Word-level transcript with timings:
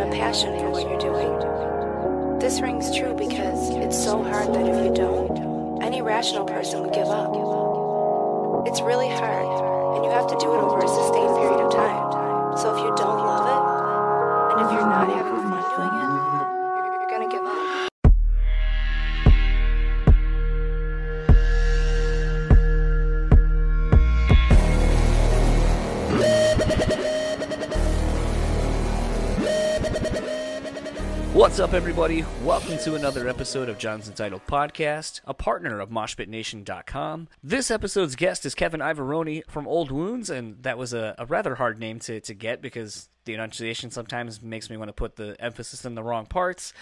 of 0.00 0.10
passion 0.12 0.58
for 0.58 0.70
what 0.70 0.82
you're 0.82 0.98
doing. 0.98 2.38
This 2.38 2.60
rings 2.60 2.96
true 2.96 3.14
because 3.14 3.70
it's 3.70 4.02
so 4.02 4.22
hard 4.22 4.54
that 4.54 4.66
if 4.66 4.84
you 4.84 4.94
don't, 4.94 5.82
any 5.82 6.02
rational 6.02 6.44
person 6.44 6.82
would 6.82 6.92
give 6.92 7.08
up. 7.08 7.30
It's 8.66 8.80
really 8.80 9.08
hard, 9.08 9.96
and 9.96 10.04
you 10.04 10.10
have 10.10 10.26
to 10.28 10.36
do 10.38 10.52
it 10.52 10.58
over 10.58 10.78
a 10.78 10.88
sustained 10.88 11.36
period 11.36 11.60
of 11.60 11.72
time. 11.72 12.56
So 12.58 12.74
if 12.74 12.80
you 12.82 12.94
don't 12.96 13.18
love 13.24 13.46
it, 13.48 13.62
and 14.52 14.66
if 14.66 14.72
you're 14.72 14.88
not 14.88 15.08
having 15.08 15.42
fun 15.48 15.62
doing 15.76 15.94
it, 16.00 16.29
What's 31.60 31.72
up, 31.72 31.76
everybody? 31.76 32.24
Welcome 32.42 32.78
to 32.78 32.94
another 32.94 33.28
episode 33.28 33.68
of 33.68 33.76
John's 33.76 34.08
Entitled 34.08 34.46
Podcast, 34.46 35.20
a 35.26 35.34
partner 35.34 35.78
of 35.78 35.90
MoshPitNation.com. 35.90 37.28
This 37.44 37.70
episode's 37.70 38.16
guest 38.16 38.46
is 38.46 38.54
Kevin 38.54 38.80
Iavaroni 38.80 39.42
from 39.46 39.68
Old 39.68 39.90
Wounds, 39.90 40.30
and 40.30 40.62
that 40.62 40.78
was 40.78 40.94
a, 40.94 41.14
a 41.18 41.26
rather 41.26 41.56
hard 41.56 41.78
name 41.78 41.98
to, 41.98 42.18
to 42.18 42.32
get 42.32 42.62
because 42.62 43.10
the 43.26 43.34
enunciation 43.34 43.90
sometimes 43.90 44.40
makes 44.40 44.70
me 44.70 44.78
want 44.78 44.88
to 44.88 44.94
put 44.94 45.16
the 45.16 45.36
emphasis 45.38 45.84
in 45.84 45.94
the 45.94 46.02
wrong 46.02 46.24
parts. 46.24 46.72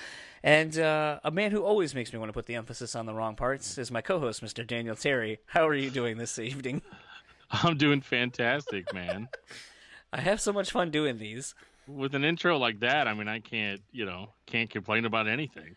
And 0.44 0.78
uh, 0.78 1.18
a 1.24 1.32
man 1.32 1.50
who 1.50 1.64
always 1.64 1.92
makes 1.92 2.12
me 2.12 2.20
want 2.20 2.28
to 2.28 2.32
put 2.34 2.46
the 2.46 2.54
emphasis 2.54 2.94
on 2.94 3.04
the 3.04 3.14
wrong 3.14 3.34
parts 3.34 3.78
is 3.78 3.90
my 3.90 4.00
co 4.00 4.20
host, 4.20 4.44
Mr. 4.44 4.64
Daniel 4.64 4.94
Terry. 4.94 5.40
How 5.46 5.66
are 5.66 5.74
you 5.74 5.90
doing 5.90 6.18
this 6.18 6.38
evening? 6.38 6.82
I'm 7.50 7.78
doing 7.78 8.00
fantastic, 8.00 8.94
man. 8.94 9.26
I 10.12 10.20
have 10.20 10.40
so 10.40 10.52
much 10.52 10.70
fun 10.70 10.92
doing 10.92 11.18
these. 11.18 11.56
With 11.88 12.14
an 12.14 12.22
intro 12.24 12.58
like 12.58 12.80
that, 12.80 13.08
I 13.08 13.14
mean, 13.14 13.28
I 13.28 13.40
can't, 13.40 13.80
you 13.90 14.04
know, 14.04 14.28
can't 14.46 14.68
complain 14.68 15.04
about 15.06 15.26
anything. 15.26 15.76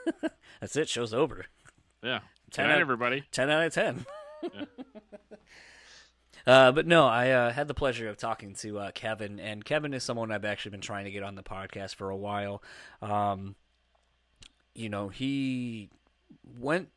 That's 0.60 0.76
it, 0.76 0.88
show's 0.88 1.12
over. 1.12 1.46
Yeah. 2.02 2.20
Ten 2.50 2.64
Good 2.64 2.68
night, 2.68 2.74
out- 2.76 2.80
everybody. 2.80 3.24
10 3.32 3.50
out 3.50 3.66
of 3.66 3.74
10. 3.74 4.06
uh, 6.46 6.72
but 6.72 6.86
no, 6.86 7.06
I 7.06 7.30
uh, 7.30 7.52
had 7.52 7.68
the 7.68 7.74
pleasure 7.74 8.08
of 8.08 8.16
talking 8.16 8.54
to 8.56 8.78
uh, 8.78 8.90
Kevin, 8.92 9.38
and 9.40 9.64
Kevin 9.64 9.92
is 9.92 10.04
someone 10.04 10.30
I've 10.30 10.44
actually 10.44 10.70
been 10.70 10.80
trying 10.80 11.04
to 11.04 11.10
get 11.10 11.22
on 11.22 11.34
the 11.34 11.42
podcast 11.42 11.96
for 11.96 12.08
a 12.08 12.16
while. 12.16 12.62
Um, 13.02 13.56
you 14.74 14.88
know, 14.88 15.08
he 15.08 15.90
went 16.58 16.88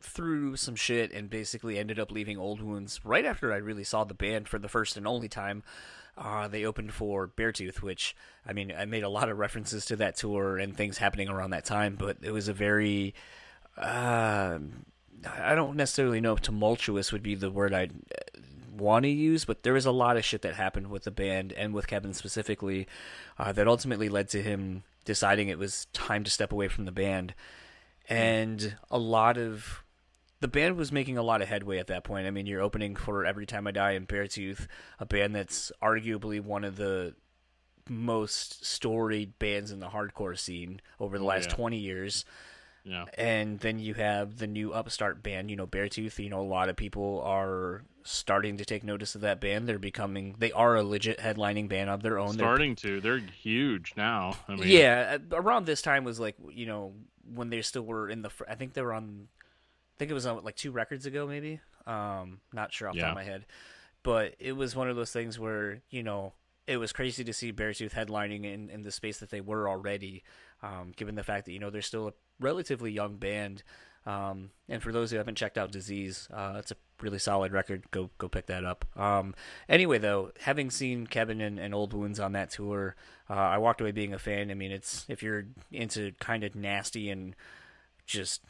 through 0.00 0.56
some 0.56 0.74
shit 0.74 1.12
and 1.12 1.30
basically 1.30 1.78
ended 1.78 2.00
up 2.00 2.10
leaving 2.10 2.36
Old 2.36 2.60
Wounds 2.60 3.00
right 3.04 3.24
after 3.24 3.52
I 3.52 3.58
really 3.58 3.84
saw 3.84 4.02
the 4.02 4.14
band 4.14 4.48
for 4.48 4.58
the 4.58 4.68
first 4.68 4.96
and 4.96 5.06
only 5.06 5.28
time. 5.28 5.62
Uh, 6.16 6.46
they 6.46 6.64
opened 6.64 6.92
for 6.92 7.26
Beartooth, 7.26 7.80
which 7.80 8.14
I 8.46 8.52
mean, 8.52 8.72
I 8.76 8.84
made 8.84 9.02
a 9.02 9.08
lot 9.08 9.28
of 9.28 9.38
references 9.38 9.84
to 9.86 9.96
that 9.96 10.16
tour 10.16 10.58
and 10.58 10.76
things 10.76 10.98
happening 10.98 11.28
around 11.28 11.50
that 11.50 11.64
time, 11.64 11.96
but 11.98 12.18
it 12.22 12.30
was 12.30 12.48
a 12.48 12.52
very 12.52 13.14
um 13.78 14.84
I 15.40 15.54
don't 15.54 15.76
necessarily 15.76 16.20
know 16.20 16.32
if 16.32 16.40
tumultuous 16.40 17.12
would 17.12 17.22
be 17.22 17.34
the 17.34 17.50
word 17.50 17.72
I'd 17.72 17.92
want 18.76 19.04
to 19.04 19.08
use, 19.08 19.44
but 19.44 19.62
there 19.62 19.72
was 19.72 19.86
a 19.86 19.92
lot 19.92 20.16
of 20.16 20.24
shit 20.24 20.42
that 20.42 20.54
happened 20.54 20.90
with 20.90 21.04
the 21.04 21.10
band 21.10 21.52
and 21.52 21.72
with 21.72 21.86
Kevin 21.86 22.14
specifically 22.14 22.86
uh, 23.38 23.52
that 23.52 23.68
ultimately 23.68 24.08
led 24.08 24.28
to 24.30 24.42
him 24.42 24.82
deciding 25.04 25.48
it 25.48 25.58
was 25.58 25.86
time 25.92 26.24
to 26.24 26.30
step 26.30 26.52
away 26.52 26.68
from 26.68 26.84
the 26.84 26.92
band. 26.92 27.34
And 28.08 28.76
a 28.90 28.98
lot 28.98 29.38
of 29.38 29.81
the 30.42 30.48
band 30.48 30.76
was 30.76 30.92
making 30.92 31.16
a 31.16 31.22
lot 31.22 31.40
of 31.40 31.48
headway 31.48 31.78
at 31.78 31.86
that 31.86 32.04
point. 32.04 32.26
I 32.26 32.30
mean, 32.30 32.44
you're 32.46 32.60
opening 32.60 32.94
for 32.96 33.24
Every 33.24 33.46
Time 33.46 33.66
I 33.66 33.70
Die 33.70 33.92
and 33.92 34.06
Beartooth, 34.06 34.66
a 35.00 35.06
band 35.06 35.34
that's 35.34 35.72
arguably 35.82 36.40
one 36.40 36.64
of 36.64 36.76
the 36.76 37.14
most 37.88 38.64
storied 38.64 39.38
bands 39.38 39.70
in 39.72 39.80
the 39.80 39.88
hardcore 39.88 40.38
scene 40.38 40.80
over 41.00 41.18
the 41.18 41.24
Oh, 41.24 41.28
last 41.28 41.48
yeah. 41.50 41.56
20 41.56 41.78
years 41.78 42.24
Yeah. 42.84 43.06
and 43.18 43.58
then 43.58 43.78
you 43.80 43.94
have 43.94 44.38
the 44.38 44.46
new 44.46 44.72
upstart 44.72 45.20
band 45.22 45.50
you 45.50 45.56
know 45.56 45.66
beartooth 45.66 46.18
you 46.22 46.30
know 46.30 46.40
a 46.40 46.46
lot 46.46 46.68
of 46.68 46.76
people 46.76 47.20
are 47.24 47.82
starting 48.04 48.56
to 48.58 48.64
take 48.64 48.84
notice 48.84 49.16
of 49.16 49.20
that 49.22 49.40
band 49.40 49.68
they're 49.68 49.80
becoming 49.80 50.36
they 50.38 50.52
are 50.52 50.76
a 50.76 50.84
legit 50.84 51.18
headlining 51.18 51.68
band 51.68 51.90
of 51.90 52.02
their 52.02 52.18
own 52.20 52.36
They're- 52.36 52.46
Starting 52.46 52.76
to. 52.76 53.00
They're 53.00 53.18
huge 53.18 53.94
now. 53.96 54.36
I 54.48 54.54
mean, 54.54 54.68
yeah 54.68 55.18
uh, 55.32 55.36
around 55.36 55.66
this 55.66 55.82
time 55.82 56.04
was 56.04 56.20
like 56.20 56.36
you 56.52 56.66
know 56.66 56.92
when 57.34 57.50
they 57.50 57.62
still 57.62 57.82
were 57.84 58.08
in 58.08 58.22
the 58.22 58.30
i 58.48 58.54
think 58.54 58.74
they 58.74 58.82
were 58.82 58.92
on 58.94 59.26
think 60.02 60.10
it 60.10 60.14
was 60.14 60.26
on 60.26 60.42
like 60.44 60.56
two 60.56 60.72
records 60.72 61.06
ago 61.06 61.26
maybe 61.26 61.60
um 61.86 62.40
not 62.52 62.72
sure 62.72 62.88
off 62.88 62.94
the 62.94 63.00
top 63.00 63.10
of 63.10 63.14
my 63.14 63.24
head 63.24 63.46
but 64.02 64.34
it 64.38 64.52
was 64.52 64.74
one 64.74 64.90
of 64.90 64.96
those 64.96 65.12
things 65.12 65.38
where 65.38 65.80
you 65.90 66.02
know 66.02 66.32
it 66.66 66.76
was 66.76 66.92
crazy 66.92 67.24
to 67.24 67.32
see 67.32 67.52
Beartooth 67.52 67.92
headlining 67.92 68.44
in, 68.44 68.70
in 68.70 68.82
the 68.82 68.90
space 68.90 69.18
that 69.18 69.30
they 69.30 69.40
were 69.40 69.68
already, 69.68 70.22
um, 70.62 70.92
given 70.96 71.16
the 71.16 71.24
fact 71.24 71.46
that 71.46 71.52
you 71.52 71.58
know 71.58 71.70
they're 71.70 71.82
still 71.82 72.08
a 72.08 72.12
relatively 72.40 72.92
young 72.92 73.16
band. 73.16 73.62
Um, 74.04 74.50
and 74.68 74.82
for 74.82 74.90
those 74.92 75.10
who 75.10 75.16
haven't 75.16 75.36
checked 75.36 75.58
out 75.58 75.70
Disease, 75.70 76.28
uh, 76.32 76.54
it's 76.58 76.72
a 76.72 76.76
really 77.00 77.18
solid 77.18 77.52
record. 77.52 77.90
Go 77.90 78.10
go 78.18 78.28
pick 78.28 78.46
that 78.46 78.64
up. 78.64 78.84
Um, 78.96 79.34
anyway, 79.68 79.98
though, 79.98 80.32
having 80.40 80.70
seen 80.70 81.06
Kevin 81.06 81.40
and, 81.40 81.58
and 81.58 81.74
Old 81.74 81.92
Wounds 81.92 82.20
on 82.20 82.32
that 82.32 82.50
tour, 82.50 82.96
uh, 83.28 83.34
I 83.34 83.58
walked 83.58 83.80
away 83.80 83.92
being 83.92 84.12
a 84.12 84.18
fan. 84.18 84.50
I 84.50 84.54
mean, 84.54 84.72
it's 84.72 85.04
if 85.08 85.22
you're 85.22 85.46
into 85.70 86.12
kind 86.20 86.44
of 86.44 86.54
nasty 86.54 87.10
and 87.10 87.34
just 88.06 88.42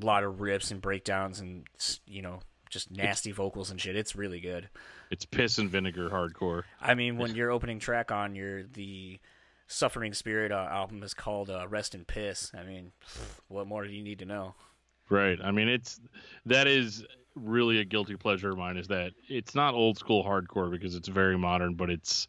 a 0.00 0.04
lot 0.04 0.24
of 0.24 0.40
rips 0.40 0.70
and 0.70 0.80
breakdowns 0.80 1.40
and 1.40 1.66
you 2.06 2.22
know 2.22 2.40
just 2.70 2.90
nasty 2.90 3.30
vocals 3.30 3.70
and 3.70 3.80
shit, 3.80 3.96
it's 3.96 4.16
really 4.16 4.40
good. 4.40 4.68
It's 5.10 5.24
piss 5.24 5.58
and 5.58 5.70
vinegar 5.70 6.10
hardcore. 6.10 6.64
I 6.80 6.94
mean, 6.94 7.16
when 7.18 7.34
your 7.34 7.50
opening 7.50 7.78
track 7.78 8.10
on 8.10 8.34
your 8.34 8.64
the 8.64 9.20
Suffering 9.66 10.12
Spirit 10.12 10.52
uh, 10.52 10.68
album 10.70 11.02
is 11.02 11.14
called 11.14 11.50
uh, 11.50 11.66
"Rest 11.68 11.94
in 11.94 12.04
Piss," 12.04 12.50
I 12.54 12.64
mean, 12.64 12.92
what 13.48 13.66
more 13.66 13.84
do 13.84 13.92
you 13.92 14.02
need 14.02 14.18
to 14.18 14.24
know? 14.24 14.54
Right. 15.08 15.38
I 15.42 15.52
mean, 15.52 15.68
it's 15.68 16.00
that 16.46 16.66
is 16.66 17.04
really 17.34 17.78
a 17.78 17.84
guilty 17.84 18.16
pleasure 18.16 18.50
of 18.50 18.58
mine. 18.58 18.76
Is 18.76 18.88
that 18.88 19.12
it's 19.28 19.54
not 19.54 19.74
old 19.74 19.98
school 19.98 20.24
hardcore 20.24 20.70
because 20.70 20.94
it's 20.94 21.08
very 21.08 21.38
modern, 21.38 21.74
but 21.74 21.90
it's 21.90 22.26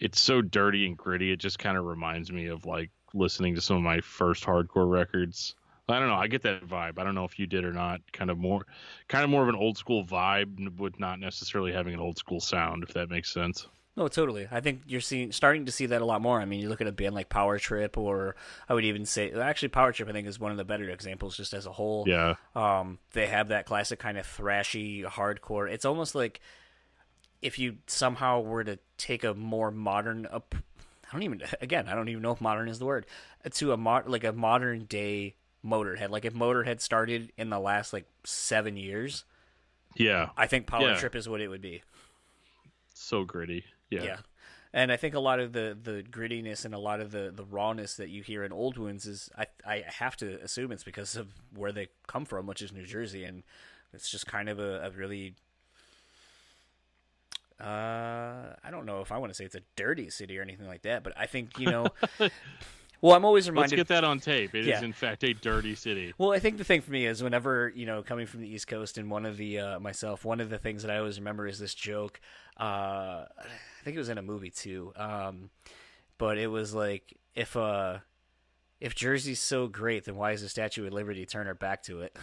it's 0.00 0.20
so 0.20 0.40
dirty 0.42 0.86
and 0.86 0.96
gritty. 0.96 1.30
It 1.30 1.38
just 1.38 1.58
kind 1.58 1.76
of 1.76 1.84
reminds 1.84 2.32
me 2.32 2.46
of 2.46 2.64
like 2.64 2.90
listening 3.14 3.54
to 3.54 3.60
some 3.60 3.76
of 3.76 3.82
my 3.82 4.00
first 4.00 4.44
hardcore 4.44 4.90
records. 4.90 5.54
I 5.92 5.98
don't 5.98 6.08
know. 6.08 6.16
I 6.16 6.26
get 6.26 6.42
that 6.42 6.66
vibe. 6.66 6.98
I 6.98 7.04
don't 7.04 7.14
know 7.14 7.24
if 7.24 7.38
you 7.38 7.46
did 7.46 7.64
or 7.64 7.72
not. 7.72 8.00
Kind 8.12 8.30
of 8.30 8.38
more, 8.38 8.66
kind 9.08 9.24
of 9.24 9.30
more 9.30 9.42
of 9.42 9.48
an 9.48 9.54
old 9.54 9.78
school 9.78 10.04
vibe 10.04 10.78
with 10.78 10.98
not 10.98 11.20
necessarily 11.20 11.72
having 11.72 11.94
an 11.94 12.00
old 12.00 12.18
school 12.18 12.40
sound. 12.40 12.82
If 12.82 12.94
that 12.94 13.10
makes 13.10 13.32
sense. 13.32 13.66
No, 13.94 14.08
totally. 14.08 14.48
I 14.50 14.60
think 14.60 14.82
you're 14.86 15.02
seeing 15.02 15.32
starting 15.32 15.66
to 15.66 15.72
see 15.72 15.84
that 15.86 16.00
a 16.00 16.04
lot 16.04 16.22
more. 16.22 16.40
I 16.40 16.46
mean, 16.46 16.60
you 16.60 16.70
look 16.70 16.80
at 16.80 16.86
a 16.86 16.92
band 16.92 17.14
like 17.14 17.28
Power 17.28 17.58
Trip, 17.58 17.98
or 17.98 18.36
I 18.66 18.74
would 18.74 18.86
even 18.86 19.04
say 19.04 19.30
actually 19.32 19.68
Power 19.68 19.92
Trip. 19.92 20.08
I 20.08 20.12
think 20.12 20.26
is 20.26 20.40
one 20.40 20.50
of 20.50 20.56
the 20.56 20.64
better 20.64 20.88
examples 20.88 21.36
just 21.36 21.52
as 21.52 21.66
a 21.66 21.72
whole. 21.72 22.04
Yeah. 22.06 22.36
Um, 22.56 22.98
they 23.12 23.26
have 23.26 23.48
that 23.48 23.66
classic 23.66 23.98
kind 23.98 24.16
of 24.16 24.26
thrashy 24.26 25.04
hardcore. 25.04 25.70
It's 25.70 25.84
almost 25.84 26.14
like 26.14 26.40
if 27.42 27.58
you 27.58 27.76
somehow 27.86 28.40
were 28.40 28.64
to 28.64 28.78
take 28.96 29.24
a 29.24 29.34
more 29.34 29.70
modern 29.70 30.26
up 30.26 30.54
I 31.12 31.16
don't 31.16 31.24
even 31.24 31.42
again, 31.60 31.88
I 31.88 31.94
don't 31.94 32.08
even 32.08 32.22
know 32.22 32.32
if 32.32 32.40
modern 32.40 32.68
is 32.68 32.78
the 32.78 32.86
word. 32.86 33.06
To 33.50 33.72
a 33.72 33.76
mod 33.76 34.08
like 34.08 34.24
a 34.24 34.32
modern 34.32 34.84
day 34.84 35.34
Motorhead. 35.64 36.10
Like 36.10 36.24
if 36.24 36.34
Motorhead 36.34 36.80
started 36.80 37.32
in 37.36 37.50
the 37.50 37.60
last 37.60 37.92
like 37.92 38.06
7 38.24 38.76
years, 38.76 39.24
Yeah. 39.96 40.30
I 40.36 40.46
think 40.46 40.66
Power 40.66 40.88
Yeah. 40.90 40.96
Trip 40.98 41.14
is 41.14 41.28
what 41.28 41.40
it 41.40 41.48
would 41.48 41.62
be. 41.62 41.82
So 42.94 43.24
gritty. 43.24 43.64
Yeah. 43.90 44.02
Yeah. 44.04 44.16
And 44.74 44.90
I 44.90 44.96
think 44.96 45.14
a 45.14 45.20
lot 45.20 45.38
of 45.38 45.52
the, 45.52 45.76
the 45.80 46.02
grittiness 46.02 46.64
and 46.64 46.74
a 46.74 46.78
lot 46.78 47.00
of 47.00 47.10
the, 47.10 47.30
the 47.34 47.44
rawness 47.44 47.94
that 47.96 48.08
you 48.08 48.22
hear 48.22 48.42
in 48.42 48.52
Old 48.52 48.78
Wounds 48.78 49.04
is 49.06 49.28
I 49.36 49.46
I 49.66 49.84
have 49.86 50.16
to 50.18 50.40
assume 50.42 50.72
it's 50.72 50.82
because 50.84 51.14
of 51.14 51.28
where 51.54 51.72
they 51.72 51.88
come 52.06 52.24
from, 52.24 52.46
which 52.46 52.62
is 52.62 52.72
New 52.72 52.86
Jersey, 52.86 53.24
and 53.24 53.42
it's 53.92 54.10
just 54.10 54.26
kind 54.26 54.48
of 54.48 54.58
a, 54.58 54.80
a 54.86 54.90
really 54.90 55.34
uh 57.60 58.56
I 58.64 58.70
don't 58.70 58.86
know 58.86 59.00
if 59.02 59.12
I 59.12 59.18
want 59.18 59.30
to 59.30 59.34
say 59.34 59.44
it's 59.44 59.54
a 59.54 59.60
dirty 59.76 60.10
city 60.10 60.38
or 60.38 60.42
anything 60.42 60.66
like 60.66 60.82
that, 60.82 61.04
but 61.04 61.12
I 61.16 61.26
think 61.26 61.58
you 61.58 61.66
know. 61.70 61.86
well, 63.02 63.14
I'm 63.14 63.24
always 63.26 63.48
reminded. 63.48 63.76
Let's 63.76 63.88
get 63.88 63.94
that 63.94 64.04
on 64.04 64.18
tape. 64.20 64.54
It 64.54 64.60
is 64.60 64.66
Yeah. 64.68 64.82
in 64.82 64.92
fact 64.94 65.22
a 65.24 65.34
dirty 65.34 65.74
city. 65.74 66.14
Well, 66.16 66.32
I 66.32 66.38
think 66.38 66.56
the 66.56 66.64
thing 66.64 66.80
for 66.80 66.90
me 66.92 67.04
is 67.04 67.22
whenever 67.22 67.70
you 67.74 67.84
know 67.84 68.02
coming 68.02 68.26
from 68.26 68.40
the 68.40 68.48
East 68.48 68.66
Coast 68.68 68.96
and 68.96 69.10
one 69.10 69.26
of 69.26 69.36
the 69.36 69.58
uh, 69.58 69.80
myself, 69.80 70.24
one 70.24 70.40
of 70.40 70.48
the 70.48 70.58
things 70.58 70.82
that 70.82 70.90
I 70.90 70.96
always 70.98 71.18
remember 71.18 71.46
is 71.46 71.58
this 71.58 71.74
joke. 71.74 72.20
Uh, 72.58 73.24
I 73.38 73.84
think 73.84 73.96
it 73.96 73.98
was 73.98 74.08
in 74.08 74.16
a 74.18 74.22
movie 74.22 74.50
too, 74.50 74.92
um, 74.96 75.50
but 76.16 76.38
it 76.38 76.46
was 76.46 76.74
like 76.74 77.14
if 77.34 77.56
uh, 77.56 77.98
if 78.80 78.94
Jersey's 78.94 79.40
so 79.40 79.66
great, 79.66 80.04
then 80.04 80.16
why 80.16 80.32
is 80.32 80.40
the 80.42 80.48
Statue 80.48 80.86
of 80.86 80.92
Liberty 80.92 81.26
turn 81.26 81.46
her 81.46 81.54
back 81.54 81.82
to 81.84 82.02
it? 82.02 82.16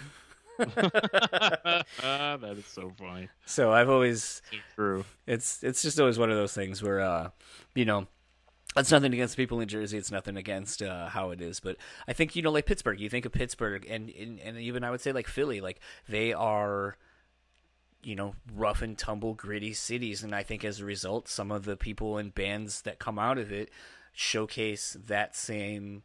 Ah, 2.03 2.37
that 2.37 2.55
is 2.57 2.65
so 2.65 2.91
funny. 2.97 3.29
So 3.45 3.71
I've 3.71 3.89
always 3.89 4.41
True. 4.75 5.05
it's 5.25 5.63
it's 5.63 5.81
just 5.81 5.99
always 5.99 6.19
one 6.19 6.29
of 6.31 6.37
those 6.37 6.53
things 6.53 6.81
where 6.83 6.99
uh, 7.01 7.29
you 7.75 7.85
know. 7.85 8.07
It's 8.77 8.91
nothing 8.91 9.13
against 9.13 9.35
people 9.35 9.59
in 9.59 9.67
Jersey. 9.67 9.97
It's 9.97 10.11
nothing 10.11 10.37
against 10.37 10.81
uh, 10.81 11.07
how 11.09 11.31
it 11.31 11.41
is, 11.41 11.59
but 11.59 11.77
I 12.07 12.13
think 12.13 12.35
you 12.35 12.43
know, 12.43 12.51
like 12.51 12.67
Pittsburgh. 12.67 12.99
You 12.99 13.09
think 13.09 13.25
of 13.25 13.31
Pittsburgh, 13.31 13.85
and, 13.89 14.09
and 14.09 14.39
and 14.39 14.57
even 14.57 14.83
I 14.83 14.91
would 14.91 15.01
say 15.01 15.11
like 15.11 15.27
Philly. 15.27 15.59
Like 15.59 15.79
they 16.07 16.33
are 16.33 16.95
you 18.01 18.15
know, 18.15 18.33
rough 18.53 18.81
and 18.81 18.97
tumble, 18.97 19.33
gritty 19.33 19.73
cities. 19.73 20.23
And 20.23 20.33
I 20.33 20.43
think 20.43 20.63
as 20.63 20.79
a 20.79 20.85
result, 20.85 21.27
some 21.27 21.51
of 21.51 21.65
the 21.65 21.75
people 21.75 22.17
and 22.17 22.33
bands 22.33 22.81
that 22.83 22.99
come 22.99 23.19
out 23.19 23.37
of 23.37 23.51
it 23.51 23.69
showcase 24.13 24.97
that 25.07 25.35
same 25.35 26.03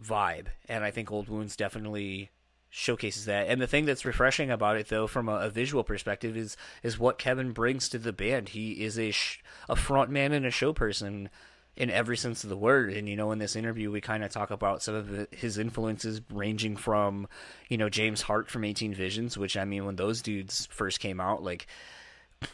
vibe. 0.00 0.46
And 0.68 0.84
I 0.84 0.90
think 0.90 1.10
Old 1.10 1.28
Wounds 1.28 1.56
definitely 1.56 2.30
showcases 2.68 3.24
that. 3.24 3.48
And 3.48 3.60
the 3.60 3.66
thing 3.66 3.86
that's 3.86 4.04
refreshing 4.04 4.50
about 4.50 4.76
it, 4.76 4.88
though, 4.88 5.06
from 5.06 5.28
a, 5.28 5.36
a 5.36 5.50
visual 5.50 5.84
perspective, 5.84 6.36
is 6.36 6.56
is 6.82 6.98
what 6.98 7.18
Kevin 7.18 7.52
brings 7.52 7.88
to 7.88 7.98
the 7.98 8.12
band. 8.12 8.50
He 8.50 8.84
is 8.84 8.98
a 8.98 9.10
sh- 9.10 9.42
a 9.68 9.76
front 9.76 10.10
man 10.10 10.32
and 10.32 10.46
a 10.46 10.50
show 10.50 10.72
person 10.72 11.30
in 11.76 11.88
every 11.90 12.16
sense 12.16 12.44
of 12.44 12.50
the 12.50 12.56
word. 12.56 12.92
And 12.92 13.08
you 13.08 13.16
know, 13.16 13.32
in 13.32 13.38
this 13.38 13.56
interview, 13.56 13.90
we 13.90 14.00
kind 14.00 14.22
of 14.24 14.30
talk 14.30 14.50
about 14.50 14.82
some 14.82 14.94
of 14.94 15.28
his 15.32 15.56
influences, 15.58 16.20
ranging 16.32 16.76
from 16.76 17.28
you 17.68 17.78
know 17.78 17.88
James 17.88 18.22
Hart 18.22 18.50
from 18.50 18.64
Eighteen 18.64 18.94
Visions, 18.94 19.38
which 19.38 19.56
I 19.56 19.64
mean, 19.64 19.86
when 19.86 19.96
those 19.96 20.22
dudes 20.22 20.66
first 20.70 21.00
came 21.00 21.20
out, 21.20 21.42
like 21.42 21.66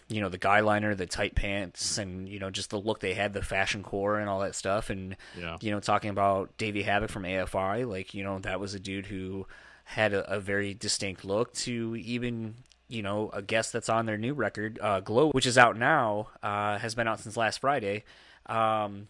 you 0.08 0.20
know 0.20 0.28
the 0.28 0.38
guy 0.38 0.60
liner, 0.60 0.94
the 0.94 1.06
tight 1.06 1.34
pants, 1.34 1.96
and 1.98 2.28
you 2.28 2.38
know 2.38 2.50
just 2.50 2.70
the 2.70 2.78
look 2.80 3.00
they 3.00 3.14
had, 3.14 3.32
the 3.32 3.42
fashion 3.42 3.82
core, 3.82 4.18
and 4.18 4.28
all 4.28 4.40
that 4.40 4.54
stuff. 4.54 4.90
And 4.90 5.16
Yeah. 5.38 5.58
you 5.60 5.70
know, 5.70 5.80
talking 5.80 6.10
about 6.10 6.56
Davey 6.58 6.82
Havok 6.84 7.10
from 7.10 7.22
AFI, 7.24 7.88
like 7.88 8.12
you 8.14 8.22
know 8.24 8.38
that 8.40 8.60
was 8.60 8.74
a 8.74 8.80
dude 8.80 9.06
who 9.06 9.46
had 9.84 10.12
a, 10.12 10.28
a 10.34 10.40
very 10.40 10.74
distinct 10.74 11.24
look. 11.24 11.52
To 11.54 11.96
even 11.96 12.54
you 12.88 13.02
know 13.02 13.30
a 13.32 13.42
guest 13.42 13.72
that's 13.72 13.88
on 13.88 14.06
their 14.06 14.18
new 14.18 14.34
record, 14.34 14.78
uh, 14.82 15.00
Glow, 15.00 15.30
which 15.30 15.46
is 15.46 15.56
out 15.56 15.76
now, 15.76 16.28
uh, 16.42 16.78
has 16.78 16.94
been 16.96 17.06
out 17.08 17.20
since 17.20 17.36
last 17.36 17.60
Friday. 17.60 18.04
Um, 18.48 19.08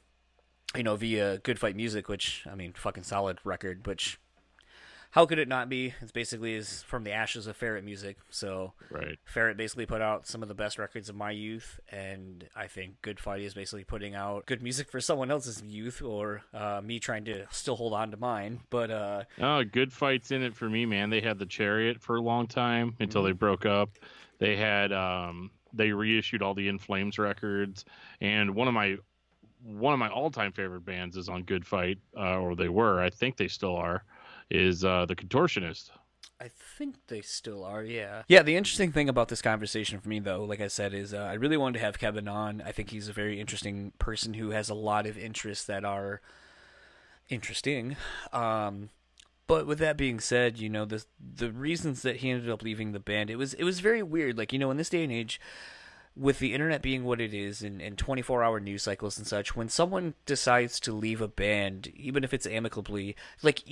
you 0.75 0.83
know, 0.83 0.97
via 0.97 1.39
Good 1.39 1.59
Fight 1.59 1.77
Music, 1.77 2.09
which 2.09 2.45
I 2.51 2.55
mean, 2.55 2.73
fucking 2.75 3.05
solid 3.05 3.39
record. 3.45 3.87
Which 3.87 4.19
how 5.13 5.25
could 5.25 5.39
it 5.39 5.49
not 5.49 5.71
be? 5.71 5.95
It's 6.03 6.13
basically 6.13 6.55
is 6.55 6.83
from 6.83 7.05
the 7.05 7.13
ashes 7.13 7.47
of 7.47 7.57
Ferret 7.57 7.85
Music. 7.85 8.19
So 8.29 8.75
Right. 8.91 9.19
Ferret 9.25 9.57
basically 9.57 9.87
put 9.87 10.03
out 10.03 10.27
some 10.27 10.43
of 10.43 10.49
the 10.49 10.55
best 10.55 10.79
records 10.79 11.09
of 11.09 11.17
my 11.17 11.31
youth, 11.31 11.81
and 11.91 12.47
I 12.55 12.67
think 12.67 13.01
Good 13.01 13.19
Fight 13.19 13.41
is 13.41 13.55
basically 13.55 13.85
putting 13.85 14.15
out 14.15 14.45
good 14.45 14.63
music 14.63 14.91
for 14.91 15.01
someone 15.01 15.31
else's 15.31 15.63
youth, 15.63 16.03
or 16.03 16.43
uh, 16.53 16.83
me 16.85 16.99
trying 16.99 17.25
to 17.27 17.47
still 17.51 17.77
hold 17.77 17.95
on 17.95 18.11
to 18.11 18.19
mine. 18.19 18.61
But 18.69 18.91
uh, 18.91 19.23
Oh, 19.41 19.65
good 19.65 19.93
fights 19.93 20.33
in 20.33 20.43
it 20.43 20.55
for 20.55 20.69
me, 20.69 20.85
man. 20.85 21.09
They 21.09 21.23
had 21.23 21.39
the 21.39 21.47
Chariot 21.47 22.03
for 22.03 22.17
a 22.17 22.21
long 22.21 22.47
time 22.47 22.97
until 23.01 23.23
they 23.23 23.33
broke 23.33 23.65
up. 23.65 23.91
They 24.39 24.57
had 24.57 24.93
um 24.93 25.51
they 25.73 25.93
reissued 25.93 26.43
all 26.43 26.55
the 26.55 26.69
In 26.69 26.79
Flames 26.79 27.19
records, 27.19 27.85
and 28.21 28.55
one 28.55 28.69
of 28.69 28.75
my 28.75 28.97
one 29.63 29.93
of 29.93 29.99
my 29.99 30.09
all 30.09 30.31
time 30.31 30.53
favorite 30.53 30.85
bands 30.85 31.17
is 31.17 31.29
on 31.29 31.43
Good 31.43 31.67
Fight, 31.67 31.99
uh, 32.17 32.39
or 32.39 32.55
they 32.55 32.69
were. 32.69 33.01
I 33.01 33.11
think 33.11 33.37
they 33.37 33.49
still 33.49 33.77
are. 33.77 34.05
Is 34.51 34.85
uh, 34.85 35.07
the 35.07 35.17
Contortionist. 35.17 35.91
I 36.41 36.49
think 36.49 36.97
they 37.07 37.23
still 37.23 37.65
are, 37.65 37.83
yeah. 37.83 38.23
Yeah, 38.29 38.43
the 38.43 38.57
interesting 38.57 38.93
thing 38.93 39.09
about 39.09 39.29
this 39.29 39.41
conversation 39.41 40.01
for 40.01 40.09
me, 40.09 40.21
though, 40.21 40.45
like 40.45 40.61
I 40.61 40.67
said, 40.67 40.93
is 40.93 41.15
uh, 41.15 41.19
I 41.19 41.33
really 41.35 41.57
wanted 41.57 41.79
to 41.79 41.85
have 41.85 41.99
Kevin 41.99 42.29
on. 42.29 42.63
I 42.65 42.73
think 42.73 42.91
he's 42.91 43.09
a 43.09 43.13
very 43.13 43.41
interesting 43.41 43.93
person 43.99 44.35
who 44.35 44.51
has 44.51 44.69
a 44.69 44.75
lot 44.75 45.07
of 45.07 45.17
interests 45.17 45.65
that 45.65 45.85
are 45.85 46.21
interesting. 47.31 47.97
Um, 48.35 48.91
but 49.47 49.67
with 49.67 49.79
that 49.79 49.97
being 49.97 50.21
said, 50.21 50.59
you 50.59 50.69
know 50.69 50.85
the 50.85 51.05
the 51.19 51.51
reasons 51.51 52.03
that 52.03 52.17
he 52.17 52.31
ended 52.31 52.51
up 52.51 52.63
leaving 52.63 52.93
the 52.93 53.01
band, 53.01 53.31
it 53.31 53.37
was 53.37 53.55
it 53.55 53.65
was 53.65 53.81
very 53.81 54.03
weird. 54.03 54.37
Like 54.37 54.53
you 54.53 54.59
know, 54.59 54.71
in 54.71 54.77
this 54.77 54.91
day 54.91 55.05
and 55.05 55.13
age, 55.13 55.41
with 56.17 56.39
the 56.39 56.55
internet 56.55 56.81
being 56.81 57.05
what 57.05 57.21
it 57.21 57.35
is 57.35 57.61
and, 57.63 57.83
and 57.83 57.99
24 57.99 58.43
hour 58.43 58.59
news 58.59 58.83
cycles 58.83 59.19
and 59.19 59.27
such, 59.27 59.55
when 59.55 59.69
someone 59.69 60.15
decides 60.25 60.81
to 60.81 60.93
leave 60.93 61.21
a 61.21 61.29
band, 61.29 61.93
even 61.95 62.25
if 62.25 62.33
it's 62.33 62.47
amicably, 62.47 63.15
like 63.43 63.63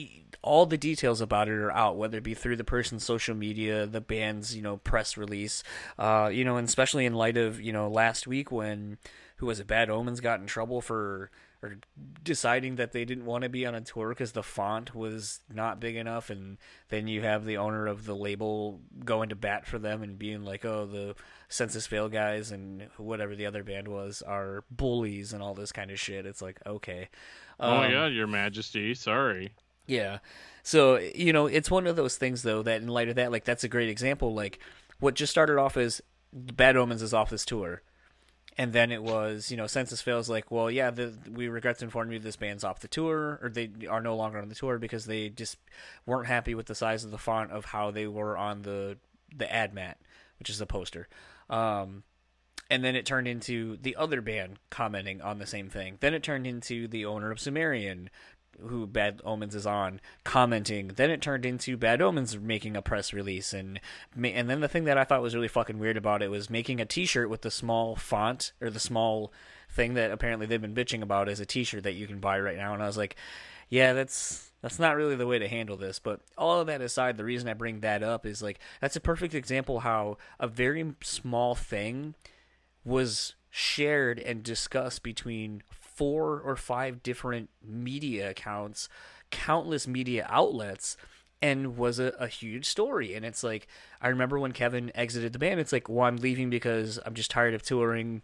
all 0.42 0.66
the 0.66 0.76
details 0.76 1.22
about 1.22 1.48
it 1.48 1.54
are 1.54 1.72
out, 1.72 1.96
whether 1.96 2.18
it 2.18 2.24
be 2.24 2.34
through 2.34 2.56
the 2.56 2.64
person's 2.64 3.02
social 3.02 3.34
media, 3.34 3.86
the 3.86 4.00
band's, 4.00 4.54
you 4.54 4.60
know, 4.60 4.76
press 4.76 5.16
release, 5.16 5.62
uh, 5.98 6.30
you 6.30 6.44
know, 6.44 6.56
and 6.56 6.68
especially 6.68 7.06
in 7.06 7.14
light 7.14 7.38
of, 7.38 7.60
you 7.60 7.72
know, 7.72 7.88
last 7.88 8.26
week 8.26 8.52
when, 8.52 8.98
who 9.36 9.46
was 9.46 9.58
it, 9.58 9.66
Bad 9.66 9.88
Omens 9.88 10.20
got 10.20 10.40
in 10.40 10.46
trouble 10.46 10.82
for, 10.82 11.30
or 11.64 11.78
deciding 12.22 12.76
that 12.76 12.92
they 12.92 13.04
didn't 13.04 13.24
want 13.24 13.42
to 13.42 13.48
be 13.48 13.64
on 13.66 13.74
a 13.74 13.80
tour 13.80 14.10
because 14.10 14.32
the 14.32 14.42
font 14.42 14.94
was 14.94 15.40
not 15.52 15.80
big 15.80 15.96
enough 15.96 16.28
and 16.30 16.58
then 16.90 17.08
you 17.08 17.22
have 17.22 17.44
the 17.44 17.56
owner 17.56 17.86
of 17.86 18.04
the 18.04 18.14
label 18.14 18.80
going 19.04 19.28
to 19.30 19.34
bat 19.36 19.66
for 19.66 19.78
them 19.78 20.02
and 20.02 20.18
being 20.18 20.44
like 20.44 20.64
oh 20.64 20.86
the 20.86 21.14
Senses 21.48 21.86
Fail 21.86 22.08
guys 22.08 22.50
and 22.50 22.88
whatever 22.96 23.34
the 23.34 23.46
other 23.46 23.62
band 23.62 23.88
was 23.88 24.22
are 24.22 24.64
bullies 24.70 25.32
and 25.32 25.42
all 25.42 25.54
this 25.54 25.72
kind 25.72 25.90
of 25.90 25.98
shit 25.98 26.26
it's 26.26 26.42
like 26.42 26.60
okay 26.66 27.08
oh 27.60 27.70
my 27.76 27.86
Um, 27.86 27.92
God, 27.92 28.12
Your 28.12 28.26
Majesty. 28.26 28.94
Sorry. 28.94 29.52
yeah. 29.86 30.18
So, 30.62 30.96
you 30.98 31.32
know, 31.32 31.46
it's 31.46 31.70
one 31.70 31.86
of 31.86 31.96
those 31.96 32.16
things 32.16 32.42
though 32.42 32.62
that 32.62 32.80
in 32.80 32.88
light 32.88 33.08
of 33.08 33.16
that, 33.16 33.30
like 33.32 33.44
that's 33.44 33.64
a 33.64 33.68
great 33.68 33.88
example. 33.90 34.34
Like 34.34 34.58
what 34.98 35.14
just 35.14 35.30
started 35.30 35.58
off 35.58 35.76
as 35.76 36.00
Bad 36.32 36.76
Omens 36.76 37.02
is 37.02 37.12
off 37.14 37.30
this 37.30 37.44
tour. 37.44 37.82
And 38.56 38.72
then 38.72 38.92
it 38.92 39.02
was, 39.02 39.50
you 39.50 39.56
know, 39.56 39.66
Senses 39.66 40.00
Fails 40.00 40.28
like, 40.28 40.50
well, 40.50 40.70
yeah, 40.70 40.90
the, 40.90 41.12
we 41.32 41.48
regret 41.48 41.78
to 41.78 41.84
inform 41.84 42.12
you 42.12 42.20
this 42.20 42.36
band's 42.36 42.62
off 42.62 42.80
the 42.80 42.88
tour, 42.88 43.40
or 43.42 43.48
they 43.48 43.70
are 43.88 44.00
no 44.00 44.14
longer 44.14 44.38
on 44.38 44.48
the 44.48 44.54
tour 44.54 44.78
because 44.78 45.06
they 45.06 45.28
just 45.28 45.58
weren't 46.06 46.28
happy 46.28 46.54
with 46.54 46.66
the 46.66 46.74
size 46.74 47.04
of 47.04 47.10
the 47.10 47.18
font 47.18 47.50
of 47.50 47.64
how 47.64 47.90
they 47.90 48.06
were 48.06 48.36
on 48.36 48.62
the 48.62 48.96
the 49.36 49.52
ad 49.52 49.74
mat, 49.74 49.98
which 50.38 50.48
is 50.48 50.58
the 50.58 50.66
poster. 50.66 51.08
Um, 51.50 52.04
and 52.70 52.82
then 52.82 52.96
it 52.96 53.04
turned 53.04 53.28
into 53.28 53.76
the 53.82 53.96
other 53.96 54.20
band 54.20 54.58
commenting 54.70 55.20
on 55.20 55.38
the 55.38 55.46
same 55.46 55.68
thing. 55.68 55.98
Then 56.00 56.14
it 56.14 56.22
turned 56.22 56.46
into 56.46 56.88
the 56.88 57.04
owner 57.04 57.30
of 57.30 57.40
Sumerian, 57.40 58.08
who 58.60 58.86
Bad 58.86 59.20
Omens 59.24 59.54
is 59.54 59.66
on, 59.66 60.00
commenting. 60.24 60.88
Then 60.88 61.10
it 61.10 61.22
turned 61.22 61.44
into 61.44 61.76
Bad 61.76 62.00
Omens 62.00 62.36
making 62.38 62.76
a 62.76 62.82
press 62.82 63.12
release, 63.12 63.52
and 63.52 63.80
and 64.14 64.48
then 64.50 64.60
the 64.60 64.68
thing 64.68 64.84
that 64.84 64.98
I 64.98 65.04
thought 65.04 65.22
was 65.22 65.34
really 65.34 65.48
fucking 65.48 65.78
weird 65.78 65.96
about 65.96 66.22
it 66.22 66.30
was 66.30 66.50
making 66.50 66.80
a 66.80 66.86
T-shirt 66.86 67.30
with 67.30 67.42
the 67.42 67.50
small 67.50 67.96
font 67.96 68.52
or 68.60 68.70
the 68.70 68.80
small 68.80 69.32
thing 69.70 69.94
that 69.94 70.10
apparently 70.10 70.46
they've 70.46 70.60
been 70.60 70.74
bitching 70.74 71.02
about 71.02 71.28
as 71.28 71.40
a 71.40 71.46
T-shirt 71.46 71.82
that 71.82 71.94
you 71.94 72.06
can 72.06 72.20
buy 72.20 72.38
right 72.38 72.56
now. 72.56 72.74
And 72.74 72.82
I 72.82 72.86
was 72.86 72.96
like, 72.96 73.16
yeah, 73.68 73.92
that's 73.92 74.52
that's 74.62 74.78
not 74.78 74.96
really 74.96 75.16
the 75.16 75.26
way 75.26 75.38
to 75.38 75.48
handle 75.48 75.76
this. 75.76 75.98
But 75.98 76.20
all 76.38 76.60
of 76.60 76.68
that 76.68 76.80
aside, 76.80 77.16
the 77.16 77.24
reason 77.24 77.48
I 77.48 77.54
bring 77.54 77.80
that 77.80 78.02
up 78.02 78.24
is 78.24 78.42
like 78.42 78.58
that's 78.80 78.96
a 78.96 79.00
perfect 79.00 79.34
example 79.34 79.80
how 79.80 80.16
a 80.40 80.46
very 80.46 80.94
small 81.02 81.54
thing 81.54 82.14
was 82.84 83.34
shared 83.50 84.18
and 84.18 84.42
discussed 84.42 85.02
between 85.02 85.62
four 85.94 86.40
or 86.40 86.56
five 86.56 87.02
different 87.02 87.50
media 87.62 88.30
accounts, 88.30 88.88
countless 89.30 89.86
media 89.86 90.26
outlets, 90.28 90.96
and 91.40 91.76
was 91.76 91.98
a, 91.98 92.14
a 92.18 92.26
huge 92.26 92.66
story. 92.66 93.14
And 93.14 93.24
it's 93.24 93.42
like, 93.42 93.66
I 94.00 94.08
remember 94.08 94.38
when 94.38 94.52
Kevin 94.52 94.90
exited 94.94 95.32
the 95.32 95.38
band, 95.38 95.60
it's 95.60 95.72
like, 95.72 95.88
well, 95.88 96.06
I'm 96.06 96.16
leaving 96.16 96.50
because 96.50 96.98
I'm 97.04 97.14
just 97.14 97.30
tired 97.30 97.54
of 97.54 97.62
touring 97.62 98.22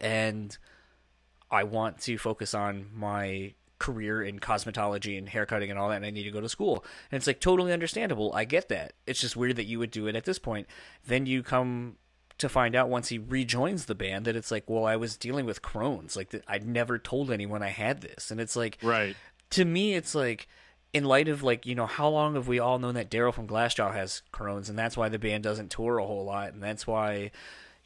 and 0.00 0.56
I 1.50 1.64
want 1.64 2.00
to 2.00 2.18
focus 2.18 2.54
on 2.54 2.86
my 2.94 3.54
career 3.78 4.22
in 4.22 4.38
cosmetology 4.38 5.18
and 5.18 5.28
haircutting 5.28 5.70
and 5.70 5.78
all 5.78 5.88
that 5.88 5.96
and 5.96 6.06
I 6.06 6.10
need 6.10 6.24
to 6.24 6.30
go 6.30 6.40
to 6.40 6.48
school. 6.48 6.84
And 7.10 7.16
it's 7.16 7.26
like 7.26 7.40
totally 7.40 7.72
understandable. 7.72 8.32
I 8.32 8.44
get 8.44 8.68
that. 8.68 8.94
It's 9.06 9.20
just 9.20 9.36
weird 9.36 9.56
that 9.56 9.66
you 9.66 9.78
would 9.78 9.90
do 9.90 10.06
it 10.06 10.16
at 10.16 10.24
this 10.24 10.38
point. 10.38 10.66
Then 11.06 11.26
you 11.26 11.42
come 11.42 11.96
to 12.42 12.48
find 12.48 12.76
out 12.76 12.88
once 12.88 13.08
he 13.08 13.18
rejoins 13.18 13.86
the 13.86 13.94
band 13.94 14.26
that 14.26 14.36
it's 14.36 14.50
like, 14.50 14.68
well, 14.68 14.84
I 14.84 14.94
was 14.96 15.16
dealing 15.16 15.46
with 15.46 15.62
Crohn's. 15.62 16.14
Like 16.14 16.32
I'd 16.46 16.66
never 16.66 16.98
told 16.98 17.30
anyone 17.30 17.62
I 17.62 17.70
had 17.70 18.02
this. 18.02 18.30
And 18.30 18.40
it's 18.40 18.54
like 18.54 18.78
Right. 18.82 19.16
to 19.50 19.64
me 19.64 19.94
it's 19.94 20.14
like 20.14 20.46
in 20.92 21.04
light 21.04 21.26
of 21.28 21.42
like 21.42 21.64
you 21.64 21.74
know 21.74 21.86
how 21.86 22.08
long 22.08 22.34
have 22.34 22.46
we 22.48 22.58
all 22.58 22.78
known 22.78 22.94
that 22.94 23.10
Daryl 23.10 23.32
from 23.32 23.48
Glassjaw 23.48 23.92
has 23.94 24.22
Crohn's 24.32 24.68
and 24.68 24.78
that's 24.78 24.96
why 24.96 25.08
the 25.08 25.18
band 25.18 25.42
doesn't 25.42 25.70
tour 25.70 25.98
a 25.98 26.04
whole 26.06 26.24
lot 26.24 26.52
and 26.52 26.62
that's 26.62 26.86
why 26.86 27.30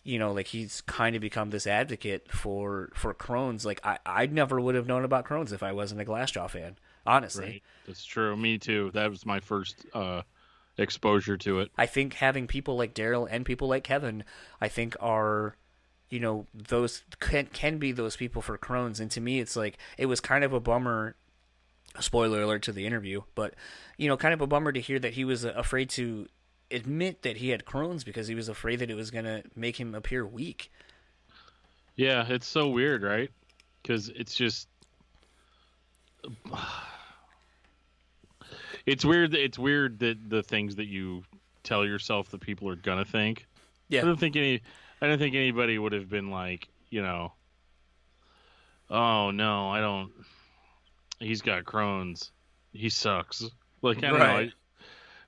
you 0.02 0.18
know 0.18 0.32
like 0.32 0.48
he's 0.48 0.80
kind 0.82 1.14
of 1.14 1.22
become 1.22 1.50
this 1.50 1.66
advocate 1.68 2.30
for 2.32 2.90
for 2.94 3.14
Crohn's 3.14 3.64
like 3.64 3.80
I 3.84 3.98
I 4.04 4.26
never 4.26 4.60
would 4.60 4.74
have 4.74 4.88
known 4.88 5.04
about 5.04 5.24
Crohn's 5.24 5.52
if 5.52 5.62
I 5.62 5.70
wasn't 5.72 6.00
a 6.00 6.04
Glassjaw 6.04 6.50
fan 6.50 6.76
honestly 7.06 7.44
Right. 7.46 7.62
That's 7.86 8.04
true. 8.04 8.36
Me 8.36 8.58
too. 8.58 8.90
That 8.94 9.10
was 9.10 9.24
my 9.24 9.38
first 9.38 9.86
uh, 9.94 10.22
exposure 10.78 11.36
to 11.38 11.60
it. 11.60 11.70
I 11.76 11.86
think 11.86 12.14
having 12.14 12.46
people 12.46 12.76
like 12.76 12.94
Daryl 12.94 13.28
and 13.30 13.44
people 13.44 13.68
like 13.68 13.84
Kevin, 13.84 14.24
I 14.60 14.68
think 14.68 14.96
are, 15.00 15.56
you 16.10 16.20
know, 16.20 16.46
those 16.54 17.02
can 17.20 17.46
can 17.46 17.78
be 17.78 17.92
those 17.92 18.16
people 18.16 18.42
for 18.42 18.56
Crohn's. 18.58 19.00
And 19.00 19.10
to 19.12 19.20
me, 19.20 19.40
it's 19.40 19.56
like 19.56 19.78
it 19.98 20.06
was 20.06 20.20
kind 20.20 20.44
of 20.44 20.52
a 20.52 20.60
bummer. 20.60 21.16
Spoiler 21.98 22.42
alert 22.42 22.62
to 22.64 22.72
the 22.72 22.84
interview, 22.84 23.22
but 23.34 23.54
you 23.96 24.06
know, 24.06 24.18
kind 24.18 24.34
of 24.34 24.42
a 24.42 24.46
bummer 24.46 24.70
to 24.70 24.80
hear 24.80 24.98
that 24.98 25.14
he 25.14 25.24
was 25.24 25.44
afraid 25.44 25.88
to 25.90 26.28
admit 26.70 27.22
that 27.22 27.38
he 27.38 27.48
had 27.48 27.64
Crohn's 27.64 28.04
because 28.04 28.28
he 28.28 28.34
was 28.34 28.50
afraid 28.50 28.80
that 28.80 28.90
it 28.90 28.96
was 28.96 29.10
gonna 29.10 29.42
make 29.54 29.80
him 29.80 29.94
appear 29.94 30.26
weak. 30.26 30.70
Yeah, 31.94 32.26
it's 32.28 32.46
so 32.46 32.68
weird, 32.68 33.02
right? 33.02 33.30
Because 33.82 34.10
it's 34.10 34.34
just. 34.34 34.68
It's 38.86 39.04
weird. 39.04 39.32
that- 39.32 39.42
It's 39.42 39.58
weird 39.58 39.98
that 39.98 40.30
the 40.30 40.42
things 40.42 40.76
that 40.76 40.86
you 40.86 41.24
tell 41.62 41.84
yourself 41.84 42.30
that 42.30 42.40
people 42.40 42.68
are 42.68 42.76
gonna 42.76 43.04
think. 43.04 43.46
Yeah. 43.88 44.02
I 44.02 44.04
don't 44.04 44.18
think 44.18 44.36
any. 44.36 44.62
I 45.02 45.06
don't 45.08 45.18
think 45.18 45.34
anybody 45.34 45.78
would 45.78 45.92
have 45.92 46.08
been 46.08 46.30
like, 46.30 46.68
you 46.90 47.02
know. 47.02 47.32
Oh 48.88 49.30
no, 49.30 49.68
I 49.70 49.80
don't. 49.80 50.12
He's 51.18 51.42
got 51.42 51.64
Crohn's. 51.64 52.30
He 52.72 52.88
sucks. 52.88 53.44
Like 53.82 53.98
I 53.98 54.08
don't 54.10 54.20
Right. 54.20 54.46
know. 54.46 54.52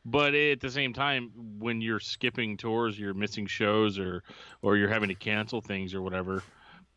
But 0.05 0.35
at 0.35 0.61
the 0.61 0.71
same 0.71 0.93
time, 0.95 1.31
when 1.59 1.81
you're 1.81 2.01
skipping 2.01 2.57
tours, 2.57 2.99
you're 2.99 3.15
missing 3.15 3.47
shows, 3.47 3.99
or 3.99 4.23
or 4.63 4.77
you're 4.77 4.89
having 4.89 5.09
to 5.09 5.15
cancel 5.15 5.61
things 5.61 5.95
or 5.95 6.03
whatever. 6.03 6.43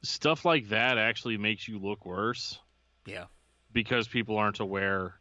stuff 0.03 0.45
like 0.45 0.67
that 0.69 0.97
actually 0.97 1.37
makes 1.37 1.67
you 1.67 1.77
look 1.77 2.07
worse 2.07 2.59
Yeah. 3.05 3.25
because 3.71 4.07
people 4.07 4.35
aren't 4.35 4.59
aware, 4.59 5.20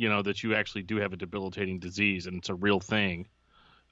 you 0.00 0.08
know, 0.08 0.22
that 0.22 0.42
you 0.42 0.54
actually 0.54 0.82
do 0.82 0.96
have 0.96 1.12
a 1.12 1.16
debilitating 1.16 1.78
disease 1.78 2.26
and 2.26 2.38
it's 2.38 2.48
a 2.48 2.54
real 2.54 2.80
thing. 2.80 3.28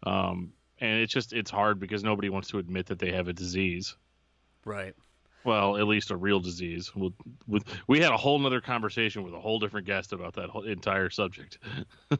Um, 0.04 0.54
and 0.80 1.00
it's 1.00 1.12
just 1.12 1.34
it's 1.34 1.50
hard 1.50 1.78
because 1.78 2.02
nobody 2.02 2.30
wants 2.30 2.48
to 2.48 2.58
admit 2.58 2.86
that 2.86 2.98
they 2.98 3.12
have 3.12 3.28
a 3.28 3.32
disease. 3.34 3.94
Right. 4.64 4.94
Well, 5.44 5.76
at 5.76 5.86
least 5.86 6.10
a 6.10 6.16
real 6.16 6.40
disease. 6.40 6.90
We'll, 6.94 7.12
with, 7.46 7.64
we 7.86 8.00
had 8.00 8.12
a 8.12 8.16
whole 8.16 8.38
nother 8.38 8.62
conversation 8.62 9.22
with 9.22 9.34
a 9.34 9.40
whole 9.40 9.58
different 9.58 9.86
guest 9.86 10.12
about 10.14 10.34
that 10.34 10.48
whole 10.48 10.64
entire 10.64 11.10
subject. 11.10 11.58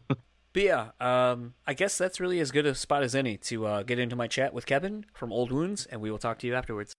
But 0.54 0.62
yeah, 0.62 0.90
um, 0.98 1.54
I 1.66 1.74
guess 1.74 1.98
that's 1.98 2.20
really 2.20 2.40
as 2.40 2.50
good 2.50 2.64
a 2.64 2.74
spot 2.74 3.02
as 3.02 3.14
any 3.14 3.36
to 3.36 3.66
uh, 3.66 3.82
get 3.82 3.98
into 3.98 4.16
my 4.16 4.26
chat 4.26 4.54
with 4.54 4.64
Kevin 4.64 5.04
from 5.12 5.30
Old 5.30 5.52
Wounds, 5.52 5.84
and 5.86 6.00
we 6.00 6.10
will 6.10 6.18
talk 6.18 6.38
to 6.38 6.46
you 6.46 6.54
afterwards. 6.54 6.94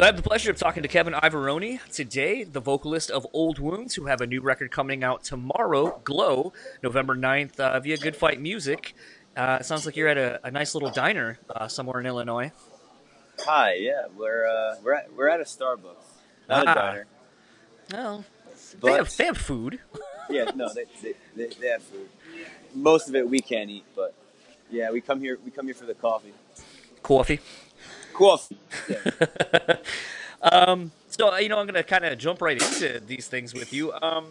So 0.00 0.04
I 0.04 0.06
have 0.06 0.16
the 0.16 0.22
pleasure 0.22 0.50
of 0.50 0.56
talking 0.56 0.82
to 0.82 0.88
Kevin 0.88 1.12
Iavaroni 1.12 1.78
today, 1.92 2.42
the 2.42 2.58
vocalist 2.58 3.10
of 3.10 3.26
Old 3.34 3.58
Wounds, 3.58 3.94
who 3.94 4.06
have 4.06 4.22
a 4.22 4.26
new 4.26 4.40
record 4.40 4.70
coming 4.70 5.04
out 5.04 5.24
tomorrow, 5.24 6.00
Glow, 6.04 6.54
November 6.82 7.14
9th, 7.14 7.60
uh, 7.60 7.78
via 7.80 7.98
Good 7.98 8.16
Fight 8.16 8.40
Music. 8.40 8.94
Uh, 9.36 9.58
it 9.60 9.66
sounds 9.66 9.84
like 9.84 9.96
you're 9.96 10.08
at 10.08 10.16
a, 10.16 10.40
a 10.42 10.50
nice 10.50 10.74
little 10.74 10.90
diner 10.90 11.38
uh, 11.50 11.68
somewhere 11.68 12.00
in 12.00 12.06
Illinois. 12.06 12.50
Hi, 13.40 13.74
yeah, 13.74 14.06
we're 14.16 14.46
uh, 14.48 14.76
we're 14.82 14.94
at, 14.94 15.12
we're 15.14 15.28
at 15.28 15.40
a 15.40 15.44
Starbucks, 15.44 16.06
not 16.48 16.66
Ah. 16.66 16.72
a 16.72 16.74
diner. 16.74 17.06
Well, 17.92 18.24
they 18.80 18.92
have, 18.92 19.14
they 19.18 19.26
have 19.26 19.36
food. 19.36 19.80
yeah, 20.30 20.50
no, 20.54 20.72
they, 20.72 20.86
they, 21.02 21.12
they, 21.36 21.54
they 21.60 21.68
have 21.68 21.82
food. 21.82 22.08
Most 22.74 23.10
of 23.10 23.14
it 23.16 23.28
we 23.28 23.40
can't 23.40 23.68
eat, 23.68 23.84
but 23.94 24.14
yeah, 24.70 24.92
we 24.92 25.02
come 25.02 25.20
here 25.20 25.38
we 25.44 25.50
come 25.50 25.66
here 25.66 25.74
for 25.74 25.84
the 25.84 25.92
coffee. 25.92 26.32
Coffee. 27.02 27.40
Coffee. 28.20 28.56
Yeah. 28.88 29.76
Um, 30.42 30.90
so, 31.08 31.36
you 31.36 31.50
know, 31.50 31.58
I'm 31.58 31.66
going 31.66 31.74
to 31.74 31.82
kind 31.82 32.02
of 32.02 32.16
jump 32.16 32.40
right 32.40 32.56
into 32.56 32.98
these 33.06 33.28
things 33.28 33.52
with 33.52 33.74
you. 33.74 33.92
Um, 33.92 34.28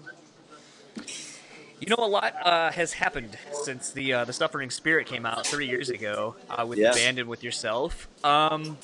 you 1.80 1.86
know, 1.88 1.98
a 2.00 2.08
lot 2.08 2.34
uh, 2.44 2.72
has 2.72 2.94
happened 2.94 3.38
since 3.52 3.92
the 3.92 4.14
uh, 4.14 4.26
the 4.26 4.34
Suffering 4.34 4.72
Spirit 4.72 5.06
came 5.06 5.24
out 5.24 5.46
three 5.46 5.68
years 5.68 5.90
ago 5.92 6.36
uh, 6.50 6.66
with 6.66 6.80
Yeah. 6.80 6.90
the 6.90 6.96
band 6.98 7.20
and 7.20 7.30
with 7.30 7.44
yourself. 7.44 8.08
Um, 8.26 8.80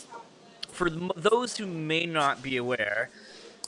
for 0.69 0.87
th- 0.87 1.11
those 1.15 1.57
who 1.57 1.65
may 1.65 2.05
not 2.05 2.43
be 2.43 2.57
aware, 2.57 3.09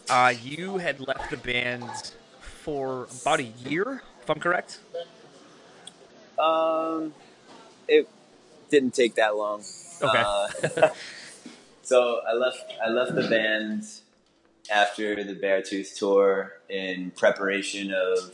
uh, 0.08 0.34
you 0.40 0.78
had 0.78 1.00
left 1.00 1.32
the 1.32 1.38
band 1.38 2.14
for 2.40 3.08
about 3.24 3.40
a 3.40 3.44
year, 3.68 4.04
if 4.22 4.30
I'm 4.30 4.40
correct. 4.40 4.78
Um, 6.38 7.16
it 7.88 8.08
didn't 8.70 8.94
take 8.94 9.16
that 9.16 9.36
long. 9.36 9.64
Okay. 10.00 10.24
So 11.88 12.20
I 12.28 12.34
left 12.34 12.74
I 12.86 12.90
left 12.90 13.16
the 13.16 13.26
band 13.30 13.86
after 14.70 15.24
the 15.24 15.34
Beartooth 15.34 15.98
tour 15.98 16.52
in 16.68 17.12
preparation 17.12 17.94
of 17.94 18.34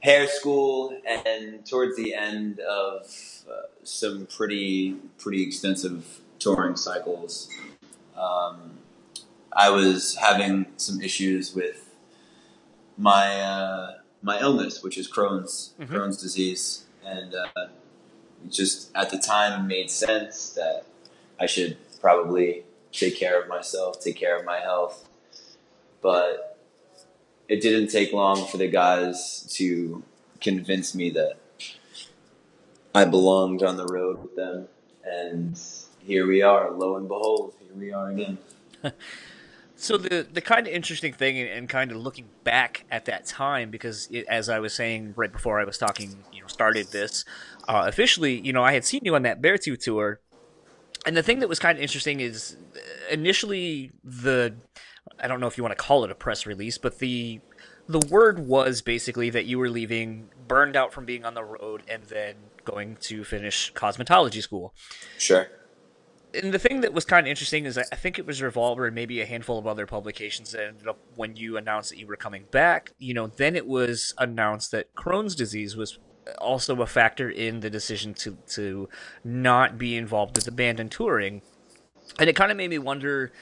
hair 0.00 0.26
school 0.26 0.98
and 1.06 1.64
towards 1.64 1.94
the 1.94 2.14
end 2.14 2.58
of 2.58 3.02
uh, 3.48 3.66
some 3.84 4.26
pretty 4.26 4.96
pretty 5.18 5.44
extensive 5.44 6.20
touring 6.40 6.74
cycles. 6.74 7.48
Um, 8.16 8.72
I 9.52 9.70
was 9.70 10.16
having 10.16 10.66
some 10.78 11.00
issues 11.00 11.54
with 11.54 11.94
my 12.98 13.40
uh, 13.40 13.90
my 14.20 14.40
illness, 14.40 14.82
which 14.82 14.98
is 14.98 15.08
Crohn's 15.08 15.74
Mhm. 15.78 15.86
Crohn's 15.86 16.20
disease, 16.20 16.86
and 17.06 17.36
uh, 17.36 17.68
just 18.50 18.90
at 18.96 19.10
the 19.10 19.18
time 19.18 19.68
made 19.68 19.92
sense 19.92 20.50
that 20.54 20.86
I 21.38 21.46
should 21.46 21.76
probably 22.02 22.64
take 22.92 23.16
care 23.16 23.40
of 23.40 23.48
myself, 23.48 24.00
take 24.00 24.16
care 24.16 24.36
of 24.38 24.44
my 24.44 24.58
health. 24.58 25.08
But 26.02 26.58
it 27.48 27.62
didn't 27.62 27.88
take 27.88 28.12
long 28.12 28.46
for 28.46 28.58
the 28.58 28.68
guys 28.68 29.46
to 29.54 30.02
convince 30.40 30.94
me 30.94 31.10
that 31.10 31.38
I 32.94 33.06
belonged 33.06 33.62
on 33.62 33.76
the 33.76 33.86
road 33.86 34.20
with 34.20 34.36
them, 34.36 34.68
and 35.04 35.58
here 36.00 36.26
we 36.26 36.42
are. 36.42 36.70
Lo 36.70 36.96
and 36.96 37.08
behold, 37.08 37.54
here 37.60 37.74
we 37.74 37.92
are 37.92 38.10
again. 38.10 38.38
So 39.82 39.96
the 39.96 40.24
the 40.32 40.40
kind 40.40 40.68
of 40.68 40.72
interesting 40.72 41.12
thing, 41.12 41.40
and, 41.40 41.68
kind 41.68 41.90
of 41.90 41.96
looking 41.96 42.28
back 42.44 42.84
at 42.88 43.06
that 43.06 43.26
time, 43.26 43.72
because 43.72 44.06
it, 44.12 44.24
as 44.28 44.48
I 44.48 44.60
was 44.60 44.72
saying 44.72 45.14
right 45.16 45.32
before 45.32 45.58
I 45.58 45.64
was 45.64 45.76
talking, 45.76 46.18
you 46.32 46.40
know, 46.40 46.46
started 46.46 46.92
this 46.92 47.24
uh, 47.66 47.86
officially. 47.88 48.38
You 48.38 48.52
know, 48.52 48.62
I 48.62 48.74
had 48.74 48.84
seen 48.84 49.00
you 49.02 49.16
on 49.16 49.22
that 49.22 49.42
Bear 49.42 49.56
Beartooth 49.56 49.80
tour, 49.80 50.20
and 51.06 51.16
the 51.16 51.22
thing 51.22 51.40
that 51.40 51.48
was 51.48 51.58
kind 51.58 51.76
of 51.78 51.82
interesting 51.82 52.20
is 52.20 52.56
uh, 52.76 52.78
initially 53.12 53.90
the 54.04 54.54
I 55.20 55.26
don't 55.28 55.40
know 55.40 55.46
if 55.46 55.56
you 55.56 55.64
want 55.64 55.76
to 55.76 55.82
call 55.82 56.04
it 56.04 56.10
a 56.10 56.14
press 56.14 56.46
release, 56.46 56.78
but 56.78 56.98
the 56.98 57.40
the 57.88 58.00
word 58.10 58.38
was 58.46 58.80
basically 58.82 59.28
that 59.30 59.44
you 59.44 59.58
were 59.58 59.68
leaving, 59.68 60.28
burned 60.46 60.76
out 60.76 60.92
from 60.92 61.04
being 61.04 61.24
on 61.24 61.34
the 61.34 61.42
road, 61.44 61.82
and 61.88 62.04
then 62.04 62.36
going 62.64 62.96
to 63.00 63.24
finish 63.24 63.72
cosmetology 63.72 64.40
school 64.40 64.72
Sure. 65.18 65.48
and 66.32 66.54
the 66.54 66.60
thing 66.60 66.80
that 66.82 66.92
was 66.92 67.04
kind 67.04 67.26
of 67.26 67.30
interesting 67.30 67.64
is 67.64 67.76
I 67.76 67.82
I 67.90 67.96
think 67.96 68.18
it 68.20 68.24
was 68.26 68.40
Revolver 68.40 68.86
and 68.86 68.94
maybe 68.94 69.20
a 69.20 69.26
handful 69.26 69.58
of 69.58 69.66
other 69.66 69.84
publications 69.84 70.52
that 70.52 70.64
ended 70.68 70.86
up 70.86 70.98
when 71.16 71.34
you 71.34 71.56
announced 71.56 71.90
that 71.90 71.98
you 71.98 72.06
were 72.06 72.16
coming 72.16 72.44
back. 72.52 72.92
You 72.98 73.14
know, 73.14 73.26
then 73.26 73.56
it 73.56 73.66
was 73.66 74.14
announced 74.18 74.70
that 74.70 74.94
Crohn's 74.94 75.34
disease 75.34 75.74
was 75.76 75.98
also 76.38 76.80
a 76.80 76.86
factor 76.86 77.28
in 77.28 77.60
the 77.60 77.70
decision 77.70 78.14
to 78.14 78.36
to 78.48 78.88
not 79.24 79.78
be 79.78 79.96
involved 79.96 80.36
with 80.36 80.44
the 80.44 80.52
band 80.52 80.80
and 80.80 80.90
touring, 80.90 81.42
and 82.18 82.28
it 82.28 82.36
kind 82.36 82.50
of 82.50 82.56
made 82.56 82.70
me 82.70 82.78
wonder, 82.78 83.32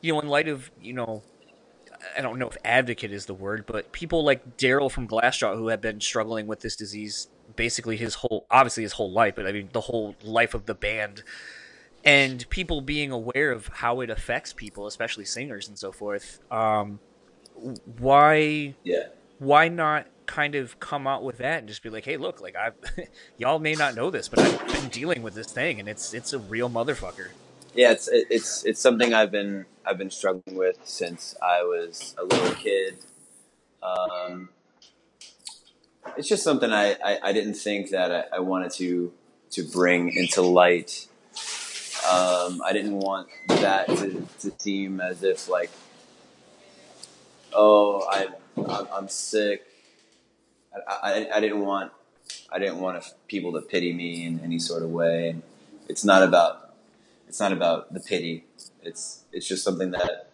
you 0.00 0.12
know, 0.12 0.20
in 0.20 0.28
light 0.28 0.48
of 0.48 0.70
you 0.80 0.92
know. 0.92 1.22
I 2.18 2.20
don't 2.20 2.38
know 2.38 2.48
if 2.48 2.58
advocate 2.66 3.12
is 3.12 3.24
the 3.24 3.32
word, 3.34 3.64
but 3.66 3.90
people 3.90 4.24
like 4.24 4.58
Daryl 4.58 4.90
from 4.90 5.08
Glassjaw 5.08 5.56
who 5.56 5.68
have 5.68 5.80
been 5.80 6.02
struggling 6.02 6.46
with 6.46 6.60
this 6.60 6.76
disease 6.76 7.28
basically 7.56 7.96
his 7.96 8.16
whole 8.16 8.46
obviously 8.50 8.82
his 8.82 8.92
whole 8.92 9.10
life, 9.10 9.34
but 9.34 9.46
I 9.46 9.52
mean 9.52 9.70
the 9.72 9.80
whole 9.80 10.14
life 10.22 10.52
of 10.52 10.66
the 10.66 10.74
band 10.74 11.22
and 12.04 12.48
people 12.50 12.80
being 12.80 13.10
aware 13.10 13.50
of 13.50 13.68
how 13.68 14.00
it 14.00 14.10
affects 14.10 14.52
people, 14.52 14.86
especially 14.86 15.24
singers 15.24 15.68
and 15.68 15.78
so 15.78 15.90
forth. 15.90 16.40
Um, 16.50 17.00
why 17.98 18.74
Yeah. 18.82 19.06
why 19.38 19.68
not 19.68 20.06
kind 20.26 20.54
of 20.54 20.78
come 20.80 21.06
out 21.06 21.22
with 21.22 21.38
that 21.38 21.58
and 21.58 21.68
just 21.68 21.82
be 21.82 21.90
like, 21.90 22.04
hey, 22.04 22.16
look, 22.16 22.40
like 22.40 22.56
I, 22.56 22.70
y'all 23.38 23.58
may 23.58 23.74
not 23.74 23.94
know 23.94 24.10
this, 24.10 24.28
but 24.28 24.40
I've 24.40 24.66
been 24.68 24.88
dealing 24.88 25.22
with 25.22 25.34
this 25.34 25.50
thing, 25.50 25.80
and 25.80 25.88
it's 25.88 26.14
it's 26.14 26.32
a 26.32 26.38
real 26.38 26.70
motherfucker. 26.70 27.28
Yeah, 27.74 27.92
it's 27.92 28.08
it's 28.12 28.64
it's 28.64 28.80
something 28.80 29.12
I've 29.12 29.30
been 29.30 29.66
I've 29.84 29.98
been 29.98 30.10
struggling 30.10 30.56
with 30.56 30.78
since 30.84 31.34
I 31.42 31.62
was 31.62 32.14
a 32.18 32.24
little 32.24 32.54
kid. 32.54 32.98
Um, 33.82 34.48
it's 36.16 36.28
just 36.28 36.42
something 36.42 36.72
I, 36.72 36.92
I, 37.04 37.18
I 37.22 37.32
didn't 37.32 37.54
think 37.54 37.90
that 37.90 38.12
I, 38.12 38.36
I 38.36 38.40
wanted 38.40 38.70
to 38.72 39.12
to 39.50 39.62
bring 39.62 40.12
into 40.12 40.42
light. 40.42 41.08
Um, 42.10 42.60
I 42.64 42.72
didn't 42.72 42.98
want 42.98 43.28
that 43.48 43.88
to, 43.88 44.26
to 44.40 44.52
seem 44.58 45.00
as 45.00 45.22
if 45.22 45.48
like, 45.48 45.70
oh, 47.52 48.06
I 48.08 48.28
I'm, 48.56 48.86
I'm 48.92 49.08
sick. 49.08 49.66
I, 50.88 51.12
I, 51.12 51.36
I 51.36 51.40
didn't 51.40 51.60
want 51.60 51.92
I 52.50 52.58
didn't 52.58 52.78
want 52.78 53.04
people 53.28 53.52
to 53.52 53.60
pity 53.60 53.92
me 53.92 54.24
in 54.24 54.40
any 54.40 54.58
sort 54.58 54.82
of 54.82 54.90
way. 54.90 55.36
It's 55.88 56.04
not 56.04 56.22
about 56.22 56.74
it's 57.28 57.40
not 57.40 57.52
about 57.52 57.92
the 57.92 58.00
pity. 58.00 58.44
It's 58.82 59.24
it's 59.32 59.46
just 59.46 59.64
something 59.64 59.90
that 59.92 60.30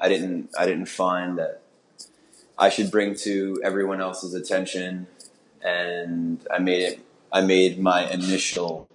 I 0.00 0.08
didn't 0.08 0.50
I 0.58 0.66
didn't 0.66 0.86
find 0.86 1.38
that 1.38 1.62
I 2.56 2.68
should 2.68 2.90
bring 2.90 3.14
to 3.16 3.60
everyone 3.64 4.00
else's 4.00 4.34
attention, 4.34 5.08
and 5.62 6.46
I 6.50 6.58
made 6.58 6.82
it. 6.82 7.00
I 7.32 7.40
made 7.40 7.80
my 7.80 8.08
initial 8.08 8.88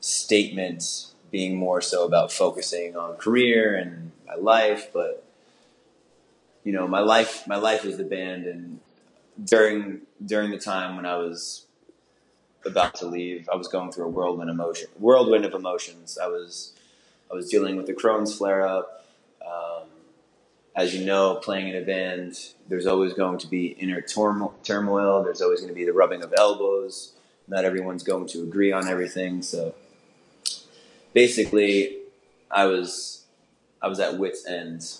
statement 0.00 1.12
being 1.30 1.56
more 1.56 1.80
so 1.80 2.06
about 2.06 2.32
focusing 2.32 2.96
on 2.96 3.16
career 3.16 3.74
and 3.74 4.12
my 4.26 4.36
life, 4.36 4.88
but 4.92 5.24
you 6.62 6.72
know, 6.72 6.88
my 6.88 7.00
life 7.00 7.46
my 7.46 7.56
life 7.56 7.84
is 7.84 7.98
the 7.98 8.04
band, 8.04 8.46
and 8.46 8.80
during 9.42 10.02
during 10.24 10.50
the 10.50 10.58
time 10.58 10.96
when 10.96 11.06
I 11.06 11.16
was 11.16 11.66
about 12.64 12.94
to 12.96 13.06
leave, 13.06 13.48
I 13.52 13.56
was 13.56 13.68
going 13.68 13.92
through 13.92 14.06
a 14.06 14.08
whirlwind 14.08 14.50
emotion, 14.50 14.88
whirlwind 14.98 15.44
of 15.44 15.54
emotions. 15.54 16.18
I 16.20 16.28
was, 16.28 16.72
I 17.30 17.34
was 17.34 17.48
dealing 17.50 17.76
with 17.76 17.86
the 17.86 17.94
Crohn's 17.94 18.36
flare 18.36 18.66
up. 18.66 19.06
Um, 19.44 19.88
as 20.74 20.94
you 20.94 21.04
know, 21.04 21.36
playing 21.36 21.68
in 21.68 21.76
a 21.76 21.84
band, 21.84 22.38
there's 22.68 22.86
always 22.86 23.12
going 23.12 23.38
to 23.38 23.46
be 23.46 23.66
inner 23.66 24.00
turmoil. 24.00 25.22
There's 25.22 25.40
always 25.40 25.60
going 25.60 25.72
to 25.72 25.74
be 25.74 25.84
the 25.84 25.92
rubbing 25.92 26.24
of 26.24 26.32
elbows. 26.36 27.12
Not 27.46 27.64
everyone's 27.64 28.02
going 28.02 28.26
to 28.28 28.42
agree 28.42 28.72
on 28.72 28.88
everything. 28.88 29.42
So 29.42 29.74
basically, 31.12 31.98
I 32.50 32.66
was 32.66 33.24
I 33.82 33.88
was 33.88 34.00
at 34.00 34.18
wit's 34.18 34.46
end 34.46 34.98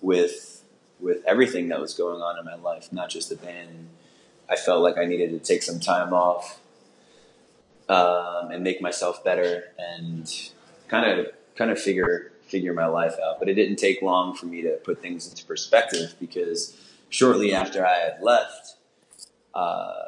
with 0.00 0.51
with 1.02 1.24
everything 1.26 1.68
that 1.68 1.80
was 1.80 1.94
going 1.94 2.22
on 2.22 2.38
in 2.38 2.44
my 2.44 2.54
life, 2.54 2.92
not 2.92 3.10
just 3.10 3.28
the 3.28 3.36
band. 3.36 3.88
I 4.48 4.56
felt 4.56 4.82
like 4.82 4.96
I 4.96 5.04
needed 5.04 5.30
to 5.30 5.38
take 5.38 5.62
some 5.62 5.80
time 5.80 6.12
off 6.12 6.60
um, 7.88 8.50
and 8.50 8.62
make 8.62 8.80
myself 8.80 9.24
better 9.24 9.64
and 9.78 10.32
kind 10.88 11.20
of 11.20 11.26
kind 11.56 11.70
of 11.70 11.80
figure 11.80 12.32
figure 12.46 12.74
my 12.74 12.86
life 12.86 13.14
out. 13.22 13.38
But 13.38 13.48
it 13.48 13.54
didn't 13.54 13.76
take 13.76 14.02
long 14.02 14.34
for 14.34 14.46
me 14.46 14.62
to 14.62 14.78
put 14.84 15.00
things 15.00 15.28
into 15.28 15.44
perspective 15.44 16.14
because 16.20 16.76
shortly 17.08 17.52
after 17.52 17.86
I 17.86 17.98
had 17.98 18.22
left, 18.22 18.76
uh, 19.54 20.02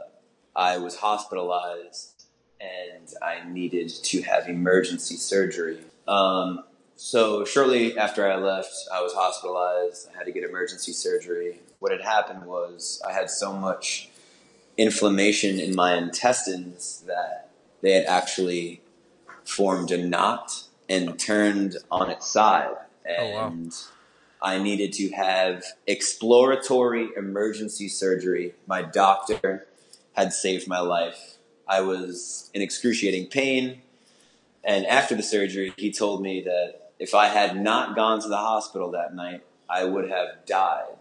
I 0.55 0.79
was 0.79 0.97
hospitalized 0.97 2.27
and 2.61 3.09
I 3.23 3.49
needed 3.49 3.89
to 3.89 4.23
have 4.23 4.49
emergency 4.49 5.17
surgery. 5.17 5.79
Um, 6.07 6.65
so 6.97 7.45
shortly 7.45 7.99
after 7.99 8.31
I 8.31 8.37
left, 8.37 8.73
I 8.93 9.01
was 9.03 9.13
hospitalized. 9.13 10.09
I 10.15 10.19
had 10.19 10.27
to 10.27 10.33
get 10.33 10.45
emergency 10.45 10.93
surgery. 10.93 11.61
What 11.81 11.93
had 11.93 12.01
happened 12.01 12.47
was 12.47 13.03
I 13.07 13.13
had 13.13 13.31
so 13.31 13.53
much 13.53 14.11
inflammation 14.77 15.59
in 15.59 15.75
my 15.75 15.97
intestines 15.97 17.03
that 17.07 17.51
they 17.81 17.93
had 17.93 18.07
actually 18.07 18.81
formed 19.45 19.91
a 19.91 20.07
knot 20.07 20.65
and 20.89 21.19
turned 21.19 21.77
on 21.91 22.11
its 22.11 22.27
side. 22.27 22.75
And 23.05 23.19
oh, 23.19 23.35
wow. 23.35 23.55
I 24.41 24.63
needed 24.63 24.93
to 24.95 25.11
have 25.11 25.65
exploratory 25.87 27.11
emergency 27.17 27.89
surgery. 27.89 28.55
My 28.67 28.83
doctor 28.83 29.67
had 30.13 30.33
saved 30.33 30.69
my 30.69 30.81
life. 30.81 31.39
I 31.67 31.81
was 31.81 32.51
in 32.55 32.63
excruciating 32.63 33.29
pain. 33.29 33.83
And 34.63 34.87
after 34.87 35.15
the 35.15 35.23
surgery, 35.23 35.75
he 35.77 35.93
told 35.93 36.23
me 36.23 36.43
that 36.43 36.84
if 36.99 37.15
I 37.15 37.27
had 37.27 37.61
not 37.61 37.97
gone 37.97 38.21
to 38.21 38.29
the 38.29 38.37
hospital 38.37 38.91
that 38.93 39.15
night, 39.15 39.43
I 39.69 39.85
would 39.85 40.11
have 40.11 40.47
died. 40.47 40.97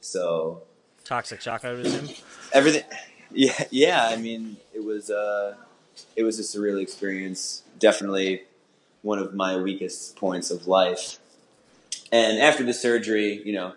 So 0.00 0.62
toxic 1.04 1.40
shock, 1.40 1.64
I 1.64 1.72
would 1.72 1.86
assume. 1.86 2.08
Everything, 2.52 2.84
yeah, 3.30 3.64
yeah. 3.70 4.06
I 4.06 4.16
mean, 4.16 4.56
it 4.74 4.84
was 4.84 5.10
uh, 5.10 5.54
it 6.16 6.22
was 6.22 6.38
a 6.38 6.42
surreal 6.42 6.80
experience. 6.80 7.62
Definitely 7.78 8.42
one 9.02 9.18
of 9.18 9.34
my 9.34 9.56
weakest 9.56 10.16
points 10.16 10.50
of 10.50 10.66
life. 10.66 11.18
And 12.10 12.38
after 12.40 12.64
the 12.64 12.72
surgery, 12.72 13.42
you 13.44 13.52
know, 13.52 13.74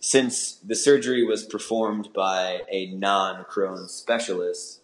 since 0.00 0.52
the 0.56 0.74
surgery 0.74 1.24
was 1.24 1.44
performed 1.44 2.12
by 2.12 2.62
a 2.70 2.86
non 2.92 3.44
Crohn's 3.44 3.92
specialist, 3.92 4.80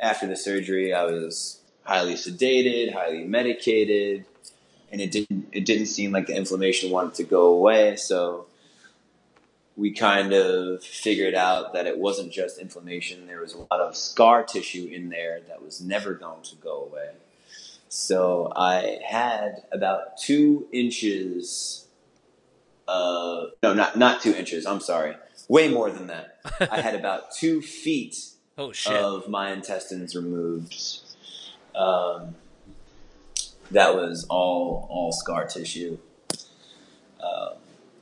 after 0.00 0.26
the 0.26 0.36
surgery, 0.36 0.94
I 0.94 1.04
was 1.04 1.60
highly 1.82 2.14
sedated, 2.14 2.92
highly 2.92 3.24
medicated, 3.24 4.24
and 4.94 5.00
it 5.00 5.10
didn't 5.10 5.48
it 5.50 5.64
didn't 5.64 5.86
seem 5.86 6.12
like 6.12 6.28
the 6.28 6.36
inflammation 6.36 6.88
wanted 6.88 7.14
to 7.14 7.24
go 7.24 7.46
away. 7.46 7.96
So 7.96 8.46
we 9.76 9.90
kind 9.90 10.32
of 10.32 10.84
figured 10.84 11.34
out 11.34 11.72
that 11.72 11.88
it 11.88 11.98
wasn't 11.98 12.32
just 12.32 12.58
inflammation. 12.58 13.26
There 13.26 13.40
was 13.40 13.54
a 13.54 13.58
lot 13.58 13.80
of 13.80 13.96
scar 13.96 14.44
tissue 14.44 14.88
in 14.92 15.08
there 15.08 15.40
that 15.48 15.64
was 15.64 15.80
never 15.80 16.14
going 16.14 16.42
to 16.42 16.54
go 16.56 16.84
away. 16.84 17.10
So 17.88 18.52
I 18.54 19.00
had 19.04 19.64
about 19.72 20.16
two 20.16 20.68
inches. 20.72 21.88
Uh, 22.86 23.46
no, 23.64 23.74
not 23.74 23.98
not 23.98 24.22
two 24.22 24.32
inches. 24.32 24.64
I'm 24.64 24.78
sorry, 24.78 25.16
way 25.48 25.68
more 25.72 25.90
than 25.90 26.06
that. 26.06 26.38
I 26.70 26.80
had 26.80 26.94
about 26.94 27.32
two 27.32 27.60
feet 27.60 28.16
oh, 28.56 28.72
of 28.88 29.28
my 29.28 29.50
intestines 29.50 30.14
removed. 30.14 31.00
Um, 31.74 32.36
that 33.70 33.94
was 33.94 34.26
all 34.28 34.86
all 34.90 35.12
scar 35.12 35.46
tissue. 35.46 35.98
Um, 37.22 37.54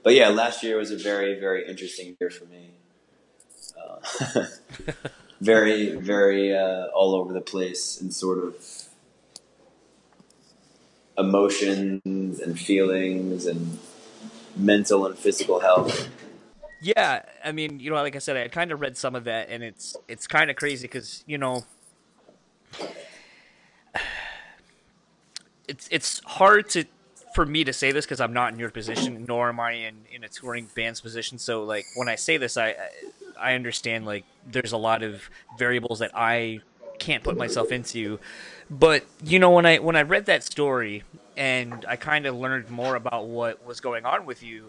but 0.02 0.14
yeah, 0.14 0.28
last 0.28 0.62
year 0.62 0.76
was 0.76 0.90
a 0.90 0.96
very 0.96 1.38
very 1.38 1.68
interesting 1.68 2.16
year 2.20 2.30
for 2.30 2.44
me. 2.46 2.70
Uh, 3.80 4.46
very 5.40 5.94
very 5.96 6.56
uh, 6.56 6.86
all 6.94 7.14
over 7.14 7.32
the 7.32 7.40
place 7.40 8.00
and 8.00 8.12
sort 8.12 8.38
of 8.38 8.54
emotions 11.18 12.40
and 12.40 12.58
feelings 12.58 13.46
and 13.46 13.78
mental 14.56 15.06
and 15.06 15.18
physical 15.18 15.60
health. 15.60 16.08
Yeah, 16.80 17.22
I 17.44 17.52
mean, 17.52 17.78
you 17.78 17.90
know, 17.90 17.96
like 17.96 18.16
I 18.16 18.18
said, 18.18 18.36
I 18.36 18.48
kind 18.48 18.72
of 18.72 18.80
read 18.80 18.96
some 18.96 19.14
of 19.14 19.24
that, 19.24 19.48
and 19.50 19.62
it's 19.62 19.96
it's 20.08 20.26
kind 20.26 20.50
of 20.50 20.56
crazy 20.56 20.88
because 20.88 21.22
you 21.26 21.38
know, 21.38 21.64
it's 25.72 25.88
it's 25.90 26.20
hard 26.24 26.68
to 26.68 26.84
for 27.34 27.46
me 27.46 27.64
to 27.64 27.72
say 27.72 27.92
this 27.92 28.04
because 28.04 28.20
I'm 28.20 28.34
not 28.34 28.52
in 28.52 28.58
your 28.58 28.70
position, 28.70 29.24
nor 29.26 29.48
am 29.48 29.58
I 29.58 29.72
in 29.72 30.04
in 30.12 30.22
a 30.22 30.28
touring 30.28 30.68
band's 30.74 31.00
position. 31.00 31.38
So, 31.38 31.64
like, 31.64 31.86
when 31.96 32.08
I 32.08 32.16
say 32.16 32.36
this, 32.36 32.58
I 32.58 32.76
I 33.40 33.54
understand 33.54 34.04
like 34.04 34.24
there's 34.46 34.72
a 34.72 34.76
lot 34.76 35.02
of 35.02 35.30
variables 35.58 35.98
that 36.00 36.10
I 36.14 36.60
can't 36.98 37.24
put 37.24 37.38
myself 37.38 37.72
into. 37.72 38.20
But 38.70 39.04
you 39.24 39.38
know, 39.38 39.50
when 39.50 39.64
I 39.64 39.78
when 39.78 39.96
I 39.96 40.02
read 40.02 40.26
that 40.26 40.44
story 40.44 41.04
and 41.38 41.86
I 41.88 41.96
kind 41.96 42.26
of 42.26 42.36
learned 42.36 42.68
more 42.68 42.94
about 42.94 43.26
what 43.26 43.64
was 43.64 43.80
going 43.80 44.04
on 44.04 44.26
with 44.26 44.42
you, 44.42 44.68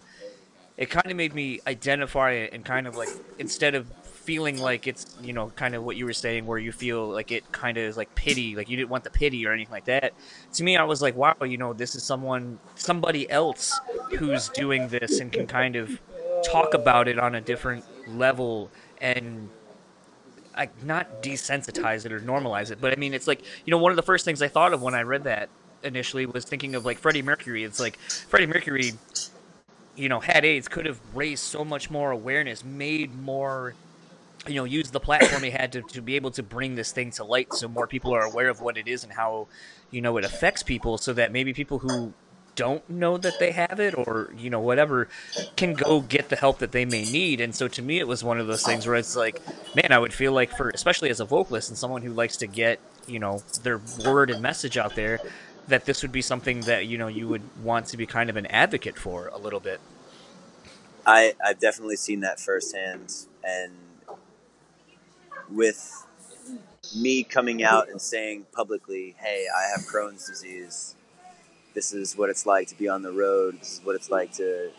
it 0.78 0.89
kind 0.89 1.12
of 1.12 1.18
made 1.18 1.36
me 1.36 1.60
identify 1.68 2.32
it 2.32 2.54
and 2.54 2.63
kind 2.63 2.88
of 2.88 2.96
like 2.96 3.10
instead 3.39 3.76
of 3.76 3.92
feeling 4.24 4.60
like 4.60 4.88
it's 4.88 5.18
you 5.22 5.34
know 5.34 5.50
kind 5.56 5.76
of 5.76 5.84
what 5.84 5.96
you 5.96 6.06
were 6.06 6.14
saying 6.14 6.46
where 6.46 6.58
you 6.58 6.72
feel 6.72 7.08
like 7.10 7.32
it 7.32 7.52
kind 7.52 7.78
of 7.78 7.84
is 7.84 7.98
like 7.98 8.14
pity 8.16 8.56
like 8.56 8.70
you 8.70 8.78
didn't 8.78 8.90
want 8.90 9.04
the 9.04 9.10
pity 9.10 9.46
or 9.46 9.52
anything 9.52 9.72
like 9.72 9.86
that 9.86 10.14
to 10.54 10.64
me 10.64 10.78
i 10.78 10.84
was 10.84 11.02
like 11.02 11.16
wow 11.16 11.36
you 11.44 11.58
know 11.58 11.74
this 11.74 11.94
is 11.94 12.04
someone 12.04 12.58
somebody 12.76 13.30
else 13.30 13.80
who's 14.18 14.50
doing 14.50 14.88
this 14.88 15.20
and 15.20 15.32
can 15.34 15.46
kind 15.46 15.76
of 15.76 16.00
talk 16.44 16.74
about 16.74 17.08
it 17.08 17.20
on 17.20 17.36
a 17.36 17.42
different 17.42 17.84
level 18.08 18.70
and 19.02 19.50
like 20.56 20.84
not 20.84 21.24
desensitize 21.24 22.06
it 22.06 22.12
or 22.12 22.20
normalize 22.20 22.72
it, 22.72 22.80
but 22.80 22.94
I 22.94 22.96
mean, 22.96 23.14
it's 23.14 23.28
like 23.28 23.42
you 23.66 23.72
know, 23.72 23.78
one 23.78 23.92
of 23.92 23.96
the 23.96 24.04
first 24.04 24.26
things 24.26 24.42
I 24.42 24.48
thought 24.48 24.74
of 24.74 24.82
when 24.82 24.94
I 24.94 25.02
read 25.02 25.24
that 25.24 25.50
initially 25.84 26.26
was 26.26 26.46
thinking 26.46 26.76
of 26.76 26.86
like 26.86 26.98
Freddie 26.98 27.22
Mercury. 27.22 27.64
It's 27.64 27.80
like 27.80 27.98
Freddie 27.98 28.48
Mercury, 28.48 28.94
you 29.96 30.10
know, 30.10 30.20
had 30.20 30.46
AIDS, 30.46 30.68
could 30.68 30.86
have 30.86 31.00
raised 31.14 31.44
so 31.44 31.66
much 31.66 31.90
more 31.90 32.12
awareness, 32.12 32.64
made 32.64 33.16
more, 33.16 33.74
you 34.47 34.56
know, 34.56 34.63
use 34.63 34.91
the 34.91 34.99
platform 34.99 35.43
he 35.43 35.51
had 35.51 35.71
to, 35.73 35.82
to 35.82 36.01
be 36.01 36.15
able 36.15 36.32
to 36.32 36.43
bring 36.43 36.75
this 36.75 36.91
thing 36.91 37.12
to 37.12 37.23
light 37.23 37.53
so 37.53 37.67
more 37.67 37.88
people 37.88 38.13
are 38.13 38.23
aware 38.23 38.49
of 38.49 38.62
what 38.62 38.77
it 38.77 38.88
is 38.88 39.03
and 39.03 39.13
how, 39.13 39.47
you 39.91 40.01
know, 40.01 40.17
it 40.17 40.25
affects 40.25 40.63
people 40.63 40.97
so 40.97 41.13
that 41.13 41.32
maybe 41.32 41.53
people 41.53 41.79
who 41.79 42.13
don't 42.56 42.88
know 42.89 43.17
that 43.17 43.39
they 43.39 43.51
have 43.51 43.79
it 43.79 43.95
or 43.97 44.32
you 44.38 44.49
know 44.49 44.60
whatever 44.60 45.08
can 45.56 45.73
go 45.73 46.01
get 46.01 46.29
the 46.29 46.36
help 46.36 46.60
that 46.60 46.71
they 46.71 46.86
may 46.86 47.03
need. 47.03 47.41
And 47.41 47.56
so 47.56 47.67
to 47.67 47.82
me 47.82 47.99
it 47.99 48.08
was 48.08 48.23
one 48.23 48.39
of 48.39 48.47
those 48.47 48.63
things 48.63 48.86
where 48.86 48.95
it's 48.95 49.15
like 49.15 49.41
man 49.75 49.91
i 49.91 49.99
would 49.99 50.13
feel 50.13 50.34
like 50.34 50.56
for 50.56 50.69
especially 50.69 51.10
as 51.10 51.19
a 51.19 51.25
vocalist 51.25 51.69
and 51.69 51.77
someone 51.77 52.01
who 52.01 52.13
likes 52.13 52.38
to 52.38 52.47
get 52.47 52.79
you 53.08 53.19
know 53.19 53.41
their 53.63 53.82
word 54.06 54.29
and 54.29 54.41
message 54.41 54.77
out 54.77 54.95
there 54.95 55.19
that 55.67 55.86
this 55.86 56.01
would 56.01 56.12
be 56.12 56.21
something 56.21 56.62
that 56.62 56.88
you 56.88 56.97
know 56.97 57.08
you 57.08 57.27
would 57.27 57.41
want 57.63 57.88
to 57.88 57.97
be 57.97 58.06
kind 58.06 58.29
of 58.29 58.38
an 58.38 58.45
advocate 58.47 58.97
for 58.97 59.27
a 59.27 59.38
little 59.38 59.60
bit. 59.60 59.79
I 61.06 61.34
i've 61.43 61.60
definitely 61.60 61.97
seen 61.97 62.21
that 62.21 62.39
firsthand 62.39 63.25
and 63.43 63.71
with 65.54 66.06
me 66.96 67.24
coming 67.24 67.63
out 67.63 67.89
and 67.89 68.02
saying 68.02 68.46
publicly 68.54 69.16
hey 69.20 69.46
i 69.56 69.70
have 69.70 69.86
crohn's 69.86 70.28
disease 70.28 70.96
this 71.74 71.94
is 71.94 72.16
what 72.16 72.30
it's 72.30 72.46
like 72.46 72.68
to 72.68 72.78
be 72.78 72.88
on 72.88 73.02
the 73.02 73.12
road. 73.12 73.60
This 73.60 73.80
is 73.80 73.86
what 73.86 73.96
it's 73.96 74.10
like 74.10 74.32
to 74.34 74.70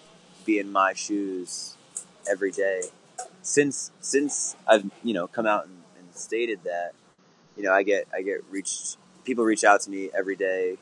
be 0.44 0.58
in 0.58 0.70
my 0.70 0.92
shoes 0.92 1.76
every 2.30 2.50
day. 2.52 2.82
Since 3.42 3.90
since 4.00 4.56
I've 4.66 4.90
you 5.02 5.14
know 5.14 5.26
come 5.26 5.46
out 5.46 5.66
and, 5.66 5.82
and 5.98 6.14
stated 6.14 6.60
that, 6.64 6.92
you 7.56 7.62
know 7.64 7.72
I 7.72 7.82
get 7.82 8.06
I 8.14 8.22
get 8.22 8.44
reached 8.50 8.96
people 9.24 9.44
reach 9.44 9.64
out 9.64 9.80
to 9.82 9.90
me 9.90 10.10
every 10.16 10.36
day 10.36 10.76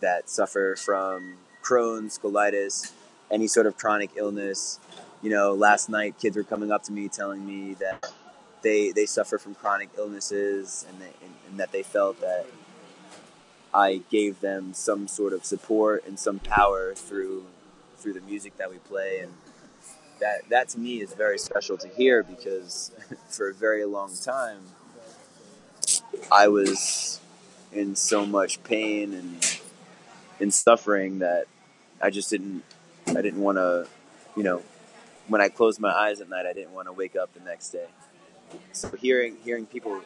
that 0.00 0.30
suffer 0.30 0.76
from 0.76 1.36
Crohn's, 1.62 2.18
colitis, 2.18 2.92
any 3.30 3.48
sort 3.48 3.66
of 3.66 3.76
chronic 3.76 4.10
illness. 4.16 4.80
You 5.22 5.30
know, 5.30 5.52
last 5.52 5.88
night 5.88 6.18
kids 6.18 6.36
were 6.36 6.44
coming 6.44 6.70
up 6.70 6.84
to 6.84 6.92
me 6.92 7.08
telling 7.08 7.44
me 7.44 7.74
that 7.74 8.12
they 8.62 8.92
they 8.92 9.06
suffer 9.06 9.38
from 9.38 9.54
chronic 9.54 9.90
illnesses 9.96 10.84
and, 10.88 11.00
they, 11.00 11.12
and, 11.24 11.34
and 11.48 11.60
that 11.60 11.72
they 11.72 11.82
felt 11.82 12.20
that 12.20 12.46
I 13.72 14.02
gave 14.10 14.40
them 14.40 14.74
some 14.74 15.08
sort 15.08 15.32
of 15.32 15.44
support 15.44 16.04
and 16.06 16.18
some 16.18 16.38
power 16.38 16.94
through 16.94 17.46
through 17.96 18.14
the 18.14 18.20
music 18.20 18.56
that 18.58 18.70
we 18.70 18.78
play 18.78 19.20
and 19.20 19.32
that 20.20 20.48
that 20.48 20.68
to 20.70 20.78
me 20.78 21.00
is 21.00 21.14
very 21.14 21.38
special 21.38 21.76
to 21.78 21.88
hear 21.88 22.22
because 22.22 22.92
for 23.28 23.50
a 23.50 23.54
very 23.54 23.84
long 23.84 24.12
time 24.14 24.60
I 26.32 26.48
was 26.48 27.20
in 27.72 27.96
so 27.96 28.24
much 28.24 28.62
pain 28.62 29.12
and 29.12 29.60
in 30.40 30.50
suffering 30.50 31.18
that 31.18 31.46
I 32.00 32.10
just 32.10 32.30
didn't 32.30 32.64
I 33.08 33.22
didn't 33.22 33.40
want 33.40 33.58
to 33.58 33.86
you 34.38 34.44
know, 34.44 34.62
when 35.26 35.40
I 35.40 35.48
closed 35.48 35.80
my 35.80 35.90
eyes 35.90 36.20
at 36.20 36.30
night, 36.30 36.46
I 36.46 36.52
didn't 36.52 36.72
want 36.72 36.86
to 36.86 36.92
wake 36.92 37.16
up 37.16 37.34
the 37.34 37.40
next 37.40 37.70
day. 37.70 37.86
So 38.72 38.90
hearing 38.96 39.36
hearing 39.44 39.66
people 39.66 40.00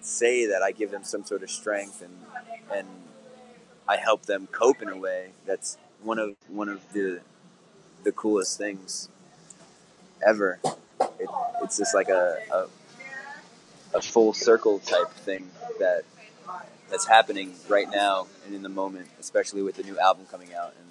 say 0.00 0.46
that 0.46 0.62
I 0.62 0.72
give 0.72 0.90
them 0.90 1.04
some 1.04 1.24
sort 1.24 1.42
of 1.42 1.50
strength 1.50 2.02
and 2.02 2.16
and 2.72 2.88
I 3.88 3.96
help 3.96 4.26
them 4.26 4.48
cope 4.50 4.82
in 4.82 4.88
a 4.88 4.96
way 4.96 5.30
that's 5.46 5.76
one 6.02 6.18
of 6.18 6.36
one 6.48 6.68
of 6.68 6.92
the 6.92 7.20
the 8.02 8.12
coolest 8.12 8.58
things 8.58 9.08
ever. 10.26 10.60
It, 10.64 11.28
it's 11.62 11.78
just 11.78 11.94
like 11.94 12.08
a, 12.08 12.38
a 12.52 12.66
a 13.94 14.02
full 14.02 14.32
circle 14.32 14.80
type 14.80 15.10
thing 15.10 15.50
that 15.78 16.02
that's 16.90 17.06
happening 17.06 17.54
right 17.68 17.88
now 17.90 18.26
and 18.44 18.54
in 18.54 18.62
the 18.62 18.68
moment, 18.68 19.08
especially 19.18 19.62
with 19.62 19.76
the 19.76 19.82
new 19.82 19.98
album 19.98 20.26
coming 20.30 20.54
out. 20.54 20.74
And 20.78 20.88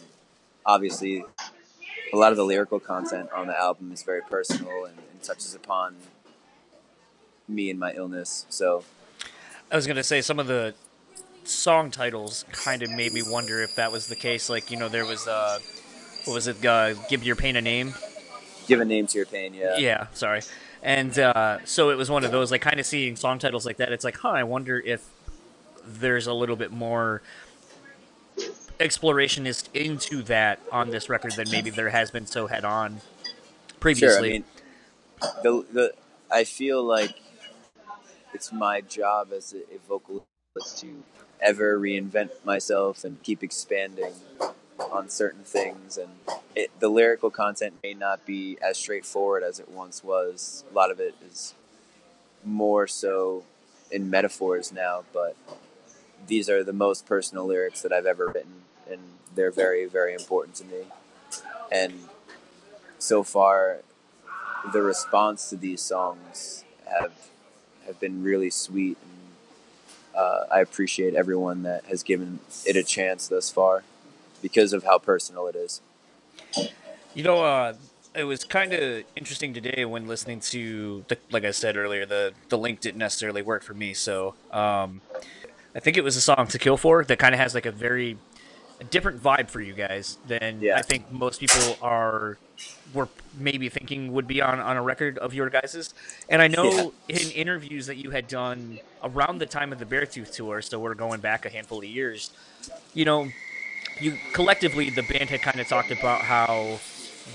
obviously, 0.66 1.24
a 2.12 2.18
lot 2.18 2.32
of 2.32 2.38
the 2.38 2.44
lyrical 2.44 2.80
content 2.80 3.30
on 3.34 3.48
the 3.48 3.58
album 3.58 3.92
is 3.92 4.04
very 4.04 4.22
personal 4.22 4.86
and, 4.86 4.98
and 5.12 5.22
touches 5.22 5.54
upon 5.54 5.96
me 7.54 7.70
and 7.70 7.80
my 7.80 7.94
illness. 7.94 8.46
So 8.50 8.84
I 9.72 9.76
was 9.76 9.88
gonna 9.88 10.04
say 10.04 10.22
some 10.22 10.40
of 10.40 10.48
the 10.48 10.74
song 11.44 11.92
titles 11.92 12.46
kind 12.52 12.84
of 12.84 12.90
made 12.92 13.12
me 13.14 13.22
wonder 13.26 13.62
if 13.62 13.76
that 13.76 13.92
was 13.92 14.08
the 14.08 14.16
case. 14.16 14.50
Like, 14.50 14.72
you 14.72 14.78
know, 14.78 14.90
there 14.90 15.06
was 15.06 15.28
uh, 15.28 15.60
what 16.26 16.34
was 16.34 16.48
it? 16.48 16.66
Uh, 16.66 16.94
Give 17.10 17.24
your 17.24 17.36
pain 17.36 17.56
a 17.56 17.62
name. 17.62 17.94
give 18.68 18.80
a 18.80 18.86
name 18.86 19.08
to 19.08 19.18
your 19.18 19.26
pain, 19.26 19.54
yeah. 19.54 19.78
Yeah, 19.78 20.08
sorry. 20.14 20.42
And 20.82 21.18
uh, 21.18 21.60
so 21.66 21.90
it 21.92 21.98
was 21.98 22.10
one 22.10 22.24
of 22.26 22.32
those, 22.32 22.52
like, 22.52 22.62
kind 22.62 22.80
of 22.80 22.86
seeing 22.86 23.16
song 23.16 23.40
titles 23.40 23.66
like 23.66 23.78
that. 23.78 23.92
It's 23.92 24.04
like, 24.04 24.18
huh, 24.18 24.30
I 24.30 24.44
wonder 24.44 24.80
if 24.80 25.06
there's 25.86 26.28
a 26.28 26.34
little 26.34 26.56
bit 26.56 26.72
more 26.72 27.22
exploration 28.80 29.46
is 29.48 29.64
into 29.74 30.24
that 30.24 30.60
on 30.72 30.90
this 30.90 31.08
record 31.10 31.34
than 31.34 31.50
maybe 31.52 31.70
there 31.70 31.90
has 31.90 32.12
been 32.12 32.26
so 32.26 32.48
head 32.48 32.66
on 32.66 33.00
previously. 33.80 34.44
Sure. 35.22 35.30
I 35.30 35.34
mean, 35.44 35.64
the 35.64 35.66
the 35.74 35.94
I 36.32 36.44
feel 36.44 36.84
like 36.84 37.16
it's 38.34 38.52
my 38.52 38.82
job 38.82 39.32
as 39.36 39.54
a, 39.54 39.78
vocalist 39.88 40.26
to 40.78 41.04
ever 41.42 41.80
reinvent 41.80 42.30
myself 42.46 43.04
and 43.04 43.22
keep 43.24 43.44
expanding 43.44 44.14
on 44.92 45.10
certain 45.10 45.44
things. 45.44 45.98
And 45.98 46.12
it, 46.56 46.72
the 46.80 46.90
lyrical 46.90 47.30
content 47.30 47.76
may 47.84 47.94
not 47.94 48.26
be 48.26 48.58
as 48.62 48.78
straightforward 48.78 49.44
as 49.44 49.60
it 49.60 49.70
once 49.70 50.04
was. 50.04 50.64
A 50.72 50.74
lot 50.74 50.92
of 50.92 51.00
it 51.00 51.16
is 51.30 51.54
more 52.44 52.88
so 52.88 53.44
in 53.92 54.10
metaphors 54.10 54.72
now, 54.72 55.04
but 55.14 55.36
these 56.28 56.50
are 56.50 56.64
the 56.64 56.74
most 56.74 57.06
personal 57.06 57.46
lyrics 57.46 57.82
that 57.82 57.92
I've 57.92 58.06
ever 58.06 58.28
written, 58.28 58.64
and 58.90 59.00
they're 59.36 59.52
very, 59.52 59.86
very 59.86 60.14
important 60.14 60.56
to 60.56 60.66
me. 60.66 60.84
And 61.72 61.94
so 62.98 63.24
far, 63.24 63.80
the 64.72 64.82
response 64.82 65.50
to 65.50 65.58
these 65.58 65.82
songs 65.82 66.64
have 66.88 67.12
have 67.86 68.00
been 68.00 68.24
really 68.24 68.50
sweet, 68.50 68.98
and 69.02 70.16
uh, 70.16 70.46
I 70.52 70.62
appreciate 70.62 71.16
everyone 71.16 71.64
that 71.64 71.86
has 71.86 72.04
given 72.04 72.40
it 72.66 72.76
a 72.76 72.84
chance 72.84 73.28
thus 73.28 73.50
far 73.50 73.84
because 74.42 74.74
of 74.74 74.84
how 74.84 74.98
personal 75.00 75.48
it 75.48 75.56
is. 75.56 75.82
You 77.14 77.24
know, 77.24 77.44
uh, 77.44 77.74
it 78.16 78.26
was 78.26 78.44
kind 78.44 78.74
of 78.74 79.04
interesting 79.16 79.54
today 79.54 79.86
when 79.86 80.08
listening 80.08 80.40
to, 80.42 81.06
the, 81.08 81.18
like 81.32 81.44
I 81.46 81.52
said 81.52 81.78
earlier, 81.78 82.06
the 82.06 82.34
the 82.50 82.58
link 82.58 82.80
didn't 82.80 83.00
necessarily 83.00 83.42
work 83.42 83.64
for 83.64 83.74
me. 83.74 83.94
So 83.94 84.36
um, 84.52 85.02
I 85.76 85.80
think 85.80 85.98
it 85.98 86.04
was 86.04 86.16
a 86.16 86.22
song 86.22 86.48
"To 86.48 86.60
Kill 86.60 86.78
For" 86.78 87.04
that 87.04 87.20
kind 87.20 87.34
of 87.34 87.40
has 87.40 87.56
like 87.56 87.66
a 87.66 87.72
very 87.72 88.18
a 88.84 88.90
different 88.90 89.22
vibe 89.22 89.50
for 89.50 89.62
you 89.62 89.74
guys 89.74 90.18
than 90.28 90.60
Yeah. 90.62 90.78
I 90.78 90.82
think 90.82 91.12
most 91.12 91.40
people 91.40 91.78
are 91.82 92.38
were 92.94 93.08
maybe 93.38 93.70
thinking 93.70 94.12
would 94.14 94.28
be 94.28 94.42
on, 94.42 94.60
on 94.60 94.78
a 94.78 94.82
record 94.82 95.18
of 95.18 95.34
your 95.34 95.50
guys's. 95.50 95.94
And 96.30 96.42
I 96.42 96.48
know 96.48 96.94
in 97.08 97.32
interviews 97.32 97.88
that 97.88 97.98
you 97.98 98.12
had 98.12 98.28
done 98.28 98.80
around 99.04 99.40
the 99.40 99.46
time 99.46 99.72
of 99.72 99.80
the 99.80 99.86
Beartooth 99.86 100.32
tour, 100.32 100.62
so 100.62 100.80
we're 100.80 100.94
going 100.94 101.22
back 101.22 101.46
a 101.46 101.50
handful 101.50 101.80
of 101.80 101.86
years, 101.86 102.32
you 102.94 103.06
know, 103.06 103.30
you 104.00 104.18
collectively 104.34 104.90
the 104.90 105.04
band 105.04 105.30
had 105.30 105.42
kind 105.42 105.60
of 105.60 105.68
talked 105.68 105.92
about 105.92 106.22
how 106.22 106.80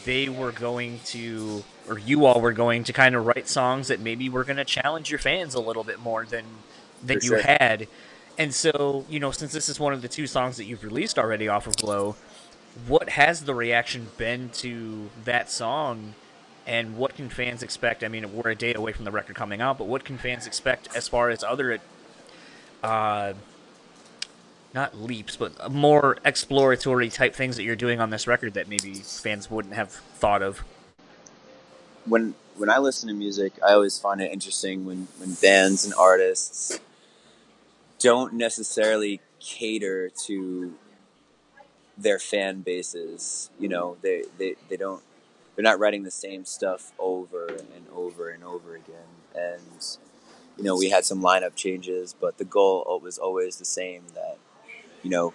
they 0.05 0.29
were 0.29 0.53
going 0.53 1.01
to 1.07 1.65
or 1.89 1.99
you 1.99 2.27
all 2.27 2.41
were 2.41 2.53
going 2.53 2.85
to 2.85 2.93
kind 2.93 3.15
of 3.15 3.27
write 3.27 3.49
songs 3.49 3.89
that 3.89 4.01
maybe 4.01 4.29
were 4.29 4.45
going 4.45 4.59
to 4.59 4.65
challenge 4.65 5.11
your 5.11 5.19
fans 5.19 5.55
a 5.55 5.61
little 5.61 5.85
bit 5.85 5.99
more 5.99 6.25
than 6.27 6.45
than 7.03 7.17
you 7.23 7.29
sure. 7.29 7.43
had. 7.43 7.89
And 8.39 8.55
so, 8.55 9.05
you 9.11 9.21
know, 9.21 9.33
since 9.33 9.53
this 9.53 9.69
is 9.69 9.81
one 9.81 9.93
of 9.93 10.03
the 10.03 10.09
two 10.09 10.27
songs 10.29 10.57
that 10.59 10.65
you've 10.65 10.85
released 10.85 11.19
already 11.19 11.49
off 11.49 11.67
of 11.67 11.77
Glow, 11.77 12.17
what 12.87 13.11
has 13.11 13.45
the 13.45 13.55
reaction 13.55 14.09
been 14.17 14.51
to 14.51 15.11
that 15.25 15.51
song 15.51 16.15
and 16.67 16.97
what 16.97 17.17
can 17.17 17.29
fans 17.29 17.63
expect? 17.63 18.05
I 18.05 18.09
mean, 18.09 18.35
we're 18.35 18.51
a 18.51 18.55
day 18.57 18.75
away 18.75 18.93
from 18.93 19.05
the 19.05 19.11
record 19.11 19.37
coming 19.37 19.61
out, 19.61 19.79
but 19.79 19.89
what 19.89 20.05
can 20.05 20.19
fans 20.19 20.47
expect 20.47 20.89
as 20.95 21.09
far 21.09 21.31
as 21.31 21.43
other 21.45 21.81
uh 22.83 23.33
not 24.75 24.97
leaps, 24.97 25.37
but 25.37 25.73
more 25.73 26.19
exploratory 26.25 27.09
type 27.11 27.35
things 27.35 27.57
that 27.57 27.65
you're 27.65 27.77
doing 27.77 28.01
on 28.01 28.11
this 28.11 28.27
record 28.27 28.55
that 28.55 28.69
maybe 28.69 28.95
fans 28.95 29.51
wouldn't 29.51 29.75
have 29.75 29.91
thought 29.91 30.43
of. 30.43 30.63
when 32.07 32.35
when 32.57 32.71
I 32.71 32.79
listen 32.79 33.09
to 33.09 33.15
music, 33.15 33.53
I 33.67 33.73
always 33.75 33.99
find 33.99 34.21
it 34.21 34.33
interesting 34.33 34.85
when, 34.85 35.09
when 35.19 35.35
bands 35.35 35.85
and 35.85 35.95
artists 35.95 36.81
don't 37.99 38.35
necessarily 38.35 39.21
cater 39.41 40.11
to 40.27 40.75
their 41.97 42.19
fan 42.19 42.61
bases. 42.61 43.51
You 43.59 43.69
know, 43.69 43.97
they, 44.03 44.25
they, 44.39 44.55
they 44.69 44.77
don't 44.77 45.03
they're 45.59 45.65
not 45.65 45.81
writing 45.81 46.05
the 46.05 46.11
same 46.13 46.45
stuff 46.45 46.93
over 47.01 47.49
and 47.49 47.87
over 47.93 48.31
and 48.31 48.45
over 48.45 48.77
again. 48.77 49.09
And 49.35 49.85
you 50.57 50.63
know, 50.63 50.77
we 50.77 50.89
had 50.89 51.05
some 51.05 51.21
lineup 51.21 51.57
changes, 51.57 52.15
but 52.19 52.39
the 52.39 52.45
goal 52.45 53.01
was 53.03 53.19
always 53.19 53.57
the 53.57 53.65
same 53.65 54.05
that, 54.15 54.39
you 55.03 55.11
know, 55.11 55.35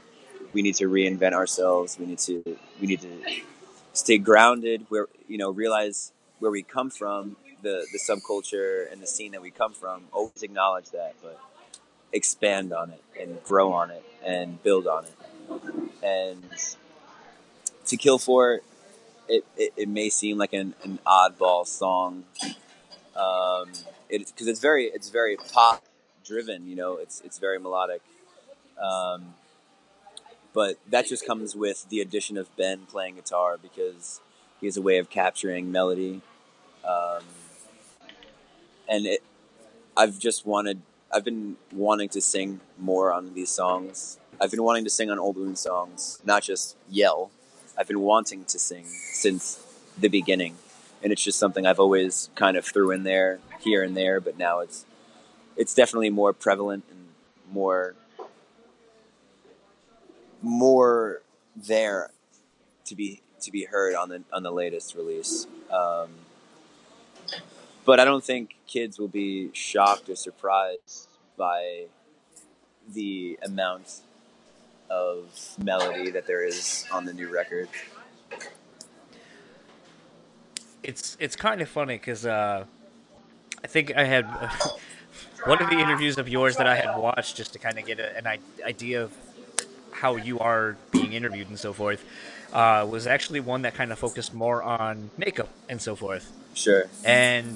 we 0.54 0.62
need 0.62 0.76
to 0.76 0.86
reinvent 0.86 1.34
ourselves. 1.34 2.00
We 2.00 2.06
need 2.06 2.20
to 2.20 2.58
we 2.80 2.88
need 2.88 3.02
to 3.02 3.22
stay 3.92 4.18
grounded 4.18 4.86
where 4.88 5.08
you 5.28 5.38
know, 5.38 5.50
realize 5.50 6.14
where 6.40 6.52
we 6.52 6.64
come 6.64 6.90
from, 6.90 7.36
the 7.62 7.86
the 7.92 8.00
subculture 8.00 8.90
and 8.90 9.02
the 9.02 9.08
scene 9.08 9.34
that 9.34 9.42
we 9.42 9.52
come 9.52 9.74
from, 9.74 10.04
always 10.14 10.42
acknowledge 10.42 10.92
that, 10.92 11.16
but 11.22 11.38
expand 12.14 12.72
on 12.72 12.92
it 12.92 13.04
and 13.20 13.44
grow 13.44 13.74
on 13.74 13.92
it 13.92 14.04
and 14.24 14.62
build 14.64 14.88
on 14.88 15.06
it. 15.06 15.14
And 16.02 16.44
to 17.88 17.98
kill 17.98 18.18
for 18.18 18.54
it, 18.54 18.64
it, 19.28 19.46
it, 19.58 19.74
it 19.76 19.90
may 19.90 20.10
seem 20.10 20.38
like 20.38 20.54
an, 20.54 20.76
an 20.84 21.00
oddball 21.06 21.66
song, 21.66 22.24
um, 23.16 23.70
because 24.10 24.48
it's 24.48 24.60
very 24.60 24.86
it's 24.86 25.10
very 25.10 25.36
pop 25.36 25.84
driven. 26.26 26.68
You 26.68 26.76
know, 26.76 26.98
it's 26.98 27.22
it's 27.26 27.40
very 27.40 27.60
melodic. 27.60 28.02
Um, 28.82 29.34
but 30.54 30.78
that 30.90 31.08
just 31.08 31.26
comes 31.26 31.56
with 31.56 31.90
the 31.90 32.00
addition 32.00 32.38
of 32.38 32.56
Ben 32.56 32.86
playing 32.86 33.16
guitar 33.16 33.58
because 33.58 34.22
he 34.60 34.68
has 34.68 34.78
a 34.78 34.82
way 34.82 34.98
of 34.98 35.10
capturing 35.10 35.72
melody. 35.72 36.22
Um, 36.88 37.24
and 38.88 39.06
it, 39.06 39.24
I've 39.96 40.20
just 40.20 40.46
wanted, 40.46 40.82
I've 41.14 41.24
been 41.24 41.58
wanting 41.72 42.10
to 42.10 42.22
sing 42.22 42.60
more 42.80 43.14
on 43.14 43.36
these 43.36 43.52
songs. 43.52 44.18
I've 44.42 44.50
been 44.50 44.64
wanting 44.64 44.84
to 44.86 44.90
sing 44.90 45.12
on 45.12 45.20
Old 45.20 45.38
Wound 45.38 45.60
songs, 45.60 46.20
not 46.26 46.42
just 46.42 46.76
yell. 46.90 47.30
I've 47.78 47.88
been 47.88 48.00
wanting 48.00 48.46
to 48.46 48.58
sing 48.58 48.86
since 48.86 49.64
the 50.00 50.08
beginning, 50.08 50.56
and 51.04 51.12
it's 51.12 51.24
just 51.24 51.38
something 51.38 51.68
I've 51.68 51.80
always 51.80 52.30
kind 52.36 52.58
of 52.58 52.66
threw 52.66 52.90
in 52.90 53.04
there 53.04 53.40
here 53.60 53.84
and 53.84 53.96
there. 53.96 54.20
But 54.20 54.40
now 54.40 54.60
it's, 54.60 54.86
it's 55.56 55.76
definitely 55.76 56.10
more 56.10 56.34
prevalent 56.34 56.84
and 56.90 57.00
more, 57.52 57.94
more 60.42 61.22
there 61.56 62.10
to 62.86 62.96
be 62.96 63.22
to 63.42 63.52
be 63.52 63.66
heard 63.66 63.94
on 63.94 64.10
the 64.10 64.24
on 64.32 64.42
the 64.42 64.52
latest 64.52 64.96
release. 64.96 65.46
Um, 65.72 66.10
but 67.86 68.00
I 68.00 68.06
don't 68.06 68.24
think 68.24 68.56
kids 68.68 69.00
will 69.00 69.08
be 69.08 69.52
shocked 69.54 70.10
or 70.10 70.16
surprised 70.16 71.08
by 71.38 71.86
the 72.94 73.40
amount 73.44 74.02
of 74.90 75.56
melody 75.62 76.12
that 76.12 76.28
there 76.28 76.46
is 76.46 76.86
on 76.92 77.06
the 77.06 77.14
new 77.14 77.34
record. 77.34 77.70
It's 80.84 81.16
it's 81.20 81.36
kind 81.36 81.62
of 81.62 81.70
funny 81.70 81.96
because 81.96 82.26
uh, 82.26 82.66
I 83.64 83.68
think 83.68 83.96
I 83.96 84.04
had 84.04 84.26
one 85.46 85.62
of 85.62 85.70
the 85.70 85.80
interviews 85.80 86.18
of 86.18 86.28
yours 86.28 86.58
that 86.58 86.68
I 86.68 86.76
had 86.76 86.98
watched 86.98 87.38
just 87.38 87.54
to 87.54 87.60
kind 87.60 87.80
of 87.80 87.86
get 87.86 88.00
a, 88.00 88.18
an 88.18 88.40
idea 88.66 89.04
of 89.04 89.12
how 90.04 90.18
you 90.18 90.38
are 90.40 90.76
being 90.92 91.14
interviewed 91.14 91.48
and 91.48 91.58
so 91.58 91.72
forth. 91.72 92.04
Uh, 92.52 92.86
was 92.88 93.08
actually 93.08 93.40
one 93.40 93.62
that 93.62 93.74
kind 93.74 93.92
of 93.92 93.98
focused 93.98 94.34
more 94.34 94.62
on 94.62 95.10
makeup 95.18 95.50
and 95.70 95.82
so 95.82 95.96
forth. 95.96 96.30
Sure. 96.54 96.84
And 97.06 97.56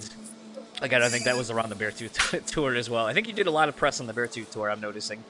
again, 0.82 1.04
I 1.04 1.10
think 1.10 1.26
that 1.26 1.36
was 1.36 1.52
around 1.52 1.70
the 1.70 1.76
Bear 1.76 1.92
Beartooth 1.92 2.46
tour 2.54 2.74
as 2.74 2.90
well. 2.90 3.06
I 3.06 3.14
think 3.14 3.28
you 3.28 3.34
did 3.34 3.48
a 3.48 3.52
lot 3.52 3.68
of 3.68 3.76
press 3.76 4.00
on 4.00 4.08
the 4.08 4.14
Beartooth 4.14 4.50
tour. 4.50 4.72
I'm 4.72 4.80
noticing. 4.80 5.26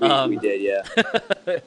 We, 0.00 0.08
Um, 0.08 0.30
we 0.30 0.38
did, 0.38 0.62
yeah. 0.62 1.58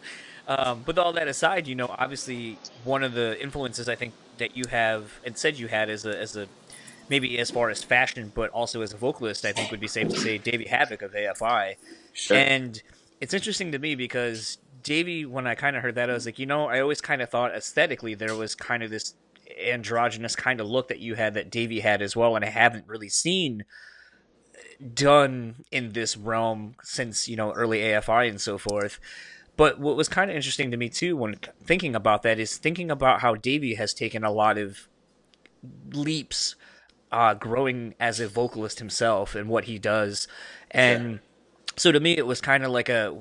um, 0.47 0.81
but 0.83 0.97
all 0.97 1.13
that 1.13 1.27
aside, 1.27 1.67
you 1.67 1.75
know, 1.75 1.87
obviously 1.87 2.57
one 2.83 3.03
of 3.03 3.13
the 3.13 3.41
influences 3.41 3.87
I 3.87 3.95
think 3.95 4.13
that 4.39 4.57
you 4.57 4.63
have 4.71 5.19
and 5.23 5.37
said 5.37 5.57
you 5.57 5.67
had 5.67 5.89
as 5.89 6.05
a 6.05 6.19
as 6.19 6.35
a 6.35 6.47
maybe 7.09 7.37
as 7.37 7.51
far 7.51 7.69
as 7.69 7.83
fashion, 7.83 8.31
but 8.33 8.49
also 8.49 8.81
as 8.81 8.91
a 8.91 8.97
vocalist, 8.97 9.45
I 9.45 9.51
think 9.53 9.69
would 9.69 9.79
be 9.79 9.87
safe 9.87 10.09
to 10.09 10.19
say 10.19 10.39
Davey 10.39 10.65
Havok 10.65 11.03
of 11.03 11.13
AFI. 11.13 11.75
Sure. 12.13 12.35
And 12.35 12.81
it's 13.21 13.33
interesting 13.33 13.71
to 13.71 13.79
me 13.79 13.95
because 13.95 14.57
Davey, 14.86 15.26
when 15.26 15.48
I 15.48 15.56
kind 15.56 15.76
of 15.76 15.82
heard 15.82 15.95
that, 15.95 16.12
I 16.12 16.13
was 16.13 16.28
like, 16.28 16.38
you 16.38 16.45
know, 16.45 16.67
I 16.67 16.80
always 16.80 17.02
kind 17.02 17.21
of 17.21 17.30
thought 17.30 17.54
aesthetically 17.54 18.13
there 18.13 18.36
was 18.36 18.54
kind 18.54 18.84
of 18.84 18.91
this 18.91 19.15
androgynous 19.60 20.36
kind 20.36 20.62
of 20.62 20.67
look 20.67 20.88
that 20.89 21.00
you 21.00 21.15
had 21.15 21.34
that 21.34 21.50
Davey 21.50 21.80
had 21.80 22.04
as 22.04 22.15
well, 22.15 22.36
and 22.36 22.45
I 22.45 22.50
haven't 22.50 22.88
really 22.88 23.10
seen 23.10 23.65
done 24.93 25.63
in 25.71 25.93
this 25.93 26.15
realm 26.15 26.76
since 26.84 27.28
you 27.28 27.36
know 27.36 27.52
early 27.54 27.80
AFI 27.80 28.30
and 28.30 28.39
so 28.39 28.58
forth. 28.60 29.00
But 29.58 29.80
what 29.80 29.95
was 29.95 30.08
kind 30.08 30.30
of 30.30 30.36
interesting 30.36 30.69
to 30.69 30.78
me 30.78 30.89
too 30.89 31.17
when 31.17 31.36
thinking 31.63 31.95
about 31.95 32.21
that 32.21 32.39
is 32.39 32.58
thinking 32.58 32.91
about 32.91 33.21
how 33.21 33.34
Davey 33.36 33.76
has 33.76 33.93
taken 33.93 34.24
a 34.24 34.32
lot 34.32 34.58
of 34.58 34.88
leaps 35.93 36.56
uh, 37.12 37.34
growing 37.34 37.95
as 38.00 38.19
a 38.19 38.28
vocalist 38.28 38.78
himself 38.78 39.34
and 39.34 39.50
what 39.50 39.65
he 39.65 39.80
does. 39.80 40.28
And 40.69 41.12
yeah. 41.12 41.17
so 41.76 41.91
to 41.91 42.00
me, 42.00 42.17
it 42.17 42.28
was 42.28 42.39
kind 42.39 42.63
of 42.63 42.71
like 42.71 42.89
a 42.89 43.17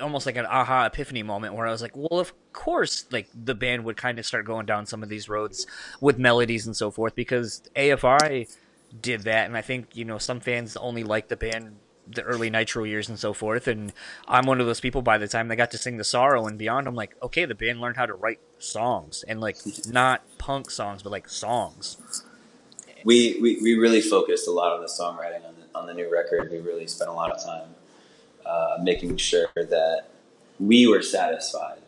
almost 0.00 0.26
like 0.26 0.36
an 0.36 0.46
aha 0.46 0.86
epiphany 0.86 1.22
moment 1.22 1.54
where 1.54 1.66
I 1.66 1.70
was 1.70 1.82
like, 1.82 1.96
well, 1.96 2.20
of 2.20 2.32
course, 2.52 3.06
like 3.10 3.28
the 3.34 3.54
band 3.54 3.84
would 3.84 3.96
kind 3.96 4.18
of 4.18 4.26
start 4.26 4.44
going 4.44 4.66
down 4.66 4.86
some 4.86 5.02
of 5.02 5.08
these 5.08 5.28
roads 5.28 5.66
with 6.00 6.18
melodies 6.18 6.66
and 6.66 6.76
so 6.76 6.90
forth 6.90 7.14
because 7.14 7.62
AFI 7.76 8.54
did 9.00 9.22
that, 9.22 9.46
and 9.46 9.56
I 9.56 9.62
think 9.62 9.96
you 9.96 10.04
know 10.04 10.18
some 10.18 10.40
fans 10.40 10.76
only 10.76 11.04
like 11.04 11.28
the 11.28 11.36
band 11.36 11.76
the 12.12 12.22
early 12.22 12.50
Nitro 12.50 12.82
years 12.82 13.08
and 13.08 13.18
so 13.18 13.32
forth. 13.32 13.68
And 13.68 13.92
I'm 14.26 14.44
one 14.44 14.60
of 14.60 14.66
those 14.66 14.80
people. 14.80 15.00
By 15.00 15.18
the 15.18 15.28
time 15.28 15.46
they 15.46 15.54
got 15.54 15.70
to 15.70 15.78
sing 15.78 15.96
the 15.96 16.04
Sorrow 16.04 16.46
and 16.46 16.58
Beyond, 16.58 16.88
I'm 16.88 16.96
like, 16.96 17.14
okay, 17.22 17.44
the 17.44 17.54
band 17.54 17.80
learned 17.80 17.96
how 17.96 18.06
to 18.06 18.14
write 18.14 18.40
songs 18.58 19.24
and 19.28 19.40
like 19.40 19.58
not 19.86 20.22
punk 20.38 20.70
songs, 20.70 21.02
but 21.04 21.10
like 21.10 21.28
songs 21.28 22.24
we, 23.04 23.38
we, 23.40 23.60
we 23.62 23.74
really 23.74 24.00
focused 24.00 24.46
a 24.48 24.50
lot 24.50 24.72
on 24.72 24.80
the 24.80 24.86
songwriting 24.86 25.46
on 25.46 25.54
the, 25.56 25.78
on 25.78 25.86
the 25.86 25.94
new 25.94 26.10
record. 26.12 26.50
We 26.50 26.58
really 26.58 26.86
spent 26.86 27.10
a 27.10 27.14
lot 27.14 27.30
of 27.30 27.42
time 27.42 27.74
uh, 28.44 28.78
making 28.82 29.16
sure 29.16 29.48
that 29.56 30.04
we 30.58 30.86
were 30.86 31.02
satisfied. 31.02 31.80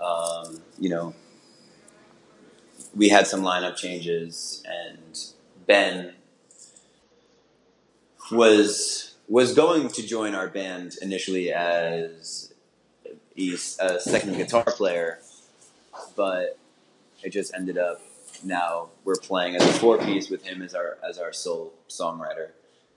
Um, 0.00 0.62
you 0.78 0.88
know, 0.88 1.14
we 2.94 3.08
had 3.08 3.26
some 3.26 3.42
lineup 3.42 3.76
changes, 3.76 4.62
and 4.66 5.18
Ben 5.66 6.14
was 8.32 9.14
was 9.28 9.54
going 9.54 9.88
to 9.88 10.06
join 10.06 10.34
our 10.34 10.48
band 10.48 10.96
initially 11.00 11.52
as 11.52 12.52
a 13.36 13.98
second 14.00 14.36
guitar 14.36 14.64
player, 14.64 15.20
but 16.16 16.58
it 17.22 17.30
just 17.30 17.54
ended 17.54 17.78
up 17.78 18.00
now 18.44 18.88
we're 19.04 19.16
playing 19.16 19.56
as 19.56 19.62
a 19.62 19.72
four 19.74 19.98
piece 19.98 20.30
with 20.30 20.44
him 20.44 20.62
as 20.62 20.74
our 20.74 20.98
as 21.08 21.18
our 21.18 21.32
sole 21.32 21.72
songwriter, 21.88 22.50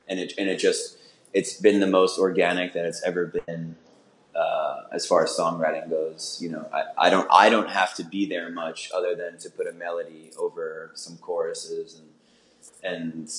and 0.08 0.20
it 0.20 0.34
and 0.38 0.50
it 0.50 0.58
just 0.58 0.98
it's 1.34 1.60
been 1.60 1.80
the 1.80 1.88
most 1.88 2.20
organic 2.20 2.74
that 2.74 2.86
it's 2.86 3.02
ever 3.04 3.26
been 3.26 3.76
uh, 4.36 4.84
as 4.92 5.06
far 5.06 5.24
as 5.24 5.32
songwriting 5.32 5.90
goes. 5.90 6.40
You 6.42 6.50
know, 6.50 6.70
I, 6.74 7.08
I 7.08 7.10
don't 7.10 7.28
I 7.32 7.50
don't 7.50 7.70
have 7.70 7.96
to 7.96 8.04
be 8.04 8.26
there 8.26 8.50
much 8.50 8.90
other 8.94 9.16
than 9.16 9.38
to 9.40 9.50
put 9.50 9.68
a 9.68 9.74
melody 9.74 10.32
over 10.38 10.92
some 10.94 11.18
choruses 11.18 12.00
and 12.00 12.10
and 12.84 13.32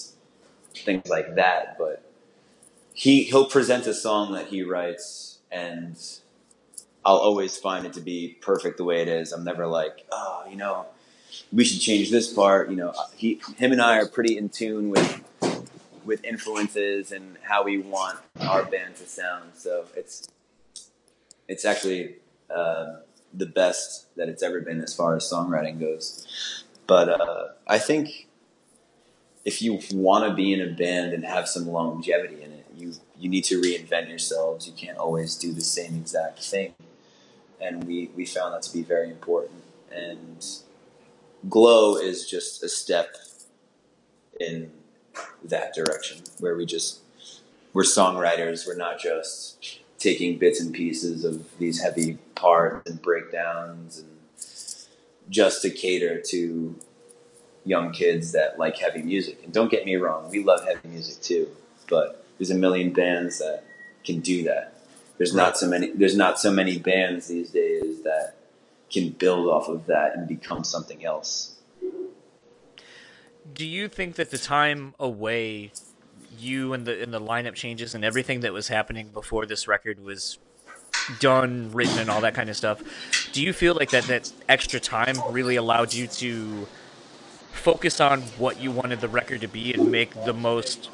things 0.74 1.08
like 1.08 1.34
that. 1.36 1.76
But 1.78 2.04
he 2.92 3.24
he'll 3.24 3.46
present 3.46 3.86
a 3.86 3.94
song 3.94 4.32
that 4.32 4.48
he 4.48 4.62
writes 4.62 5.38
and 5.50 5.96
I'll 7.04 7.18
always 7.18 7.56
find 7.56 7.84
it 7.84 7.92
to 7.94 8.00
be 8.00 8.36
perfect 8.40 8.78
the 8.78 8.84
way 8.84 9.02
it 9.02 9.08
is. 9.08 9.32
I'm 9.32 9.44
never 9.44 9.66
like, 9.66 10.06
oh, 10.10 10.44
you 10.48 10.56
know, 10.56 10.86
we 11.52 11.64
should 11.64 11.80
change 11.80 12.10
this 12.10 12.32
part. 12.32 12.70
You 12.70 12.76
know, 12.76 12.94
he, 13.14 13.40
him 13.56 13.72
and 13.72 13.82
I 13.82 13.98
are 13.98 14.08
pretty 14.08 14.38
in 14.38 14.48
tune 14.48 14.88
with 14.90 15.22
with 16.04 16.24
influences 16.24 17.12
and 17.12 17.36
how 17.42 17.64
we 17.64 17.78
want 17.78 18.18
our 18.40 18.64
band 18.64 18.96
to 18.96 19.06
sound. 19.06 19.50
So 19.54 19.86
it's 19.96 20.28
it's 21.48 21.64
actually 21.64 22.16
uh, 22.54 22.96
the 23.32 23.46
best 23.46 24.14
that 24.16 24.28
it's 24.28 24.42
ever 24.42 24.60
been 24.60 24.80
as 24.80 24.94
far 24.94 25.16
as 25.16 25.30
songwriting 25.30 25.80
goes. 25.80 26.64
But 26.86 27.08
uh, 27.08 27.48
I 27.66 27.78
think 27.78 28.28
if 29.44 29.60
you 29.60 29.80
want 29.92 30.28
to 30.28 30.34
be 30.34 30.52
in 30.52 30.60
a 30.60 30.72
band 30.72 31.12
and 31.12 31.24
have 31.24 31.48
some 31.48 31.66
longevity 31.66 32.42
in 32.42 32.52
it, 32.52 32.66
you 32.76 32.94
you 33.18 33.28
need 33.28 33.44
to 33.44 33.60
reinvent 33.60 34.08
yourselves. 34.08 34.66
You 34.66 34.72
can't 34.74 34.98
always 34.98 35.36
do 35.36 35.52
the 35.52 35.60
same 35.60 35.96
exact 35.96 36.42
thing. 36.42 36.74
And 37.60 37.84
we, 37.84 38.10
we 38.14 38.26
found 38.26 38.54
that 38.54 38.62
to 38.62 38.72
be 38.72 38.82
very 38.82 39.08
important. 39.08 39.62
And 39.90 40.44
Glow 41.48 41.96
is 41.96 42.28
just 42.28 42.62
a 42.62 42.68
step 42.68 43.16
in 44.38 44.70
that 45.44 45.74
direction 45.74 46.18
where 46.40 46.56
we 46.56 46.66
just 46.66 47.00
we're 47.72 47.82
songwriters. 47.82 48.66
We're 48.66 48.76
not 48.76 48.98
just 48.98 49.80
taking 49.98 50.38
bits 50.38 50.60
and 50.60 50.72
pieces 50.72 51.24
of 51.24 51.46
these 51.58 51.82
heavy 51.82 52.18
parts 52.34 52.88
and 52.90 53.00
breakdowns 53.00 53.98
and 53.98 54.10
just 55.30 55.62
to 55.62 55.70
cater 55.70 56.20
to 56.20 56.78
young 57.64 57.92
kids 57.92 58.32
that 58.32 58.58
like 58.58 58.76
heavy 58.76 59.02
music. 59.02 59.40
And 59.42 59.52
don't 59.52 59.70
get 59.70 59.84
me 59.84 59.96
wrong, 59.96 60.30
we 60.30 60.42
love 60.42 60.64
heavy 60.64 60.88
music 60.88 61.22
too, 61.22 61.48
but 61.88 62.24
there's 62.38 62.50
a 62.50 62.54
million 62.54 62.92
bands 62.92 63.38
that 63.38 63.64
can 64.04 64.20
do 64.20 64.44
that. 64.44 64.74
There's 65.18 65.32
right. 65.32 65.44
not 65.44 65.56
so 65.56 65.68
many 65.68 65.90
there's 65.92 66.16
not 66.16 66.38
so 66.38 66.52
many 66.52 66.78
bands 66.78 67.28
these 67.28 67.50
days 67.50 68.02
that 68.02 68.34
can 68.90 69.10
build 69.10 69.48
off 69.48 69.68
of 69.68 69.86
that 69.86 70.16
and 70.16 70.28
become 70.28 70.64
something 70.64 71.04
else. 71.04 71.56
Do 73.52 73.66
you 73.66 73.88
think 73.88 74.16
that 74.16 74.30
the 74.30 74.38
time 74.38 74.94
away, 74.98 75.72
you 76.38 76.72
and 76.72 76.86
the 76.86 77.02
and 77.02 77.12
the 77.12 77.20
lineup 77.20 77.54
changes 77.54 77.94
and 77.94 78.04
everything 78.04 78.40
that 78.40 78.52
was 78.52 78.68
happening 78.68 79.08
before 79.08 79.46
this 79.46 79.68
record 79.68 80.02
was 80.02 80.38
done, 81.20 81.70
written, 81.72 81.98
and 81.98 82.10
all 82.10 82.22
that 82.22 82.34
kind 82.34 82.48
of 82.48 82.56
stuff, 82.56 82.82
do 83.32 83.42
you 83.42 83.52
feel 83.52 83.74
like 83.74 83.90
that 83.90 84.04
that 84.04 84.32
extra 84.48 84.80
time 84.80 85.16
really 85.30 85.56
allowed 85.56 85.92
you 85.92 86.06
to 86.06 86.66
focus 87.52 88.00
on 88.00 88.22
what 88.38 88.60
you 88.60 88.70
wanted 88.70 89.00
the 89.00 89.08
record 89.08 89.40
to 89.42 89.48
be 89.48 89.72
and 89.74 89.90
make 89.90 90.12
the 90.24 90.32
most 90.32 90.90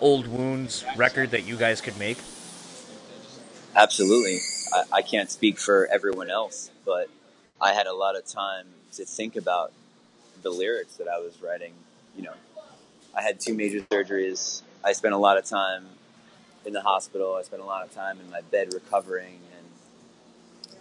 old 0.00 0.26
wounds 0.26 0.84
record 0.96 1.30
that 1.30 1.44
you 1.44 1.56
guys 1.56 1.80
could 1.80 1.98
make? 1.98 2.18
Absolutely. 3.76 4.38
I, 4.72 4.98
I 4.98 5.02
can't 5.02 5.30
speak 5.30 5.58
for 5.58 5.86
everyone 5.86 6.30
else, 6.30 6.70
but 6.84 7.08
I 7.60 7.72
had 7.72 7.86
a 7.86 7.94
lot 7.94 8.16
of 8.16 8.24
time 8.26 8.66
to 8.92 9.04
think 9.04 9.36
about 9.36 9.72
the 10.44 10.50
lyrics 10.50 10.94
that 10.96 11.08
I 11.08 11.18
was 11.18 11.42
writing. 11.42 11.72
You 12.16 12.22
know, 12.22 12.34
I 13.16 13.22
had 13.22 13.40
two 13.40 13.54
major 13.54 13.80
surgeries. 13.90 14.62
I 14.84 14.92
spent 14.92 15.14
a 15.14 15.18
lot 15.18 15.36
of 15.36 15.44
time 15.44 15.86
in 16.64 16.72
the 16.72 16.82
hospital. 16.82 17.34
I 17.34 17.42
spent 17.42 17.62
a 17.62 17.64
lot 17.64 17.84
of 17.84 17.92
time 17.92 18.20
in 18.20 18.30
my 18.30 18.42
bed 18.42 18.72
recovering, 18.72 19.40
and 19.56 20.76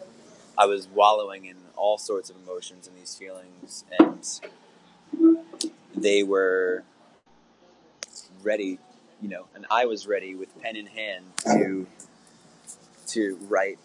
I 0.58 0.68
was 0.68 0.88
wallowing 0.88 1.46
in 1.46 1.56
all 1.76 1.98
sorts 1.98 2.30
of 2.30 2.36
emotions 2.46 2.88
and 2.88 2.96
these 2.96 3.16
feelings, 3.16 3.84
and 3.98 4.40
they 5.96 6.22
were 6.22 6.84
ready, 8.44 8.78
you 9.22 9.30
know, 9.30 9.46
and 9.56 9.66
I 9.72 9.86
was 9.86 10.06
ready 10.06 10.36
with 10.36 10.62
pen 10.62 10.76
in 10.76 10.88
hand 10.88 11.26
to 11.46 11.88
to 13.08 13.38
write 13.48 13.80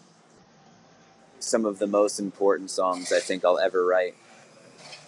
some 1.39 1.65
of 1.65 1.79
the 1.79 1.87
most 1.87 2.19
important 2.19 2.69
songs 2.69 3.11
I 3.11 3.19
think 3.19 3.45
I'll 3.45 3.59
ever 3.59 3.85
write. 3.85 4.15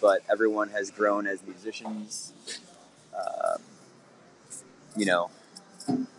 But 0.02 0.22
everyone 0.30 0.70
has 0.70 0.90
grown 0.90 1.26
as 1.26 1.42
musicians. 1.46 2.34
Um, 3.16 3.62
you 4.96 5.06
know, 5.06 5.30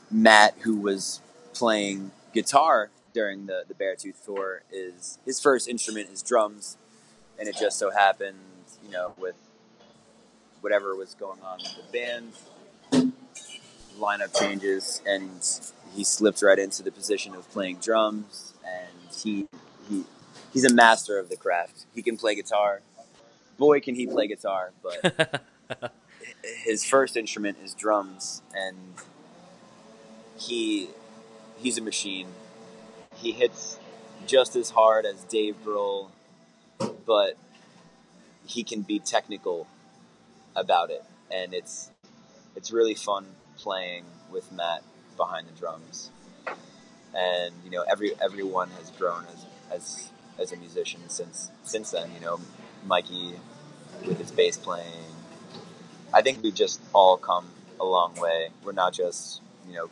Matt, 0.10 0.56
who 0.62 0.78
was 0.78 1.22
playing 1.54 2.12
guitar 2.34 2.90
during 3.14 3.46
the 3.46 3.64
the 3.68 3.76
Beartooth 3.76 4.26
tour, 4.26 4.64
is 4.72 5.20
his 5.26 5.40
first 5.40 5.68
instrument 5.68 6.10
is 6.10 6.24
drums, 6.24 6.78
and 7.38 7.50
it 7.50 7.56
just 7.60 7.78
so 7.78 7.92
happened, 7.92 8.38
you 8.84 8.90
know, 8.90 9.14
with 9.20 9.36
whatever 10.62 10.96
was 10.96 11.14
going 11.16 11.42
on 11.42 11.58
with 11.58 11.76
the 11.76 11.92
band, 11.92 13.12
lineup 14.00 14.40
changes, 14.40 15.02
and 15.06 15.30
he 15.94 16.04
slipped 16.04 16.42
right 16.42 16.58
into 16.58 16.82
the 16.82 16.92
position 16.92 17.36
of 17.36 17.50
playing 17.52 17.80
drums, 17.80 18.54
and 18.66 19.14
he 19.14 19.48
he 19.90 20.06
he's 20.54 20.64
a 20.64 20.74
master 20.74 21.20
of 21.20 21.30
the 21.30 21.36
craft. 21.36 21.86
He 21.94 22.02
can 22.02 22.18
play 22.18 22.36
guitar. 22.36 22.82
Boy, 23.58 23.80
can 23.80 23.96
he 23.96 24.08
play 24.08 24.28
guitar! 24.28 24.72
But 24.82 25.44
his 26.66 26.84
first 26.86 27.16
instrument 27.16 27.58
is 27.64 27.74
drums, 27.74 28.42
and 28.56 28.78
he 30.38 30.90
he's 31.58 31.78
a 31.78 31.82
machine. 31.82 32.28
He 33.16 33.32
hits 33.32 33.80
just 34.26 34.56
as 34.56 34.72
hard 34.72 35.06
as 35.06 35.24
Dave 35.24 35.56
Grohl, 35.66 36.10
but 37.06 37.38
he 38.46 38.64
can 38.64 38.82
be 38.82 39.00
technical 39.00 39.68
about 40.56 40.90
it, 40.90 41.04
and 41.32 41.54
it's 41.54 41.92
it's 42.56 42.72
really 42.72 42.96
fun 42.96 43.26
playing 43.58 44.06
with 44.32 44.52
Matt 44.52 44.84
behind 45.18 45.48
the 45.48 45.52
drums. 45.60 46.12
And 47.16 47.54
you 47.64 47.72
know, 47.72 47.84
every 47.84 48.14
everyone 48.22 48.70
has 48.72 48.90
grown 48.92 49.26
as 49.32 49.46
as 49.72 50.10
as 50.40 50.52
a 50.52 50.58
musician 50.58 51.02
since 51.08 51.52
since 51.64 51.92
then. 51.92 52.12
You 52.14 52.20
know, 52.20 52.40
Mikey 52.86 53.34
with 54.06 54.20
his 54.20 54.32
bass 54.32 54.58
playing. 54.58 54.86
I 56.14 56.22
think 56.22 56.44
we've 56.44 56.54
just 56.54 56.82
all 56.94 57.18
come 57.18 57.48
a 57.80 57.86
long 57.86 58.14
way. 58.16 58.50
We're 58.64 58.72
not 58.74 58.94
just 58.94 59.42
you 59.68 59.74
know 59.74 59.90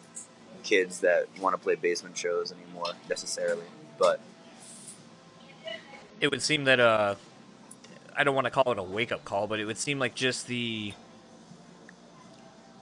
kids 0.63 0.99
that 0.99 1.27
want 1.39 1.55
to 1.55 1.61
play 1.61 1.75
basement 1.75 2.17
shows 2.17 2.51
anymore 2.51 2.93
necessarily, 3.09 3.65
but 3.97 4.19
it 6.19 6.29
would 6.29 6.41
seem 6.41 6.65
that 6.65 6.79
uh, 6.79 7.15
I 8.15 8.23
don't 8.23 8.35
want 8.35 8.45
to 8.45 8.51
call 8.51 8.71
it 8.71 8.77
a 8.77 8.83
wake 8.83 9.11
up 9.11 9.25
call, 9.25 9.47
but 9.47 9.59
it 9.59 9.65
would 9.65 9.77
seem 9.77 9.99
like 9.99 10.15
just 10.15 10.47
the 10.47 10.93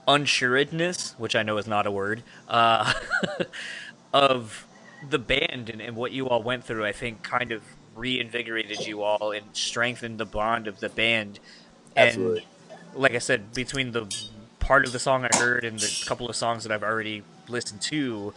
unsuredness, 0.06 1.14
which 1.18 1.34
I 1.34 1.42
know 1.42 1.56
is 1.56 1.66
not 1.66 1.86
a 1.86 1.90
word, 1.90 2.22
uh, 2.48 2.92
of 4.12 4.66
the 5.08 5.18
band 5.18 5.70
and, 5.70 5.80
and 5.80 5.96
what 5.96 6.12
you 6.12 6.28
all 6.28 6.42
went 6.42 6.64
through. 6.64 6.84
I 6.84 6.92
think 6.92 7.22
kind 7.22 7.52
of 7.52 7.62
reinvigorated 8.00 8.86
you 8.86 9.02
all 9.02 9.30
and 9.30 9.44
strengthened 9.52 10.18
the 10.18 10.24
bond 10.24 10.66
of 10.66 10.80
the 10.80 10.88
band. 10.88 11.38
Absolutely. 11.96 12.46
And 12.70 13.02
like 13.02 13.14
I 13.14 13.18
said, 13.18 13.52
between 13.52 13.92
the 13.92 14.12
part 14.58 14.86
of 14.86 14.92
the 14.92 14.98
song 14.98 15.24
I 15.24 15.36
heard 15.36 15.64
and 15.64 15.78
the 15.78 16.04
couple 16.06 16.28
of 16.28 16.34
songs 16.34 16.64
that 16.64 16.72
I've 16.72 16.82
already 16.82 17.22
listened 17.48 17.82
to 17.82 18.32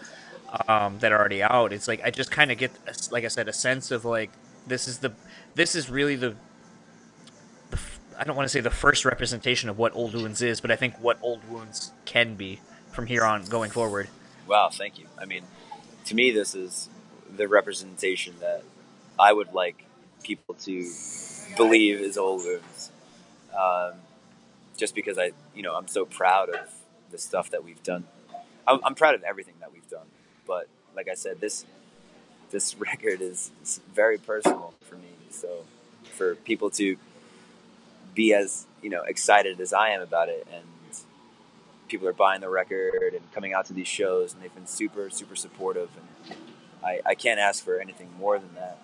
um, 0.67 0.99
that 0.99 1.11
are 1.11 1.19
already 1.19 1.41
out, 1.41 1.71
it's 1.71 1.87
like 1.87 2.01
I 2.03 2.11
just 2.11 2.29
kind 2.29 2.51
of 2.51 2.57
get, 2.57 2.71
like 3.09 3.23
I 3.23 3.29
said, 3.29 3.47
a 3.47 3.53
sense 3.53 3.89
of 3.89 4.03
like 4.03 4.31
this 4.67 4.87
is 4.87 4.99
the 4.99 5.13
this 5.55 5.75
is 5.75 5.89
really 5.89 6.15
the, 6.15 6.35
the 7.69 7.79
I 8.19 8.25
don't 8.25 8.35
want 8.35 8.45
to 8.45 8.51
say 8.51 8.59
the 8.59 8.69
first 8.69 9.05
representation 9.05 9.69
of 9.69 9.77
what 9.77 9.95
Old 9.95 10.13
Wounds 10.13 10.41
is, 10.41 10.59
but 10.59 10.71
I 10.71 10.75
think 10.75 10.99
what 10.99 11.17
Old 11.21 11.49
Wounds 11.49 11.91
can 12.05 12.35
be 12.35 12.59
from 12.91 13.07
here 13.07 13.23
on 13.23 13.45
going 13.45 13.71
forward. 13.71 14.09
Wow, 14.45 14.69
thank 14.69 14.99
you. 14.99 15.07
I 15.17 15.25
mean, 15.25 15.43
to 16.05 16.15
me, 16.15 16.31
this 16.31 16.53
is 16.53 16.89
the 17.35 17.47
representation 17.47 18.35
that 18.39 18.63
I 19.19 19.33
would 19.33 19.53
like 19.53 19.85
people 20.23 20.55
to 20.55 20.89
believe 21.55 21.99
is 21.99 22.17
Old. 22.17 22.41
Um, 23.57 23.93
just 24.77 24.95
because 24.95 25.17
I, 25.17 25.31
you 25.53 25.61
know, 25.61 25.75
I'm 25.75 25.87
so 25.87 26.05
proud 26.05 26.49
of 26.49 26.73
the 27.11 27.17
stuff 27.17 27.51
that 27.51 27.63
we've 27.63 27.81
done. 27.83 28.05
I'm, 28.67 28.79
I'm 28.83 28.95
proud 28.95 29.15
of 29.15 29.23
everything 29.23 29.55
that 29.59 29.71
we've 29.71 29.87
done, 29.89 30.07
but 30.47 30.67
like 30.95 31.07
I 31.07 31.13
said, 31.13 31.39
this 31.39 31.65
this 32.51 32.75
record 32.79 33.21
is, 33.21 33.51
is 33.61 33.81
very 33.93 34.17
personal 34.17 34.73
for 34.81 34.95
me. 34.95 35.09
So 35.29 35.65
for 36.15 36.35
people 36.35 36.69
to 36.71 36.97
be 38.15 38.33
as 38.33 38.65
you 38.81 38.89
know 38.89 39.03
excited 39.03 39.59
as 39.59 39.73
I 39.73 39.89
am 39.89 40.01
about 40.01 40.29
it, 40.29 40.47
and 40.51 40.63
people 41.87 42.07
are 42.07 42.13
buying 42.13 42.41
the 42.41 42.49
record 42.49 43.13
and 43.13 43.31
coming 43.33 43.53
out 43.53 43.65
to 43.67 43.73
these 43.73 43.87
shows, 43.87 44.33
and 44.33 44.41
they've 44.41 44.53
been 44.55 44.67
super 44.67 45.09
super 45.09 45.35
supportive, 45.35 45.89
and 45.95 46.37
I, 46.83 46.99
I 47.05 47.15
can't 47.15 47.39
ask 47.39 47.63
for 47.63 47.79
anything 47.79 48.09
more 48.17 48.39
than 48.39 48.55
that. 48.55 48.79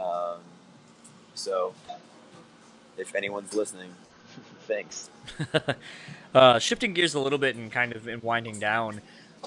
Um, 0.00 0.38
so 1.34 1.74
if 2.96 3.14
anyone's 3.14 3.54
listening, 3.54 3.90
thanks. 4.66 5.10
uh, 6.34 6.58
shifting 6.58 6.94
gears 6.94 7.14
a 7.14 7.20
little 7.20 7.38
bit 7.38 7.56
and 7.56 7.70
kind 7.70 7.92
of 7.94 8.08
in 8.08 8.20
winding 8.20 8.58
down. 8.58 9.00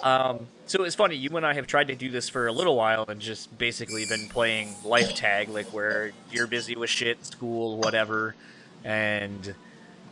Um, 0.04 0.48
so 0.68 0.84
it's 0.84 0.96
funny, 0.96 1.16
you 1.16 1.36
and 1.36 1.46
I 1.46 1.54
have 1.54 1.66
tried 1.66 1.88
to 1.88 1.96
do 1.96 2.12
this 2.12 2.30
for 2.30 2.48
a 2.48 2.52
little 2.52 2.76
while 2.76 3.06
and 3.08 3.20
just 3.20 3.58
basically 3.58 4.06
been 4.06 4.28
playing 4.30 4.76
life 4.84 5.16
tag, 5.16 5.50
like 5.50 5.74
where 5.74 6.12
you're 6.32 6.46
busy 6.48 6.76
with 6.76 6.90
shit, 6.90 7.26
school, 7.26 7.78
whatever. 7.78 8.36
And, 8.84 9.56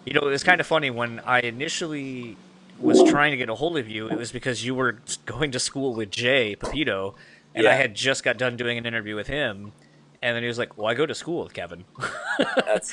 you 0.06 0.14
know, 0.14 0.22
it 0.22 0.32
was 0.32 0.44
kind 0.44 0.60
of 0.60 0.66
funny 0.66 0.90
when 0.90 1.20
I 1.20 1.42
initially 1.42 2.38
was 2.80 3.04
trying 3.04 3.32
to 3.32 3.38
get 3.38 3.50
a 3.50 3.56
hold 3.56 3.78
of 3.78 3.88
you, 3.88 4.08
it 4.08 4.18
was 4.18 4.32
because 4.32 4.66
you 4.66 4.76
were 4.76 4.98
going 5.26 5.52
to 5.52 5.60
school 5.60 5.94
with 5.94 6.12
Jay 6.12 6.56
Pepito, 6.56 7.16
and 7.54 7.64
Yeah. 7.64 7.72
I 7.72 7.76
had 7.76 7.96
just 7.96 8.24
got 8.24 8.38
done 8.38 8.58
doing 8.58 8.78
an 8.78 8.86
interview 8.86 9.16
with 9.16 9.28
him. 9.28 9.72
And 10.26 10.36
then 10.36 10.42
he 10.42 10.48
was 10.48 10.58
like, 10.58 10.76
"Well, 10.76 10.88
I 10.88 10.96
go 10.96 11.06
to 11.06 11.14
school 11.14 11.44
with 11.44 11.54
Kevin." 11.54 11.86
That's 12.66 12.92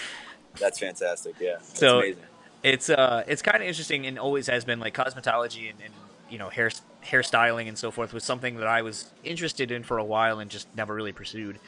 that's 0.60 0.78
fantastic. 0.78 1.34
Yeah, 1.40 1.52
that's 1.54 1.78
So- 1.78 2.00
amazing. 2.00 2.22
it's 2.62 2.90
uh 2.90 3.24
it's 3.26 3.40
kind 3.40 3.56
of 3.62 3.66
interesting 3.66 4.04
and 4.06 4.18
always 4.18 4.46
has 4.48 4.64
been 4.66 4.80
like 4.80 4.94
cosmetology 4.94 5.70
and, 5.70 5.78
and 5.82 5.94
you 6.28 6.36
know 6.38 6.50
hair 6.50 6.70
hairstyling 7.02 7.68
and 7.68 7.78
so 7.78 7.90
forth 7.90 8.12
was 8.12 8.22
something 8.22 8.56
that 8.56 8.66
I 8.68 8.82
was 8.82 9.10
interested 9.24 9.70
in 9.70 9.82
for 9.82 9.96
a 9.96 10.04
while 10.04 10.40
and 10.40 10.50
just 10.50 10.68
never 10.76 10.94
really 10.94 11.12
pursued 11.12 11.58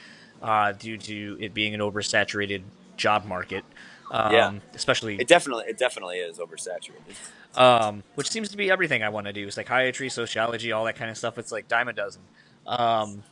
uh, 0.42 0.72
due 0.72 0.98
to 0.98 1.38
it 1.40 1.55
being 1.55 1.72
an 1.74 1.81
oversaturated 1.81 2.62
job 2.98 3.24
market. 3.24 3.64
Um, 4.11 4.33
Yeah. 4.35 4.53
especially 4.74 5.16
It 5.18 5.29
definitely 5.29 5.64
it 5.66 5.79
definitely 5.79 6.18
is 6.18 6.38
oversaturated. 6.38 7.16
um, 7.59 8.03
which 8.16 8.29
seems 8.31 8.50
to 8.50 8.57
be 8.59 8.70
everything 8.70 9.03
I 9.03 9.09
want 9.09 9.27
to 9.29 9.33
do. 9.33 9.50
Psychiatry, 9.50 10.11
sociology, 10.11 10.72
all 10.72 10.85
that 10.85 10.96
kind 10.96 11.11
of 11.11 11.16
stuff. 11.16 11.38
It's 11.38 11.50
like 11.53 11.68
dime 11.68 11.88
a 11.88 11.94
dozen. 11.94 12.20
Um, 12.66 13.22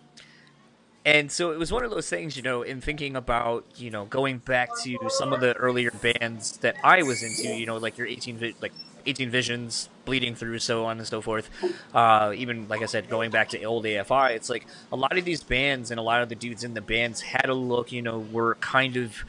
and 1.05 1.33
so 1.33 1.51
it 1.51 1.59
was 1.59 1.73
one 1.73 1.85
of 1.85 1.91
those 1.91 2.09
things, 2.09 2.37
you 2.37 2.43
know, 2.43 2.62
in 2.62 2.81
thinking 2.81 3.17
about, 3.17 3.65
you 3.77 3.91
know, 3.91 4.05
going 4.05 4.38
back 4.38 4.71
to 4.85 4.99
some 5.09 5.33
of 5.33 5.41
the 5.41 5.55
earlier 5.55 5.91
bands 5.91 6.59
that 6.59 6.77
I 6.85 7.03
was 7.03 7.23
into, 7.23 7.55
you 7.55 7.67
know, 7.67 7.77
like 7.77 7.99
your 7.99 8.07
18, 8.07 8.38
Vi- 8.38 8.55
like 8.61 8.73
18 9.05 9.29
Visions, 9.29 9.88
Bleeding 10.05 10.37
Through, 10.37 10.61
so 10.61 10.85
on 10.85 10.99
and 10.99 11.07
so 11.07 11.21
forth. 11.21 11.51
Uh, 11.93 12.33
even, 12.37 12.69
like 12.69 12.83
I 12.83 12.87
said, 12.87 13.09
going 13.09 13.33
back 13.33 13.49
to 13.49 13.62
old 13.65 13.85
AFI, 13.85 14.37
it's 14.37 14.49
like 14.49 14.67
a 14.93 14.97
lot 14.97 15.19
of 15.19 15.25
these 15.25 15.43
bands 15.43 15.91
and 15.91 15.99
a 15.99 16.03
lot 16.03 16.23
of 16.23 16.29
the 16.29 16.37
dudes 16.37 16.62
in 16.62 16.75
the 16.75 16.81
bands 16.81 17.21
had 17.21 17.49
a 17.49 17.55
look, 17.55 17.91
you 17.91 18.03
know, 18.03 18.21
were 18.21 18.55
kind 18.57 18.97
of 18.97 19.25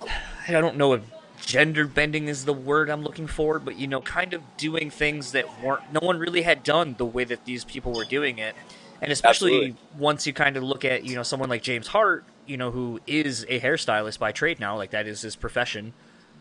I 0.48 0.52
don't 0.52 0.76
know 0.76 0.94
if 0.94 1.02
gender 1.44 1.86
bending 1.86 2.26
is 2.26 2.44
the 2.44 2.52
word 2.52 2.90
I'm 2.90 3.02
looking 3.02 3.28
for, 3.28 3.58
but 3.60 3.76
you 3.78 3.86
know, 3.86 4.00
kind 4.00 4.34
of 4.34 4.42
doing 4.56 4.90
things 4.90 5.32
that 5.32 5.62
weren't 5.62 5.92
no 5.92 6.00
one 6.00 6.18
really 6.18 6.42
had 6.42 6.62
done 6.64 6.96
the 6.98 7.06
way 7.06 7.24
that 7.24 7.44
these 7.44 7.64
people 7.64 7.92
were 7.92 8.04
doing 8.04 8.38
it. 8.38 8.54
And 9.02 9.12
especially 9.12 9.54
Absolutely. 9.56 9.76
once 9.98 10.26
you 10.26 10.32
kind 10.32 10.56
of 10.56 10.62
look 10.62 10.84
at, 10.84 11.04
you 11.04 11.14
know, 11.14 11.22
someone 11.22 11.48
like 11.48 11.62
James 11.62 11.86
Hart, 11.88 12.24
you 12.46 12.56
know, 12.56 12.70
who 12.70 13.00
is 13.06 13.44
a 13.48 13.60
hairstylist 13.60 14.18
by 14.18 14.32
trade 14.32 14.58
now, 14.58 14.76
like 14.76 14.90
that 14.90 15.06
is 15.06 15.20
his 15.22 15.36
profession. 15.36 15.92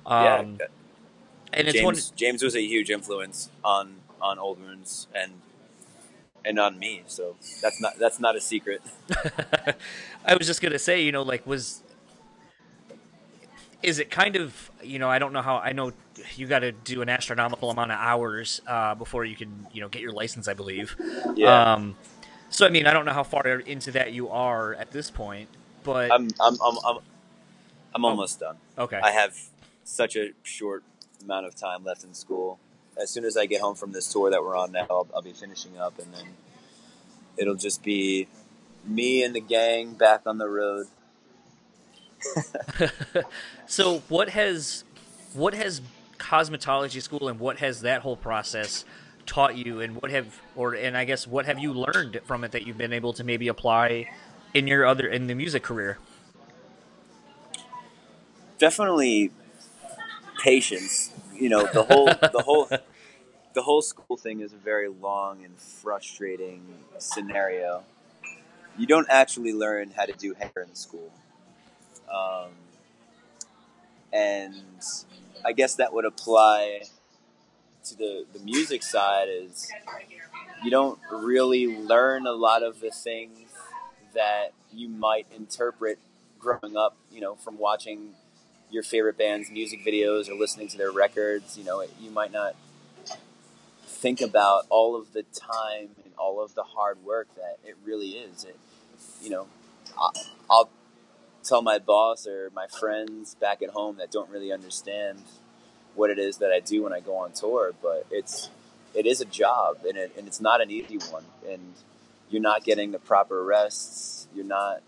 Um, 0.05 0.57
yeah, 0.59 0.67
and 1.53 1.67
it's 1.67 1.81
one 1.81 1.95
James 1.95 2.11
James 2.11 2.43
was 2.43 2.55
a 2.55 2.61
huge 2.61 2.89
influence 2.89 3.49
on 3.63 3.95
on 4.21 4.39
Old 4.39 4.61
Wounds 4.61 5.07
and 5.15 5.33
and 6.43 6.59
on 6.59 6.77
me. 6.77 7.03
So 7.07 7.35
that's 7.61 7.81
not 7.81 7.97
that's 7.97 8.19
not 8.19 8.35
a 8.35 8.41
secret. 8.41 8.81
I 10.25 10.35
was 10.35 10.47
just 10.47 10.61
gonna 10.61 10.79
say, 10.79 11.01
you 11.01 11.11
know, 11.11 11.23
like 11.23 11.45
was 11.47 11.81
is 13.81 13.99
it 13.99 14.09
kind 14.09 14.35
of 14.35 14.71
you 14.83 14.99
know 14.99 15.09
I 15.09 15.19
don't 15.19 15.33
know 15.33 15.41
how 15.41 15.57
I 15.57 15.73
know 15.73 15.91
you 16.35 16.47
got 16.47 16.59
to 16.59 16.71
do 16.71 17.01
an 17.01 17.09
astronomical 17.09 17.69
amount 17.69 17.91
of 17.91 17.99
hours 17.99 18.61
uh, 18.67 18.95
before 18.95 19.25
you 19.25 19.35
can 19.35 19.67
you 19.71 19.81
know 19.81 19.89
get 19.89 20.01
your 20.01 20.11
license, 20.11 20.47
I 20.47 20.53
believe. 20.53 20.95
Yeah. 21.35 21.73
Um, 21.73 21.95
so 22.49 22.65
I 22.65 22.69
mean, 22.69 22.87
I 22.87 22.93
don't 22.93 23.05
know 23.05 23.13
how 23.13 23.23
far 23.23 23.47
into 23.47 23.91
that 23.91 24.13
you 24.13 24.29
are 24.29 24.73
at 24.73 24.91
this 24.91 25.09
point, 25.09 25.49
but 25.83 26.11
I'm 26.11 26.29
I'm 26.39 26.57
I'm 26.61 26.77
I'm, 26.85 26.97
I'm 27.93 28.05
oh, 28.05 28.09
almost 28.09 28.39
done. 28.39 28.57
okay, 28.77 28.99
I 29.01 29.11
have 29.11 29.37
such 29.83 30.15
a 30.15 30.31
short 30.43 30.83
amount 31.23 31.45
of 31.45 31.55
time 31.55 31.83
left 31.83 32.03
in 32.03 32.13
school. 32.13 32.59
As 33.01 33.09
soon 33.09 33.25
as 33.25 33.35
I 33.35 33.45
get 33.45 33.61
home 33.61 33.75
from 33.75 33.91
this 33.91 34.11
tour 34.11 34.29
that 34.29 34.41
we're 34.41 34.55
on 34.55 34.71
now, 34.71 34.87
I'll, 34.89 35.07
I'll 35.15 35.21
be 35.21 35.33
finishing 35.33 35.77
up, 35.77 35.99
and 35.99 36.13
then 36.13 36.25
it'll 37.37 37.55
just 37.55 37.83
be 37.83 38.27
me 38.85 39.23
and 39.23 39.35
the 39.35 39.41
gang 39.41 39.93
back 39.93 40.21
on 40.25 40.37
the 40.37 40.47
road. 40.47 40.87
so 43.65 43.99
what 44.07 44.29
has 44.29 44.83
what 45.33 45.53
has 45.53 45.81
cosmetology 46.17 47.01
school 47.01 47.27
and 47.27 47.39
what 47.39 47.57
has 47.57 47.81
that 47.81 48.01
whole 48.01 48.15
process 48.15 48.85
taught 49.25 49.57
you 49.57 49.81
and 49.81 50.01
what 50.01 50.11
have 50.11 50.41
or 50.55 50.73
and 50.73 50.95
I 50.95 51.05
guess 51.05 51.27
what 51.27 51.45
have 51.45 51.59
you 51.59 51.73
learned 51.73 52.21
from 52.25 52.43
it 52.43 52.51
that 52.51 52.65
you've 52.65 52.77
been 52.77 52.93
able 52.93 53.13
to 53.13 53.23
maybe 53.23 53.47
apply 53.47 54.09
in 54.53 54.67
your 54.67 54.85
other 54.85 55.07
in 55.07 55.27
the 55.27 55.35
music 55.35 55.63
career? 55.63 55.97
definitely 58.57 59.31
patience. 60.41 61.11
You 61.33 61.49
know, 61.49 61.67
the 61.73 61.83
whole 61.83 62.05
the 62.05 62.43
whole 62.43 62.67
the 63.53 63.61
whole 63.61 63.81
school 63.81 64.17
thing 64.17 64.39
is 64.39 64.53
a 64.53 64.57
very 64.57 64.89
long 64.89 65.43
and 65.43 65.57
frustrating 65.57 66.63
scenario. 66.97 67.83
You 68.77 68.87
don't 68.87 69.07
actually 69.09 69.53
learn 69.53 69.91
how 69.95 70.05
to 70.05 70.13
do 70.13 70.33
hair 70.33 70.63
in 70.67 70.75
school, 70.75 71.11
um, 72.13 72.51
and 74.11 74.81
I 75.45 75.53
guess 75.53 75.75
that 75.75 75.93
would 75.93 76.05
apply 76.05 76.81
to 77.85 77.97
the 77.97 78.25
the 78.33 78.39
music 78.39 78.83
side. 78.83 79.27
Is 79.29 79.71
you 80.63 80.71
don't 80.71 80.99
really 81.11 81.67
learn 81.67 82.25
a 82.27 82.31
lot 82.31 82.63
of 82.63 82.79
the 82.79 82.91
things 82.91 83.49
that 84.13 84.53
you 84.73 84.89
might 84.89 85.27
interpret 85.35 85.99
growing 86.39 86.77
up. 86.77 86.97
You 87.11 87.21
know, 87.21 87.35
from 87.35 87.57
watching 87.57 88.13
your 88.71 88.83
favorite 88.83 89.17
band's 89.17 89.49
music 89.49 89.85
videos 89.85 90.29
or 90.29 90.35
listening 90.35 90.67
to 90.69 90.77
their 90.77 90.91
records, 90.91 91.57
you 91.57 91.63
know, 91.63 91.79
it, 91.79 91.91
you 91.99 92.11
might 92.11 92.31
not 92.31 92.55
think 93.85 94.21
about 94.21 94.65
all 94.69 94.95
of 94.95 95.13
the 95.13 95.23
time 95.23 95.89
and 96.03 96.13
all 96.17 96.43
of 96.43 96.53
the 96.55 96.63
hard 96.63 97.03
work 97.03 97.27
that 97.35 97.57
it 97.63 97.75
really 97.83 98.09
is. 98.09 98.43
It, 98.43 98.57
you 99.21 99.29
know, 99.29 99.47
I, 99.99 100.09
I'll 100.49 100.69
tell 101.43 101.61
my 101.61 101.79
boss 101.79 102.27
or 102.27 102.51
my 102.53 102.67
friends 102.67 103.35
back 103.35 103.61
at 103.61 103.69
home 103.69 103.97
that 103.97 104.11
don't 104.11 104.29
really 104.29 104.51
understand 104.51 105.23
what 105.95 106.09
it 106.09 106.19
is 106.19 106.37
that 106.37 106.51
I 106.51 106.59
do 106.59 106.83
when 106.83 106.93
I 106.93 106.99
go 106.99 107.17
on 107.17 107.31
tour, 107.31 107.73
but 107.81 108.05
it's 108.11 108.49
it 108.93 109.05
is 109.05 109.21
a 109.21 109.25
job 109.25 109.79
and 109.87 109.97
it, 109.97 110.11
and 110.17 110.27
it's 110.27 110.41
not 110.41 110.61
an 110.61 110.71
easy 110.71 110.97
one 110.97 111.25
and 111.47 111.73
you're 112.29 112.41
not 112.41 112.63
getting 112.63 112.91
the 112.91 112.99
proper 112.99 113.43
rests, 113.43 114.27
you're 114.35 114.45
not 114.45 114.81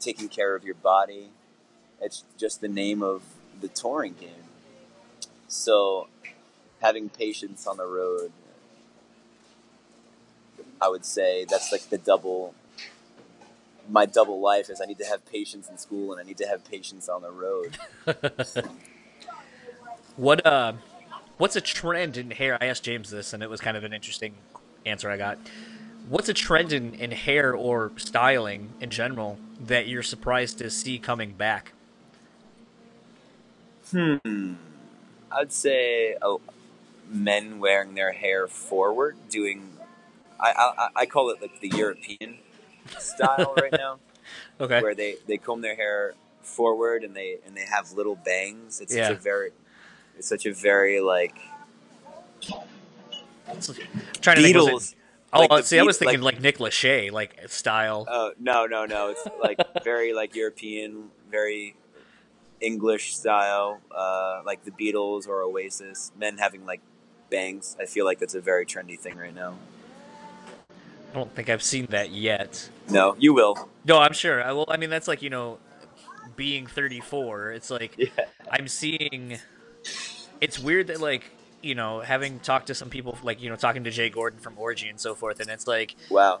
taking 0.00 0.28
care 0.28 0.54
of 0.54 0.64
your 0.64 0.74
body 0.76 1.30
It's 2.00 2.24
just 2.38 2.60
the 2.60 2.68
name 2.68 3.02
of 3.02 3.22
the 3.60 3.68
touring 3.68 4.14
game. 4.20 4.44
So, 5.48 6.08
having 6.80 7.08
patience 7.08 7.66
on 7.66 7.78
the 7.78 7.86
road, 7.86 8.32
I 10.80 10.88
would 10.88 11.04
say 11.04 11.46
that's 11.48 11.72
like 11.72 11.88
the 11.90 11.98
double. 11.98 12.54
My 13.88 14.06
double 14.06 14.40
life 14.40 14.68
is 14.68 14.80
I 14.80 14.86
need 14.86 14.98
to 14.98 15.06
have 15.06 15.24
patience 15.26 15.68
in 15.70 15.78
school 15.78 16.12
and 16.12 16.20
I 16.20 16.24
need 16.24 16.38
to 16.38 16.46
have 16.46 16.64
patience 16.68 17.08
on 17.08 17.22
the 17.22 17.30
road. 17.30 17.78
What 20.16 20.44
uh, 20.46 20.74
what's 21.38 21.56
a 21.56 21.60
trend 21.60 22.16
in 22.16 22.30
hair? 22.30 22.58
I 22.60 22.66
asked 22.66 22.84
James 22.84 23.10
this, 23.10 23.32
and 23.32 23.42
it 23.42 23.50
was 23.50 23.60
kind 23.60 23.76
of 23.76 23.84
an 23.84 23.92
interesting 23.92 24.34
answer 24.84 25.10
I 25.10 25.16
got. 25.16 25.38
What's 26.08 26.28
a 26.28 26.34
trend 26.34 26.72
in, 26.72 26.94
in 26.94 27.10
hair 27.10 27.54
or 27.54 27.92
styling 27.96 28.74
in 28.80 28.90
general 28.90 29.38
that 29.60 29.88
you're 29.88 30.02
surprised 30.02 30.58
to 30.58 30.70
see 30.70 30.98
coming 30.98 31.32
back? 31.32 31.72
Hmm. 33.90 34.54
I'd 35.30 35.52
say 35.52 36.16
uh, 36.22 36.36
men 37.08 37.58
wearing 37.58 37.94
their 37.94 38.12
hair 38.12 38.46
forward, 38.48 39.16
doing. 39.30 39.72
I, 40.40 40.52
I 40.78 40.88
I 41.02 41.06
call 41.06 41.30
it 41.30 41.40
like 41.40 41.60
the 41.60 41.68
European 41.68 42.38
style 42.98 43.54
right 43.56 43.74
now, 43.74 43.98
Okay. 44.60 44.80
where 44.80 44.94
they, 44.94 45.16
they 45.26 45.38
comb 45.38 45.62
their 45.62 45.76
hair 45.76 46.14
forward 46.42 47.04
and 47.04 47.14
they 47.16 47.38
and 47.46 47.56
they 47.56 47.64
have 47.66 47.92
little 47.92 48.16
bangs. 48.16 48.80
It's 48.80 48.94
Yeah. 48.94 49.08
such 49.08 49.18
a 49.18 49.20
very, 49.20 49.50
it's 50.16 50.28
such 50.28 50.46
a 50.46 50.52
very 50.52 51.00
like 51.00 51.36
I'm 53.48 53.60
trying 54.20 54.36
to 54.36 54.42
think. 54.42 54.56
Beatles. 54.56 54.94
oh, 55.32 55.46
like 55.48 55.64
see, 55.64 55.78
I 55.78 55.82
was 55.82 55.98
thinking 55.98 56.20
like- 56.20 56.34
like, 56.34 56.42
Nick 56.42 56.58
Lachey, 56.58 57.10
like 57.12 57.38
style. 57.48 58.06
Oh 58.08 58.32
no 58.38 58.66
no 58.66 58.86
no! 58.86 59.10
It's 59.10 59.26
like 59.40 59.58
very 59.84 60.12
like 60.12 60.34
European, 60.34 61.10
very 61.30 61.76
English 62.60 63.16
style, 63.16 63.80
uh, 63.94 64.42
like 64.44 64.64
the 64.64 64.70
Beatles 64.72 65.28
or 65.28 65.42
Oasis. 65.42 66.12
Men 66.18 66.38
having 66.38 66.66
like 66.66 66.80
bangs. 67.30 67.76
I 67.80 67.86
feel 67.86 68.04
like 68.04 68.18
that's 68.18 68.34
a 68.34 68.40
very 68.40 68.66
trendy 68.66 68.98
thing 68.98 69.16
right 69.16 69.34
now. 69.34 69.54
I 71.12 71.14
don't 71.14 71.34
think 71.34 71.48
I've 71.48 71.62
seen 71.62 71.86
that 71.90 72.10
yet. 72.10 72.68
No, 72.90 73.16
you 73.18 73.32
will. 73.32 73.68
No, 73.84 73.98
I'm 73.98 74.12
sure. 74.12 74.42
I, 74.42 74.52
will. 74.52 74.66
I 74.68 74.76
mean, 74.76 74.90
that's 74.90 75.08
like 75.08 75.22
you 75.22 75.30
know, 75.30 75.58
being 76.34 76.66
34. 76.66 77.52
It's 77.52 77.70
like 77.70 77.94
Yeah. 77.98 78.08
I'm 78.50 78.68
seeing. 78.68 79.38
It's 80.40 80.58
weird 80.58 80.88
that 80.88 81.00
like 81.00 81.30
you 81.62 81.74
know, 81.74 82.00
having 82.00 82.38
talked 82.38 82.68
to 82.68 82.74
some 82.74 82.90
people, 82.90 83.18
like 83.22 83.42
you 83.42 83.50
know, 83.50 83.56
talking 83.56 83.84
to 83.84 83.90
Jay 83.90 84.10
Gordon 84.10 84.38
from 84.38 84.54
Orgy 84.56 84.88
and 84.88 85.00
so 85.00 85.14
forth, 85.14 85.40
and 85.40 85.50
it's 85.50 85.66
like 85.66 85.96
Wow. 86.10 86.40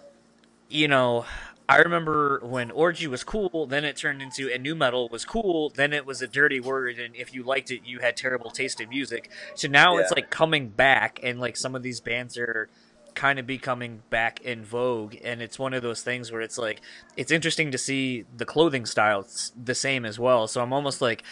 you 0.68 0.88
know, 0.88 1.24
I 1.68 1.78
remember 1.78 2.40
when 2.44 2.70
Orgy 2.70 3.08
was 3.08 3.24
cool, 3.24 3.66
then 3.66 3.84
it 3.84 3.96
turned 3.96 4.22
into 4.22 4.48
and 4.52 4.62
nu 4.62 4.74
metal 4.74 5.08
was 5.08 5.24
cool, 5.24 5.70
then 5.70 5.92
it 5.92 6.06
was 6.06 6.22
a 6.22 6.28
dirty 6.28 6.60
word, 6.60 6.98
and 6.98 7.16
if 7.16 7.34
you 7.34 7.42
liked 7.42 7.70
it, 7.72 7.80
you 7.84 7.98
had 7.98 8.16
terrible 8.16 8.50
taste 8.50 8.80
in 8.80 8.88
music. 8.88 9.30
So 9.56 9.66
now 9.66 9.96
it's 9.96 10.12
like 10.12 10.30
coming 10.30 10.68
back, 10.68 11.18
and 11.22 11.40
like 11.40 11.56
some 11.56 11.74
of 11.74 11.82
these 11.82 12.00
bands 12.00 12.38
are 12.38 12.68
kind 13.14 13.38
of 13.40 13.46
becoming 13.46 14.02
back 14.10 14.40
in 14.42 14.64
vogue, 14.64 15.16
and 15.24 15.42
it's 15.42 15.58
one 15.58 15.74
of 15.74 15.82
those 15.82 16.02
things 16.02 16.30
where 16.30 16.40
it's 16.40 16.58
like 16.58 16.82
it's 17.16 17.32
interesting 17.32 17.72
to 17.72 17.78
see 17.78 18.24
the 18.36 18.44
clothing 18.44 18.86
style 18.86 19.26
the 19.60 19.74
same 19.74 20.04
as 20.04 20.20
well. 20.20 20.46
So 20.46 20.62
I'm 20.62 20.72
almost 20.72 21.00
like, 21.00 21.24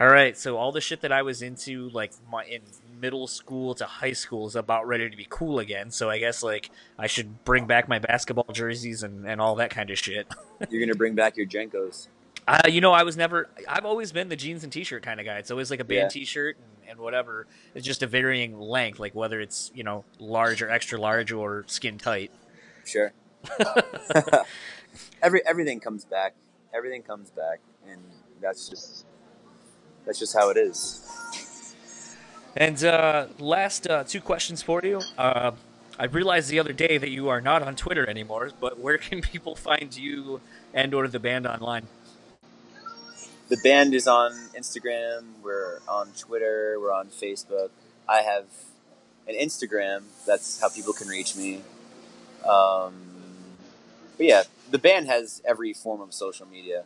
all 0.00 0.08
right, 0.08 0.36
so 0.36 0.56
all 0.56 0.72
the 0.72 0.80
shit 0.80 1.02
that 1.02 1.12
I 1.12 1.22
was 1.22 1.42
into 1.42 1.90
like 1.90 2.12
my 2.30 2.44
in 2.44 2.62
middle 3.00 3.26
school 3.26 3.74
to 3.74 3.84
high 3.84 4.12
school 4.12 4.46
is 4.46 4.56
about 4.56 4.86
ready 4.86 5.08
to 5.10 5.16
be 5.16 5.26
cool 5.28 5.58
again. 5.58 5.90
So 5.90 6.08
I 6.08 6.18
guess 6.18 6.42
like 6.42 6.70
I 6.98 7.06
should 7.06 7.44
bring 7.44 7.66
back 7.66 7.88
my 7.88 7.98
basketball 7.98 8.46
jerseys 8.52 9.02
and, 9.02 9.26
and 9.26 9.40
all 9.40 9.56
that 9.56 9.70
kind 9.70 9.90
of 9.90 9.98
shit. 9.98 10.26
You're 10.70 10.80
gonna 10.84 10.96
bring 10.96 11.14
back 11.14 11.36
your 11.36 11.46
JNCOs. 11.46 12.08
Uh, 12.48 12.62
you 12.68 12.80
know, 12.80 12.92
I 12.92 13.02
was 13.02 13.16
never. 13.16 13.48
I've 13.68 13.84
always 13.84 14.10
been 14.12 14.28
the 14.28 14.36
jeans 14.36 14.64
and 14.64 14.72
t-shirt 14.72 15.02
kind 15.02 15.20
of 15.20 15.26
guy. 15.26 15.36
It's 15.36 15.50
always 15.50 15.70
like 15.70 15.80
a 15.80 15.84
band 15.84 16.04
Yeah. 16.04 16.08
t-shirt 16.08 16.56
and, 16.56 16.90
and 16.90 16.98
whatever. 16.98 17.46
It's 17.74 17.86
just 17.86 18.02
a 18.02 18.06
varying 18.06 18.58
length, 18.58 18.98
like 18.98 19.14
whether 19.14 19.40
it's 19.40 19.70
you 19.74 19.84
know 19.84 20.04
large 20.18 20.62
or 20.62 20.70
extra 20.70 20.98
large 20.98 21.30
or 21.30 21.64
skin 21.66 21.98
tight. 21.98 22.30
Sure. 22.86 23.12
Every 25.22 25.46
everything 25.46 25.80
comes 25.80 26.04
back. 26.04 26.34
Everything 26.74 27.02
comes 27.02 27.30
back, 27.30 27.60
and 27.88 28.00
that's 28.40 28.68
just 28.68 29.04
that's 30.04 30.18
just 30.18 30.36
how 30.36 30.50
it 30.50 30.56
is. 30.56 31.06
And 32.56 32.82
uh, 32.84 33.26
last 33.38 33.88
uh, 33.88 34.04
two 34.04 34.20
questions 34.20 34.62
for 34.62 34.80
you. 34.82 35.00
Uh, 35.16 35.52
I 35.98 36.06
realized 36.06 36.50
the 36.50 36.58
other 36.58 36.72
day 36.72 36.98
that 36.98 37.10
you 37.10 37.28
are 37.28 37.40
not 37.40 37.62
on 37.62 37.76
Twitter 37.76 38.08
anymore, 38.08 38.50
but 38.58 38.78
where 38.78 38.98
can 38.98 39.20
people 39.32 39.54
find 39.54 39.96
you 39.96 40.40
and 40.74 40.94
or 40.94 41.06
the 41.08 41.20
band 41.20 41.46
online? 41.46 41.86
The 43.48 43.58
band 43.62 43.94
is 43.94 44.06
on 44.06 44.32
Instagram. 44.56 45.24
We're 45.42 45.80
on 45.88 46.08
Twitter. 46.16 46.78
We're 46.80 46.92
on 46.92 47.08
Facebook. 47.08 47.70
I 48.08 48.22
have 48.22 48.44
an 49.28 49.34
Instagram. 49.34 50.04
That's 50.26 50.60
how 50.60 50.68
people 50.68 50.92
can 50.92 51.08
reach 51.08 51.36
me. 51.36 51.62
Um, 52.48 52.94
but 54.16 54.26
yeah, 54.26 54.42
the 54.70 54.78
band 54.78 55.06
has 55.08 55.42
every 55.44 55.72
form 55.72 56.00
of 56.00 56.14
social 56.14 56.46
media. 56.46 56.84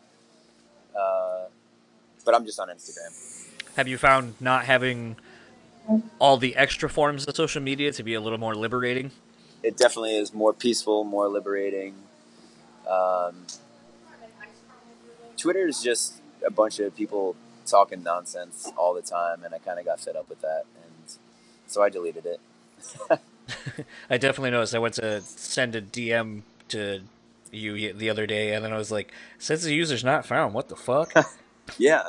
Uh, 0.99 1.47
but 2.25 2.35
I'm 2.35 2.45
just 2.45 2.59
on 2.59 2.69
Instagram. 2.69 3.13
Have 3.77 3.89
you 3.89 3.99
found 3.99 4.35
not 4.41 4.65
having 4.65 5.17
all 6.19 6.37
the 6.37 6.57
extra 6.57 6.89
forms 6.89 7.27
of 7.27 7.37
social 7.37 7.63
media 7.63 7.93
to 7.93 8.03
be 8.03 8.15
a 8.15 8.21
little 8.21 8.39
more 8.39 8.55
liberating? 8.55 9.11
It 9.63 9.77
definitely 9.77 10.17
is 10.17 10.33
more 10.33 10.53
peaceful, 10.53 11.05
more 11.05 11.29
liberating. 11.29 11.95
Um, 12.89 13.47
Twitter 15.37 15.67
is 15.67 15.83
just 15.83 16.15
a 16.47 16.51
bunch 16.51 16.79
of 16.79 16.95
people 16.95 17.37
talking 17.67 18.03
nonsense 18.03 18.71
all 18.77 18.95
the 18.95 19.03
time, 19.03 19.43
and 19.45 19.55
I 19.55 19.59
kind 19.59 19.79
of 19.79 19.85
got 19.85 20.01
fed 20.01 20.17
up 20.17 20.29
with 20.29 20.41
that, 20.43 20.65
and 20.85 21.17
so 21.67 21.83
I 21.83 21.89
deleted 21.89 22.27
it. 22.27 22.41
I 24.11 24.19
definitely 24.19 24.51
noticed. 24.51 24.75
I 24.75 24.79
went 24.79 24.95
to 24.95 25.21
send 25.23 25.75
a 25.75 25.83
DM 25.83 26.43
to 26.69 27.01
you 27.51 27.93
the 27.93 28.11
other 28.11 28.27
day, 28.27 28.55
and 28.55 28.65
then 28.65 28.73
I 28.73 28.77
was 28.77 28.91
like, 28.93 29.13
"Says 29.39 29.63
the 29.63 29.75
user's 29.75 30.05
not 30.05 30.27
found. 30.27 30.55
What 30.55 30.69
the 30.69 30.77
fuck?" 30.77 31.13
Yeah, 31.79 32.03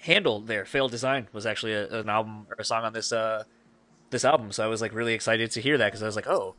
Handle 0.00 0.40
there, 0.40 0.64
failed 0.64 0.90
design 0.90 1.28
was 1.32 1.46
actually 1.46 1.72
a, 1.72 2.00
an 2.00 2.08
album 2.08 2.46
or 2.50 2.56
a 2.58 2.64
song 2.64 2.84
on 2.84 2.92
this 2.92 3.12
uh 3.12 3.44
this 4.10 4.24
album. 4.24 4.52
So 4.52 4.64
I 4.64 4.68
was 4.68 4.80
like 4.80 4.92
really 4.92 5.14
excited 5.14 5.50
to 5.52 5.60
hear 5.60 5.78
that 5.78 5.86
because 5.86 6.02
I 6.02 6.06
was 6.06 6.16
like, 6.16 6.26
"Oh, 6.26 6.54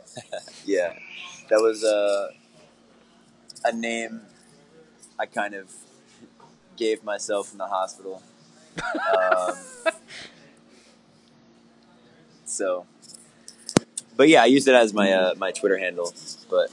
yeah, 0.64 0.94
that 1.48 1.60
was 1.60 1.84
uh, 1.84 2.28
a 3.64 3.72
name 3.72 4.22
I 5.18 5.26
kind 5.26 5.54
of 5.54 5.72
gave 6.76 7.04
myself 7.04 7.52
in 7.52 7.58
the 7.58 7.66
hospital. 7.66 8.22
Um, 9.16 9.56
so, 12.44 12.86
but 14.16 14.28
yeah, 14.28 14.42
I 14.42 14.46
used 14.46 14.68
it 14.68 14.74
as 14.74 14.92
my 14.92 15.12
uh, 15.12 15.34
my 15.36 15.52
Twitter 15.52 15.78
handle. 15.78 16.12
But 16.50 16.70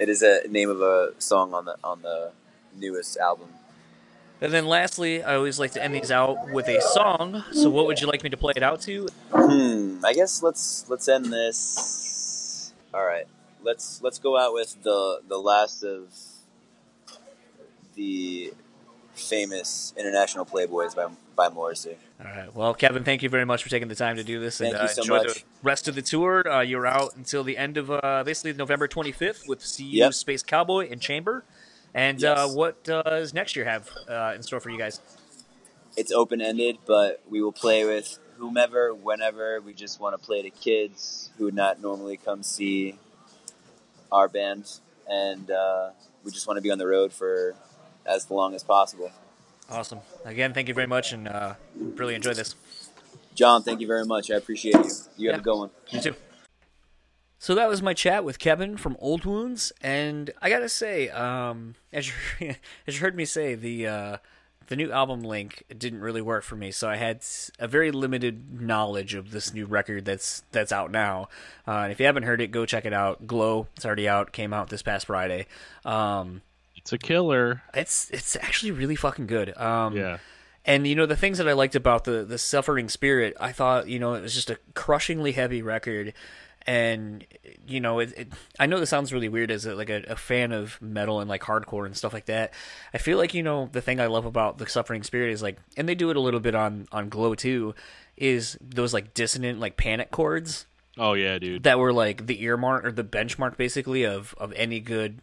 it 0.00 0.08
is 0.08 0.22
a 0.22 0.48
name 0.48 0.70
of 0.70 0.80
a 0.80 1.12
song 1.18 1.54
on 1.54 1.64
the 1.64 1.76
on 1.84 2.02
the 2.02 2.32
newest 2.76 3.16
album. 3.18 3.48
And 4.44 4.52
then 4.52 4.66
lastly, 4.66 5.22
I 5.22 5.36
always 5.36 5.58
like 5.58 5.70
to 5.72 5.82
end 5.82 5.94
these 5.94 6.10
out 6.10 6.50
with 6.50 6.68
a 6.68 6.78
song. 6.82 7.42
So 7.52 7.70
what 7.70 7.86
would 7.86 7.98
you 7.98 8.06
like 8.06 8.22
me 8.22 8.28
to 8.28 8.36
play 8.36 8.52
it 8.54 8.62
out 8.62 8.82
to? 8.82 9.08
Hmm. 9.32 10.04
I 10.04 10.12
guess 10.12 10.42
let's 10.42 10.84
let's 10.90 11.08
end 11.08 11.32
this. 11.32 12.74
All 12.92 13.06
right. 13.06 13.26
Let's 13.62 14.02
let's 14.02 14.18
go 14.18 14.36
out 14.36 14.52
with 14.52 14.82
the 14.82 15.22
the 15.26 15.38
last 15.38 15.82
of 15.82 16.12
the 17.94 18.52
famous 19.14 19.94
international 19.96 20.44
playboys 20.44 20.94
by 20.94 21.08
by 21.34 21.48
Morrissey. 21.48 21.96
All 22.22 22.30
right. 22.30 22.54
Well, 22.54 22.74
Kevin, 22.74 23.02
thank 23.02 23.22
you 23.22 23.30
very 23.30 23.46
much 23.46 23.62
for 23.62 23.70
taking 23.70 23.88
the 23.88 23.94
time 23.94 24.16
to 24.16 24.24
do 24.24 24.40
this. 24.40 24.58
Thank 24.58 24.74
and, 24.74 24.82
you 24.82 24.88
uh, 24.88 24.88
so 24.88 25.02
enjoy 25.04 25.18
the 25.20 25.28
much. 25.28 25.44
rest 25.62 25.88
of 25.88 25.94
the 25.94 26.02
tour. 26.02 26.46
Uh, 26.46 26.60
you're 26.60 26.86
out 26.86 27.16
until 27.16 27.44
the 27.44 27.56
end 27.56 27.78
of 27.78 27.90
uh, 27.90 28.22
basically 28.26 28.52
November 28.52 28.88
25th 28.88 29.48
with 29.48 29.60
CU 29.60 29.84
Yep. 29.84 30.12
Space 30.12 30.42
Cowboy 30.42 30.90
and 30.90 31.00
Chamber. 31.00 31.44
And 31.94 32.22
uh, 32.24 32.48
what 32.48 32.82
does 32.82 33.32
next 33.32 33.54
year 33.54 33.64
have 33.64 33.88
uh, 34.08 34.32
in 34.34 34.42
store 34.42 34.60
for 34.60 34.70
you 34.70 34.78
guys? 34.78 35.00
It's 35.96 36.10
open 36.10 36.40
ended, 36.40 36.78
but 36.86 37.22
we 37.30 37.40
will 37.40 37.52
play 37.52 37.84
with 37.84 38.18
whomever, 38.36 38.92
whenever. 38.92 39.60
We 39.60 39.74
just 39.74 40.00
want 40.00 40.20
to 40.20 40.24
play 40.26 40.42
to 40.42 40.50
kids 40.50 41.30
who 41.38 41.44
would 41.44 41.54
not 41.54 41.80
normally 41.80 42.16
come 42.16 42.42
see 42.42 42.98
our 44.10 44.28
band, 44.28 44.70
and 45.08 45.50
uh, 45.50 45.90
we 46.24 46.32
just 46.32 46.48
want 46.48 46.56
to 46.56 46.62
be 46.62 46.70
on 46.70 46.78
the 46.78 46.86
road 46.86 47.12
for 47.12 47.54
as 48.04 48.28
long 48.28 48.54
as 48.54 48.64
possible. 48.64 49.12
Awesome. 49.70 50.00
Again, 50.24 50.52
thank 50.52 50.66
you 50.68 50.74
very 50.74 50.86
much, 50.88 51.12
and 51.12 51.28
uh, 51.28 51.54
really 51.94 52.14
enjoyed 52.16 52.36
this. 52.36 52.56
John, 53.34 53.62
thank 53.62 53.80
you 53.80 53.86
very 53.86 54.04
much. 54.04 54.30
I 54.30 54.34
appreciate 54.34 54.74
you. 54.74 54.90
You 55.16 55.28
have 55.30 55.36
Yeah. 55.36 55.36
a 55.36 55.40
good 55.42 55.56
one. 55.58 55.70
You 55.90 56.00
too. 56.00 56.14
So 57.44 57.54
that 57.56 57.68
was 57.68 57.82
my 57.82 57.92
chat 57.92 58.24
with 58.24 58.38
Kevin 58.38 58.78
from 58.78 58.96
Old 58.98 59.26
Wounds, 59.26 59.70
and 59.82 60.32
I 60.40 60.48
gotta 60.48 60.70
say, 60.70 61.10
um, 61.10 61.74
as 61.92 62.08
you 62.40 62.54
as 62.86 62.94
you 62.94 63.00
heard 63.02 63.14
me 63.14 63.26
say, 63.26 63.54
the 63.54 63.86
uh, 63.86 64.16
the 64.68 64.76
new 64.76 64.90
album 64.90 65.20
link 65.20 65.62
didn't 65.76 66.00
really 66.00 66.22
work 66.22 66.42
for 66.42 66.56
me, 66.56 66.70
so 66.70 66.88
I 66.88 66.96
had 66.96 67.22
a 67.58 67.68
very 67.68 67.90
limited 67.90 68.62
knowledge 68.62 69.12
of 69.12 69.30
this 69.30 69.52
new 69.52 69.66
record 69.66 70.06
that's 70.06 70.42
that's 70.52 70.72
out 70.72 70.90
now. 70.90 71.28
Uh, 71.68 71.80
and 71.80 71.92
if 71.92 72.00
you 72.00 72.06
haven't 72.06 72.22
heard 72.22 72.40
it, 72.40 72.46
go 72.46 72.64
check 72.64 72.86
it 72.86 72.94
out. 72.94 73.26
Glow, 73.26 73.66
it's 73.76 73.84
already 73.84 74.08
out, 74.08 74.32
came 74.32 74.54
out 74.54 74.70
this 74.70 74.80
past 74.80 75.04
Friday. 75.04 75.46
Um, 75.84 76.40
It's 76.76 76.94
a 76.94 76.98
killer. 76.98 77.62
It's 77.74 78.08
it's 78.08 78.36
actually 78.36 78.72
really 78.72 78.96
fucking 78.96 79.26
good. 79.26 79.54
Um, 79.58 79.94
Yeah. 79.94 80.16
And 80.64 80.86
you 80.86 80.94
know 80.94 81.04
the 81.04 81.14
things 81.14 81.36
that 81.36 81.46
I 81.46 81.52
liked 81.52 81.74
about 81.74 82.04
the 82.04 82.24
the 82.24 82.38
suffering 82.38 82.88
spirit, 82.88 83.36
I 83.38 83.52
thought 83.52 83.86
you 83.86 83.98
know 83.98 84.14
it 84.14 84.22
was 84.22 84.32
just 84.32 84.48
a 84.48 84.58
crushingly 84.72 85.32
heavy 85.32 85.60
record, 85.60 86.14
and 86.66 87.24
you 87.66 87.80
know 87.80 87.98
it. 87.98 88.12
it 88.16 88.28
I 88.58 88.66
know 88.66 88.80
this 88.80 88.90
sounds 88.90 89.12
really 89.12 89.28
weird 89.28 89.50
as 89.50 89.66
a, 89.66 89.74
like 89.74 89.90
a, 89.90 90.02
a 90.08 90.16
fan 90.16 90.52
of 90.52 90.80
metal 90.80 91.20
and 91.20 91.28
like 91.28 91.42
hardcore 91.42 91.86
and 91.86 91.96
stuff 91.96 92.12
like 92.12 92.26
that. 92.26 92.52
I 92.92 92.98
feel 92.98 93.18
like 93.18 93.34
you 93.34 93.42
know 93.42 93.68
the 93.72 93.80
thing 93.80 94.00
I 94.00 94.06
love 94.06 94.24
about 94.26 94.58
the 94.58 94.66
suffering 94.68 95.02
spirit 95.02 95.32
is 95.32 95.42
like, 95.42 95.58
and 95.76 95.88
they 95.88 95.94
do 95.94 96.10
it 96.10 96.16
a 96.16 96.20
little 96.20 96.40
bit 96.40 96.54
on 96.54 96.86
on 96.92 97.08
Glow 97.08 97.34
too, 97.34 97.74
is 98.16 98.56
those 98.60 98.94
like 98.94 99.14
dissonant 99.14 99.60
like 99.60 99.76
panic 99.76 100.10
chords 100.10 100.66
Oh 100.96 101.14
yeah, 101.14 101.38
dude. 101.38 101.64
that 101.64 101.78
were 101.78 101.92
like 101.92 102.26
the 102.26 102.42
earmark 102.42 102.84
or 102.84 102.92
the 102.92 103.04
benchmark 103.04 103.56
basically 103.56 104.04
of 104.04 104.34
of 104.38 104.52
any 104.54 104.80
good 104.80 105.20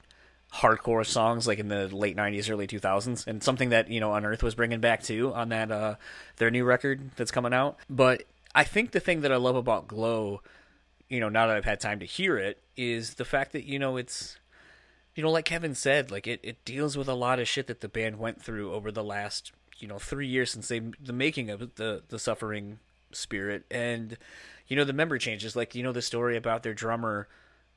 hardcore 0.54 1.06
songs 1.06 1.48
like 1.48 1.60
in 1.60 1.70
the 1.70 1.88
late 1.96 2.18
90s 2.18 2.52
early 2.52 2.68
2000s 2.68 3.26
and 3.26 3.42
something 3.42 3.70
that 3.70 3.89
you 3.89 4.02
know 4.02 4.14
unearth 4.14 4.44
was 4.44 4.54
bringing 4.54 4.82
back 4.82 5.02
too 5.02 5.34
on 5.34 5.48
that 5.48 5.72
uh 5.72 5.96
their 6.38 6.52
new 6.52 6.66
record 6.66 7.10
that's 7.16 7.32
coming 7.32 7.54
out 7.54 7.78
but 7.89 8.24
i 8.54 8.62
think 8.66 8.92
the 8.92 9.00
thing 9.00 9.22
that 9.22 9.32
i 9.32 9.38
love 9.38 9.56
about 9.56 9.88
glow 9.88 10.42
you 11.12 11.20
know 11.20 11.30
now 11.30 11.47
that 11.47 11.55
i've 11.55 11.66
had 11.66 11.80
time 11.80 11.99
to 11.99 12.05
hear 12.05 12.38
it 12.38 12.64
is 12.76 13.16
the 13.16 13.26
fact 13.26 13.51
that 13.51 13.66
you 13.66 13.78
know 13.78 13.97
it's 13.97 14.38
you 15.16 15.22
know 15.22 15.30
like 15.30 15.45
kevin 15.45 15.76
said 15.76 16.09
like 16.09 16.26
it, 16.26 16.39
it 16.41 16.64
deals 16.66 16.97
with 16.97 17.07
a 17.07 17.14
lot 17.14 17.39
of 17.39 17.47
shit 17.47 17.68
that 17.68 17.82
the 17.82 17.89
band 17.89 18.18
went 18.18 18.41
through 18.41 18.74
over 18.74 18.91
the 18.91 19.03
last 19.03 19.51
you 19.78 19.88
know 19.88 19.99
three 19.99 20.28
years 20.28 20.51
since 20.51 20.68
they 20.68 20.80
the 20.80 21.14
making 21.14 21.49
of 21.49 21.76
the 21.76 22.03
the 22.07 22.20
suffering 22.20 22.80
spirit. 23.12 23.64
And 23.72 24.18
you 24.68 24.76
know 24.76 24.84
the 24.84 24.93
member 24.93 25.18
changes 25.18 25.55
like 25.55 25.76
you 25.76 25.84
know 25.84 25.91
the 25.91 26.01
story 26.01 26.38
about 26.38 26.64
their 26.64 26.74
drummer 26.74 27.28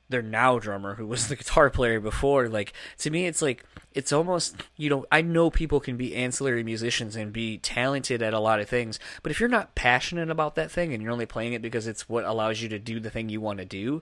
their 0.09 0.21
now 0.21 0.59
drummer 0.59 0.95
who 0.95 1.07
was 1.07 1.27
the 1.29 1.35
guitar 1.35 1.69
player 1.69 1.99
before 1.99 2.47
like 2.47 2.73
to 2.97 3.09
me 3.09 3.25
it's 3.25 3.41
like 3.41 3.63
it's 3.93 4.11
almost 4.11 4.55
you 4.77 4.89
know 4.89 5.05
i 5.11 5.21
know 5.21 5.49
people 5.49 5.79
can 5.79 5.97
be 5.97 6.15
ancillary 6.15 6.63
musicians 6.63 7.15
and 7.15 7.31
be 7.33 7.57
talented 7.57 8.21
at 8.21 8.33
a 8.33 8.39
lot 8.39 8.59
of 8.59 8.69
things 8.69 8.99
but 9.23 9.31
if 9.31 9.39
you're 9.39 9.49
not 9.49 9.75
passionate 9.75 10.29
about 10.29 10.55
that 10.55 10.71
thing 10.71 10.93
and 10.93 11.01
you're 11.01 11.11
only 11.11 11.25
playing 11.25 11.53
it 11.53 11.61
because 11.61 11.87
it's 11.87 12.07
what 12.07 12.23
allows 12.23 12.61
you 12.61 12.69
to 12.69 12.79
do 12.79 12.99
the 12.99 13.09
thing 13.09 13.29
you 13.29 13.41
want 13.41 13.59
to 13.59 13.65
do 13.65 14.01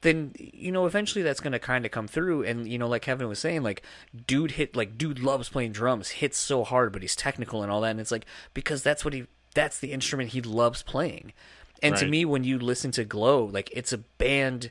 then 0.00 0.32
you 0.36 0.70
know 0.70 0.86
eventually 0.86 1.22
that's 1.22 1.40
going 1.40 1.52
to 1.52 1.58
kind 1.58 1.84
of 1.84 1.90
come 1.90 2.06
through. 2.06 2.44
And 2.44 2.68
you 2.68 2.78
know 2.78 2.88
like 2.88 3.02
kevin 3.02 3.28
was 3.28 3.38
saying 3.38 3.62
like 3.62 3.82
dude 4.26 4.52
hit 4.52 4.76
like 4.76 4.96
dude 4.96 5.18
loves 5.18 5.48
playing 5.48 5.72
drums 5.72 6.08
hits 6.10 6.38
so 6.38 6.64
hard 6.64 6.92
but 6.92 7.02
he's 7.02 7.16
technical 7.16 7.62
and 7.62 7.72
all 7.72 7.80
that 7.82 7.90
and 7.90 8.00
it's 8.00 8.12
like 8.12 8.26
because 8.54 8.82
that's 8.82 9.04
what 9.04 9.14
he 9.14 9.26
that's 9.54 9.78
the 9.78 9.92
instrument 9.92 10.30
he 10.30 10.40
loves 10.40 10.82
playing. 10.82 11.32
And 11.80 11.96
to 11.96 12.06
me 12.06 12.24
when 12.24 12.42
you 12.44 12.58
listen 12.58 12.90
to 12.92 13.04
glow 13.04 13.44
like 13.44 13.70
it's 13.72 13.92
a 13.92 13.98
band 13.98 14.70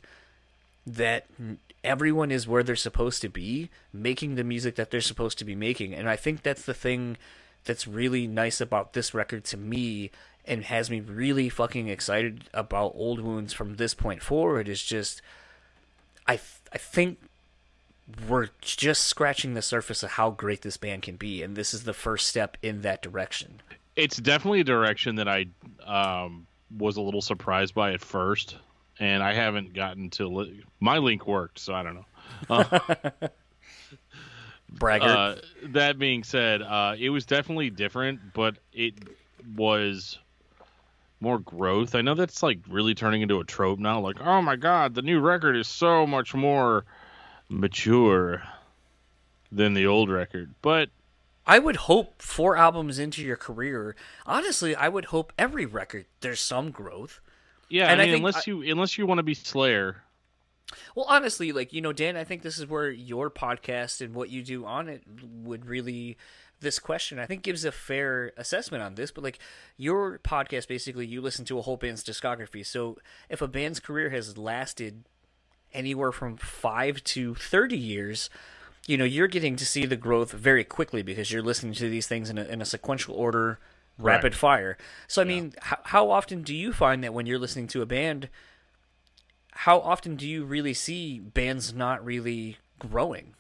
that 0.88 1.26
everyone 1.84 2.32
is 2.32 2.48
where 2.48 2.64
they're 2.64 2.76
supposed 2.76 3.22
to 3.22 3.30
be, 3.30 3.70
making 3.92 4.36
the 4.36 4.44
music 4.44 4.76
that 4.76 4.90
they're 4.90 5.02
supposed 5.02 5.38
to 5.38 5.46
be 5.46 5.56
making. 5.56 5.94
And 5.94 6.10
I 6.10 6.16
think 6.16 6.42
that's 6.42 6.66
the 6.66 6.74
thing 6.74 7.18
that's 7.66 7.88
really 7.88 8.26
nice 8.26 8.62
about 8.62 8.94
this 8.94 9.14
record 9.14 9.44
to 9.46 9.58
me 9.58 10.10
and 10.46 10.64
has 10.64 10.90
me 10.90 11.02
really 11.02 11.50
fucking 11.50 11.90
excited 11.90 12.46
about 12.54 12.94
Old 12.96 13.20
Wounds 13.20 13.54
from 13.54 13.76
this 13.76 13.94
point 13.94 14.22
forward 14.24 14.70
is 14.70 14.82
just 14.82 15.22
I 16.26 16.38
th- 16.38 16.62
I 16.72 16.78
think 16.78 17.20
we're 18.30 18.48
just 18.62 19.04
scratching 19.04 19.54
the 19.54 19.62
surface 19.62 20.02
of 20.02 20.12
how 20.12 20.30
great 20.30 20.62
this 20.62 20.78
band 20.78 21.02
can 21.02 21.18
be 21.18 21.44
and 21.44 21.58
this 21.58 21.74
is 21.74 21.84
the 21.84 21.94
first 21.94 22.28
step 22.28 22.56
in 22.62 22.82
that 22.84 23.02
direction. 23.02 23.62
It's 23.98 24.16
definitely 24.16 24.62
a 24.62 24.66
direction 24.66 25.16
that 25.16 25.28
I 25.28 25.48
um, 25.86 26.48
was 26.78 26.96
a 26.96 27.02
little 27.02 27.22
surprised 27.22 27.76
by 27.76 27.92
at 27.92 28.02
first, 28.02 28.56
and 29.00 29.24
I 29.24 29.34
haven't 29.34 29.74
gotten 29.74 30.10
to 30.12 30.28
li- 30.28 30.64
my 30.80 30.98
link 30.98 31.28
worked, 31.28 31.60
so 31.60 31.74
I 31.74 31.84
don't 31.84 31.96
know. 31.96 32.66
Braggart. 34.70 35.10
Uh, 35.10 35.36
that 35.70 35.98
being 35.98 36.24
said, 36.24 36.62
uh, 36.62 36.96
it 36.98 37.10
was 37.10 37.26
definitely 37.26 37.70
different, 37.70 38.34
but 38.34 38.58
it 38.74 38.94
was 39.56 40.18
more 41.20 41.40
growth. 41.40 41.96
I 41.96 42.02
know 42.02 42.14
that's 42.14 42.44
like 42.44 42.60
really 42.70 42.94
turning 42.94 43.22
into 43.22 43.40
a 43.40 43.44
trope 43.44 43.80
now. 43.80 44.00
Like, 44.00 44.20
oh 44.22 44.42
my 44.42 44.56
god, 44.56 44.94
the 44.94 45.02
new 45.02 45.20
record 45.20 45.56
is 45.56 45.68
so 45.68 46.06
much 46.06 46.36
more 46.36 46.86
mature 47.50 48.44
than 49.52 49.74
the 49.74 49.88
old 49.88 50.10
record. 50.10 50.54
But 50.62 50.90
I 51.46 51.60
would 51.60 51.78
hope 51.78 52.22
four 52.22 52.58
albums 52.58 53.00
into 53.00 53.24
your 53.24 53.38
career, 53.38 53.96
honestly, 54.26 54.76
I 54.76 54.90
would 54.90 55.06
hope 55.06 55.32
every 55.38 55.66
record 55.66 56.06
there's 56.20 56.42
some 56.42 56.72
growth. 56.72 57.20
Yeah, 57.70 57.92
And 57.92 58.00
I 58.02 58.04
I 58.04 58.08
mean, 58.08 58.14
think 58.16 58.20
unless 58.22 58.38
I- 58.48 58.52
you 58.52 58.62
unless 58.72 58.98
you 58.98 59.06
want 59.06 59.20
to 59.20 59.24
be 59.24 59.34
Slayer, 59.34 60.04
Well, 60.96 61.06
honestly, 61.08 61.52
like, 61.52 61.72
you 61.74 61.82
know, 61.82 61.94
Dan, 61.94 62.18
I 62.18 62.24
think 62.24 62.42
this 62.42 62.58
is 62.60 62.66
where 62.68 62.90
your 62.90 63.30
podcast 63.30 64.02
and 64.02 64.14
what 64.14 64.30
you 64.30 64.44
do 64.44 64.66
on 64.66 64.90
it 64.90 65.04
would 65.44 65.66
really 65.66 66.18
this 66.60 66.80
question 66.80 67.20
I 67.20 67.28
think 67.28 67.44
gives 67.44 67.64
a 67.66 67.72
fair 67.72 68.32
assessment 68.36 68.84
on 68.84 68.96
this, 68.96 69.12
but 69.12 69.24
like 69.24 69.38
your 69.78 70.18
podcast 70.20 70.68
basically 70.68 71.06
you 71.06 71.22
listen 71.22 71.46
to 71.46 71.60
a 71.60 71.62
whole 71.62 71.78
band's 71.78 72.04
discography. 72.04 72.66
So 72.66 72.98
if 73.30 73.42
a 73.44 73.48
band's 73.48 73.80
career 73.80 74.10
has 74.10 74.38
lasted 74.40 75.04
anywhere 75.74 76.12
from 76.12 76.36
5 76.38 77.04
to 77.04 77.36
30 77.36 77.78
years, 77.78 78.30
you 78.88 78.98
know, 78.98 79.04
you're 79.04 79.28
getting 79.28 79.56
to 79.58 79.66
see 79.68 79.86
the 79.86 79.96
growth 79.98 80.32
very 80.32 80.64
quickly 80.64 81.04
because 81.04 81.32
you're 81.32 81.44
listening 81.44 81.74
to 81.74 81.90
these 81.90 82.08
things 82.08 82.30
in 82.30 82.38
a, 82.40 82.46
in 82.46 82.60
a 82.62 82.66
sequential 82.66 83.14
order, 83.14 83.60
rapid 83.98 84.36
fire. 84.36 84.78
So, 85.08 85.22
I 85.22 85.26
mean, 85.26 85.54
how, 85.62 85.78
how 85.84 86.12
often 86.12 86.44
do 86.44 86.56
you 86.56 86.74
find 86.74 87.04
that 87.04 87.14
when 87.14 87.26
you're 87.26 87.40
listening 87.40 87.68
to 87.70 87.82
a 87.82 87.86
band, 87.86 88.30
how 89.52 89.80
often 89.80 90.16
do 90.16 90.28
you 90.28 90.46
really 90.46 90.74
see 90.74 91.20
bands 91.20 91.74
not 91.74 92.04
really 92.06 92.58
growing? 92.80 93.34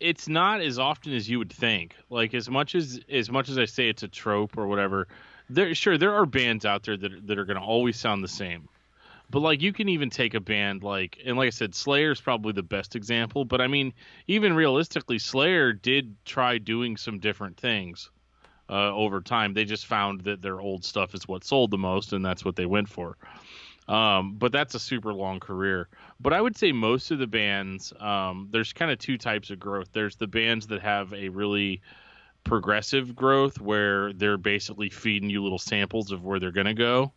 it's 0.00 0.28
not 0.28 0.62
as 0.62 0.78
often 0.78 1.12
as 1.12 1.28
you 1.28 1.38
would 1.38 1.52
think. 1.52 1.94
Like 2.08 2.34
as 2.34 2.48
much 2.48 2.74
as 2.74 2.98
as 3.08 3.30
much 3.30 3.48
as 3.48 3.58
I 3.58 3.66
say 3.66 3.88
it's 3.88 4.02
a 4.02 4.08
trope 4.08 4.56
or 4.56 4.66
whatever, 4.66 5.06
there 5.48 5.74
sure 5.74 5.98
there 5.98 6.14
are 6.14 6.26
bands 6.26 6.64
out 6.64 6.84
there 6.84 6.96
that 6.96 7.26
that 7.26 7.38
are 7.38 7.44
going 7.44 7.58
to 7.58 7.62
always 7.62 7.98
sound 7.98 8.24
the 8.24 8.28
same. 8.28 8.68
But 9.28 9.40
like 9.40 9.62
you 9.62 9.72
can 9.72 9.88
even 9.88 10.10
take 10.10 10.34
a 10.34 10.40
band 10.40 10.82
like 10.82 11.18
and 11.24 11.36
like 11.36 11.48
I 11.48 11.50
said, 11.50 11.74
Slayer 11.74 12.10
is 12.10 12.20
probably 12.20 12.52
the 12.52 12.62
best 12.62 12.96
example. 12.96 13.44
But 13.44 13.60
I 13.60 13.68
mean, 13.68 13.92
even 14.26 14.54
realistically, 14.54 15.18
Slayer 15.18 15.72
did 15.72 16.16
try 16.24 16.58
doing 16.58 16.96
some 16.96 17.20
different 17.20 17.56
things 17.58 18.10
uh, 18.70 18.94
over 18.94 19.20
time. 19.20 19.52
They 19.52 19.64
just 19.64 19.86
found 19.86 20.22
that 20.22 20.40
their 20.40 20.60
old 20.60 20.84
stuff 20.84 21.14
is 21.14 21.26
what 21.26 21.44
sold 21.44 21.70
the 21.70 21.78
most, 21.78 22.12
and 22.12 22.24
that's 22.24 22.44
what 22.44 22.56
they 22.56 22.66
went 22.66 22.88
for. 22.88 23.16
Um, 23.88 24.36
but 24.38 24.52
that's 24.52 24.74
a 24.76 24.78
super 24.78 25.12
long 25.12 25.40
career. 25.40 25.88
But 26.20 26.32
I 26.32 26.40
would 26.40 26.56
say 26.56 26.70
most 26.70 27.10
of 27.10 27.18
the 27.18 27.26
bands, 27.26 27.92
um, 27.98 28.48
there's 28.52 28.72
kind 28.72 28.90
of 28.90 28.98
two 28.98 29.18
types 29.18 29.50
of 29.50 29.58
growth. 29.58 29.88
There's 29.92 30.14
the 30.14 30.28
bands 30.28 30.68
that 30.68 30.80
have 30.80 31.12
a 31.12 31.28
really 31.28 31.82
progressive 32.44 33.16
growth 33.16 33.60
where 33.60 34.12
they're 34.12 34.38
basically 34.38 34.90
feeding 34.90 35.28
you 35.28 35.42
little 35.42 35.58
samples 35.58 36.12
of 36.12 36.24
where 36.24 36.38
they're 36.38 36.52
going 36.52 36.66
to 36.66 36.74
go 36.74 37.12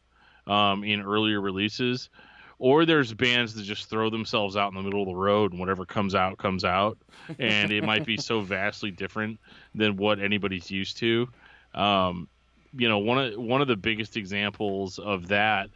um, 0.47 0.84
in 0.84 1.01
earlier 1.01 1.39
releases. 1.39 2.10
Or 2.60 2.86
there's 2.86 3.14
bands 3.14 3.54
that 3.56 3.64
just 3.64 3.89
throw 3.89 4.10
themselves 4.10 4.56
out 4.56 4.72
in 4.72 4.78
the 4.78 4.84
middle 4.84 5.01
of 5.01 5.08
the 5.08 5.16
road 5.16 5.51
and 5.51 5.60
whatever 5.60 5.86
comes 5.86 6.16
out, 6.16 6.38
comes 6.38 6.64
out. 6.64 6.97
And 7.38 7.72
it 7.72 7.84
might 7.84 8.06
be 8.06 8.18
so 8.18 8.41
vastly 8.41 8.89
different 8.89 9.39
than 9.76 9.97
what 9.97 10.20
anybody's 10.20 10.72
used 10.72 10.97
to. 10.97 11.28
Um, 11.74 12.28
you 12.76 12.89
know, 12.89 12.99
one 12.99 13.17
of 13.19 13.39
one 13.39 13.61
of 13.61 13.67
the 13.67 13.76
biggest 13.76 14.17
examples 14.17 14.99
of 14.99 15.28
that 15.28 15.69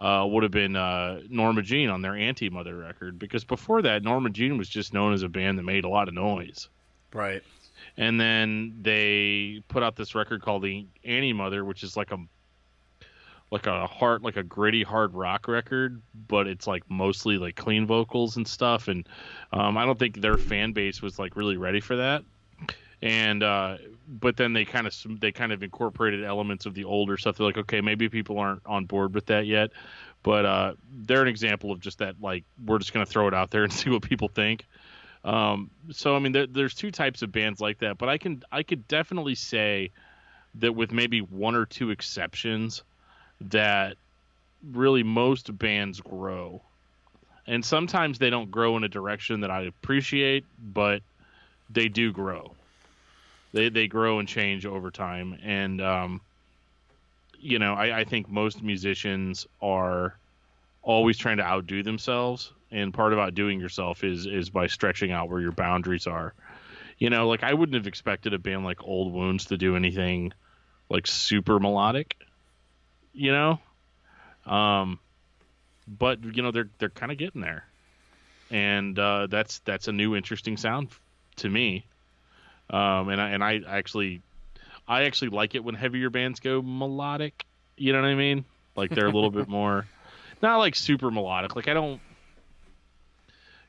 uh, 0.00 0.26
would 0.28 0.42
have 0.42 0.52
been 0.52 0.76
uh, 0.76 1.20
Norma 1.28 1.62
Jean 1.62 1.88
on 1.88 2.02
their 2.02 2.16
Anti 2.16 2.50
Mother 2.50 2.76
record 2.76 3.18
because 3.18 3.44
before 3.44 3.82
that, 3.82 4.02
Norma 4.02 4.30
Jean 4.30 4.58
was 4.58 4.68
just 4.68 4.92
known 4.92 5.12
as 5.12 5.22
a 5.22 5.28
band 5.28 5.58
that 5.58 5.62
made 5.62 5.84
a 5.84 5.88
lot 5.88 6.08
of 6.08 6.14
noise. 6.14 6.68
Right. 7.12 7.42
And 7.96 8.20
then 8.20 8.78
they 8.82 9.62
put 9.68 9.82
out 9.82 9.96
this 9.96 10.14
record 10.14 10.42
called 10.42 10.62
the 10.62 10.86
Anti 11.04 11.32
Mother, 11.32 11.64
which 11.64 11.82
is 11.82 11.96
like 11.96 12.10
a 12.10 12.18
like 13.50 13.66
a 13.66 13.86
hard, 13.86 14.22
like 14.22 14.36
a 14.36 14.42
gritty 14.42 14.82
hard 14.82 15.14
rock 15.14 15.46
record, 15.46 16.02
but 16.28 16.48
it's 16.48 16.66
like 16.66 16.82
mostly 16.90 17.38
like 17.38 17.54
clean 17.54 17.86
vocals 17.86 18.36
and 18.36 18.48
stuff. 18.48 18.88
And 18.88 19.08
um, 19.52 19.78
I 19.78 19.84
don't 19.84 19.98
think 19.98 20.20
their 20.20 20.36
fan 20.36 20.72
base 20.72 21.00
was 21.00 21.18
like 21.18 21.36
really 21.36 21.56
ready 21.56 21.80
for 21.80 21.96
that. 21.96 22.24
And 23.00 23.42
uh, 23.42 23.76
but 24.08 24.36
then 24.36 24.52
they 24.52 24.64
kind 24.64 24.86
of 24.86 24.94
they 25.20 25.32
kind 25.32 25.52
of 25.52 25.62
incorporated 25.62 26.24
elements 26.24 26.66
of 26.66 26.74
the 26.74 26.84
older 26.84 27.16
stuff. 27.16 27.36
They're 27.36 27.46
like, 27.46 27.58
okay, 27.58 27.80
maybe 27.80 28.08
people 28.08 28.38
aren't 28.38 28.62
on 28.66 28.84
board 28.84 29.14
with 29.14 29.26
that 29.26 29.46
yet, 29.46 29.70
but 30.22 30.44
uh, 30.44 30.74
they're 30.92 31.22
an 31.22 31.28
example 31.28 31.70
of 31.70 31.80
just 31.80 31.98
that. 31.98 32.16
Like, 32.20 32.44
we're 32.64 32.78
just 32.78 32.92
gonna 32.92 33.06
throw 33.06 33.28
it 33.28 33.34
out 33.34 33.50
there 33.50 33.64
and 33.64 33.72
see 33.72 33.90
what 33.90 34.02
people 34.02 34.28
think. 34.28 34.66
Um, 35.24 35.70
so 35.90 36.14
I 36.14 36.18
mean, 36.18 36.32
there, 36.32 36.46
there's 36.46 36.74
two 36.74 36.90
types 36.90 37.22
of 37.22 37.32
bands 37.32 37.60
like 37.60 37.78
that, 37.78 37.98
but 37.98 38.08
I 38.08 38.18
can 38.18 38.42
I 38.52 38.62
could 38.62 38.86
definitely 38.88 39.34
say 39.34 39.90
that 40.56 40.74
with 40.74 40.92
maybe 40.92 41.20
one 41.20 41.54
or 41.54 41.66
two 41.66 41.90
exceptions, 41.90 42.82
that 43.40 43.96
really 44.72 45.02
most 45.02 45.56
bands 45.56 46.00
grow, 46.00 46.62
and 47.46 47.64
sometimes 47.64 48.18
they 48.18 48.30
don't 48.30 48.50
grow 48.50 48.76
in 48.76 48.84
a 48.84 48.88
direction 48.88 49.40
that 49.40 49.50
I 49.50 49.62
appreciate, 49.62 50.44
but 50.58 51.02
they 51.70 51.88
do 51.88 52.12
grow. 52.12 52.54
They 53.54 53.70
they 53.70 53.86
grow 53.86 54.18
and 54.18 54.28
change 54.28 54.66
over 54.66 54.90
time, 54.90 55.38
and 55.42 55.80
um, 55.80 56.20
you 57.38 57.58
know 57.58 57.72
I, 57.72 58.00
I 58.00 58.04
think 58.04 58.28
most 58.28 58.62
musicians 58.62 59.46
are 59.62 60.18
always 60.82 61.16
trying 61.16 61.38
to 61.38 61.44
outdo 61.44 61.82
themselves 61.82 62.52
and 62.74 62.92
part 62.92 63.12
of 63.12 63.18
outdoing 63.20 63.60
yourself 63.60 64.02
is 64.02 64.26
is 64.26 64.50
by 64.50 64.66
stretching 64.66 65.12
out 65.12 65.30
where 65.30 65.40
your 65.40 65.52
boundaries 65.52 66.06
are. 66.06 66.34
You 66.98 67.08
know, 67.08 67.28
like 67.28 67.42
I 67.44 67.54
wouldn't 67.54 67.76
have 67.76 67.86
expected 67.86 68.34
a 68.34 68.38
band 68.38 68.64
like 68.64 68.82
Old 68.82 69.12
Wounds 69.12 69.46
to 69.46 69.56
do 69.56 69.76
anything 69.76 70.32
like 70.90 71.06
super 71.06 71.60
melodic. 71.60 72.16
You 73.12 73.32
know, 73.32 73.60
um, 74.44 74.98
but 75.86 76.22
you 76.24 76.42
know 76.42 76.50
they're 76.50 76.68
they're 76.78 76.88
kind 76.88 77.12
of 77.12 77.18
getting 77.18 77.40
there, 77.40 77.64
and 78.50 78.98
uh, 78.98 79.28
that's 79.28 79.60
that's 79.60 79.86
a 79.86 79.92
new 79.92 80.16
interesting 80.16 80.56
sound 80.56 80.88
to 81.36 81.48
me. 81.48 81.86
Um, 82.70 83.08
and 83.08 83.20
I 83.20 83.30
and 83.30 83.44
I 83.44 83.60
actually 83.66 84.22
I 84.86 85.04
actually 85.04 85.28
like 85.28 85.54
it 85.54 85.64
when 85.64 85.74
heavier 85.74 86.10
bands 86.10 86.40
go 86.40 86.62
melodic. 86.62 87.44
You 87.76 87.92
know 87.92 88.00
what 88.00 88.08
I 88.08 88.14
mean? 88.14 88.44
Like 88.76 88.90
they're 88.90 89.06
a 89.06 89.12
little 89.12 89.30
bit 89.30 89.48
more, 89.48 89.86
not 90.42 90.58
like 90.58 90.74
super 90.74 91.10
melodic. 91.10 91.56
Like 91.56 91.68
I 91.68 91.74
don't. 91.74 92.00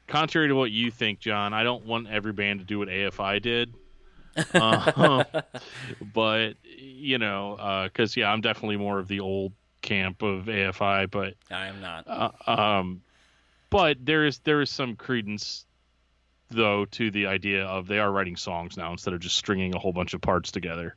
Contrary 0.08 0.50
to 0.50 0.56
what 0.56 0.70
you 0.70 0.92
think, 0.92 1.20
John, 1.20 1.52
I 1.52 1.64
don't 1.64 1.84
want 1.84 2.08
every 2.08 2.32
band 2.32 2.60
to 2.60 2.66
do 2.66 2.78
what 2.78 2.90
AFI 2.90 3.42
did. 3.42 3.74
uh, 4.54 5.24
but 6.14 6.54
you 6.64 7.18
know, 7.18 7.88
because 7.92 8.16
uh, 8.16 8.22
yeah, 8.22 8.32
I'm 8.32 8.42
definitely 8.42 8.78
more 8.78 9.00
of 9.00 9.08
the 9.08 9.22
old 9.22 9.52
camp 9.82 10.22
of 10.22 10.46
AFI, 10.46 11.10
but 11.10 11.36
I 11.50 11.68
am 11.68 11.82
not. 11.82 12.06
Uh, 12.08 12.52
um, 12.52 13.02
but 13.70 13.98
there 14.06 14.26
is 14.26 14.40
there 14.40 14.62
is 14.62 14.70
some 14.70 14.96
credence 14.96 15.66
though 16.50 16.86
to 16.86 17.12
the 17.12 17.28
idea 17.28 17.66
of 17.66 17.88
they 17.88 18.00
are 18.00 18.12
writing 18.12 18.36
songs 18.36 18.78
now 18.78 18.92
instead 18.92 19.14
of 19.14 19.20
just 19.20 19.36
stringing 19.36 19.76
a 19.76 19.80
whole 19.80 19.94
bunch 19.94 20.14
of 20.14 20.22
parts 20.22 20.52
together 20.52 20.96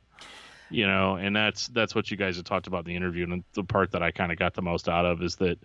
you 0.69 0.85
know? 0.85 1.15
And 1.15 1.35
that's 1.35 1.67
that's 1.67 1.93
what 1.93 2.09
you 2.09 2.17
guys 2.17 2.35
have 2.37 2.45
talked 2.45 2.67
about 2.67 2.79
in 2.79 2.85
the 2.85 2.95
interview. 2.95 3.23
And 3.23 3.43
the 3.53 3.63
part 3.63 3.91
that 3.91 4.03
i 4.03 4.11
kind 4.11 4.31
of 4.31 4.37
got 4.37 4.53
the 4.53 4.61
most 4.61 4.87
out 4.87 5.05
of 5.05 5.21
is 5.21 5.35
that 5.37 5.59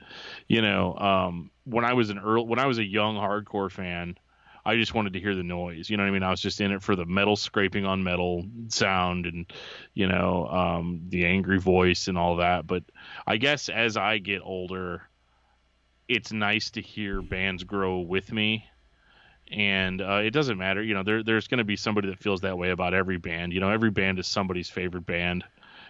you 0.49 0.63
know 0.63 0.95
um, 0.97 1.51
when 1.65 1.85
i 1.85 1.93
was 1.93 2.11
an 2.11 2.19
early 2.19 2.47
when 2.47 2.59
i 2.59 2.67
was 2.67 2.79
a 2.79 2.85
young 2.85 3.17
hardcore 3.17 3.71
fan 3.71 4.17
i 4.65 4.77
just 4.77 4.95
wanted 4.95 5.13
to 5.13 5.21
hear 5.21 5.35
the 5.35 5.43
noise. 5.43 5.91
You 5.91 5.97
know 5.97 6.05
what 6.05 6.09
i 6.09 6.13
mean? 6.13 6.23
I 6.23 6.31
was 6.31 6.41
just 6.41 6.61
in 6.61 6.73
it 6.73 6.83
for 6.83 6.97
the 6.97 7.05
metal 7.05 7.37
scraping 7.37 7.85
on 7.85 8.03
metal 8.03 8.45
sound 8.69 9.27
and 9.27 9.47
you 9.93 10.09
know 10.09 10.47
um, 10.47 11.03
the 11.09 11.27
angry 11.27 11.59
voice 11.59 12.09
and 12.09 12.19
all 12.19 12.37
that. 12.37 12.67
But 12.67 12.85
i 13.27 13.37
guess 13.37 13.69
as 13.69 13.97
i 13.97 14.19
get 14.19 14.41
older 14.43 15.03
it's 16.07 16.33
nice 16.33 16.71
to 16.73 16.83
hear 16.83 17.23
bands 17.23 17.65
grow 17.65 18.01
with 18.01 18.31
me 18.31 18.67
and 19.51 20.01
uh, 20.01 20.21
it 20.25 20.31
doesn't 20.31 20.59
matter. 20.59 20.83
You 20.83 20.95
know, 20.95 21.03
there, 21.03 21.23
there's 21.23 21.49
going 21.49 21.59
to 21.59 21.65
be 21.65 21.77
somebody 21.77 22.09
that 22.09 22.19
feels 22.19 22.43
that 22.43 22.59
way 22.59 22.71
about 22.71 22.95
every 22.95 23.19
band. 23.19 23.53
You 23.53 23.61
know, 23.61 23.71
every 23.71 23.91
band 23.91 24.19
is 24.19 24.27
somebody's 24.27 24.69
favorite 24.69 25.07
band, 25.07 25.45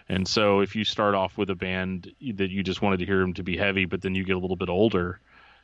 and 0.07 0.27
so 0.27 0.59
if 0.59 0.75
you 0.75 0.83
start 0.83 1.15
off 1.15 1.37
with 1.37 1.49
a 1.49 1.55
band 1.55 2.11
that 2.35 2.49
you 2.49 2.63
just 2.63 2.81
wanted 2.81 2.99
to 2.99 3.05
hear 3.05 3.19
them 3.19 3.33
to 3.33 3.43
be 3.43 3.57
heavy, 3.57 3.85
but 3.85 4.01
then 4.01 4.15
you 4.15 4.23
get 4.23 4.35
a 4.35 4.39
little 4.39 4.55
bit 4.55 4.69
older, 4.69 5.19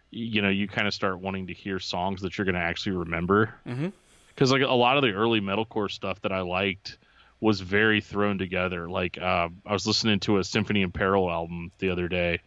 you 0.10 0.42
know, 0.42 0.50
you 0.50 0.68
kind 0.68 0.88
of 0.88 0.94
start 0.94 1.20
wanting 1.20 1.48
to 1.48 1.54
hear 1.54 1.80
songs 1.80 2.22
that 2.22 2.38
you're 2.38 2.46
going 2.46 2.56
to 2.56 2.62
actually 2.62 2.98
remember. 2.98 3.54
Because 3.64 4.52
mm-hmm. 4.52 4.62
like 4.62 4.70
a 4.70 4.74
lot 4.74 4.98
of 4.98 5.04
the 5.04 5.12
early 5.12 5.42
metalcore 5.42 5.92
stuff 5.92 6.22
that 6.22 6.32
I 6.32 6.42
liked 6.42 6.98
was 7.40 7.62
very 7.62 8.02
thrown 8.02 8.38
together. 8.38 8.90
Like 8.90 9.18
uh, 9.20 9.50
I 9.66 9.74
was 9.74 9.86
listening 9.86 10.20
to 10.22 10.38
a 10.38 10.44
Symphony 10.44 10.82
in 10.82 10.92
Peril 10.92 11.30
album 11.30 11.72
the 11.80 11.90
other 11.90 12.08
day 12.08 12.42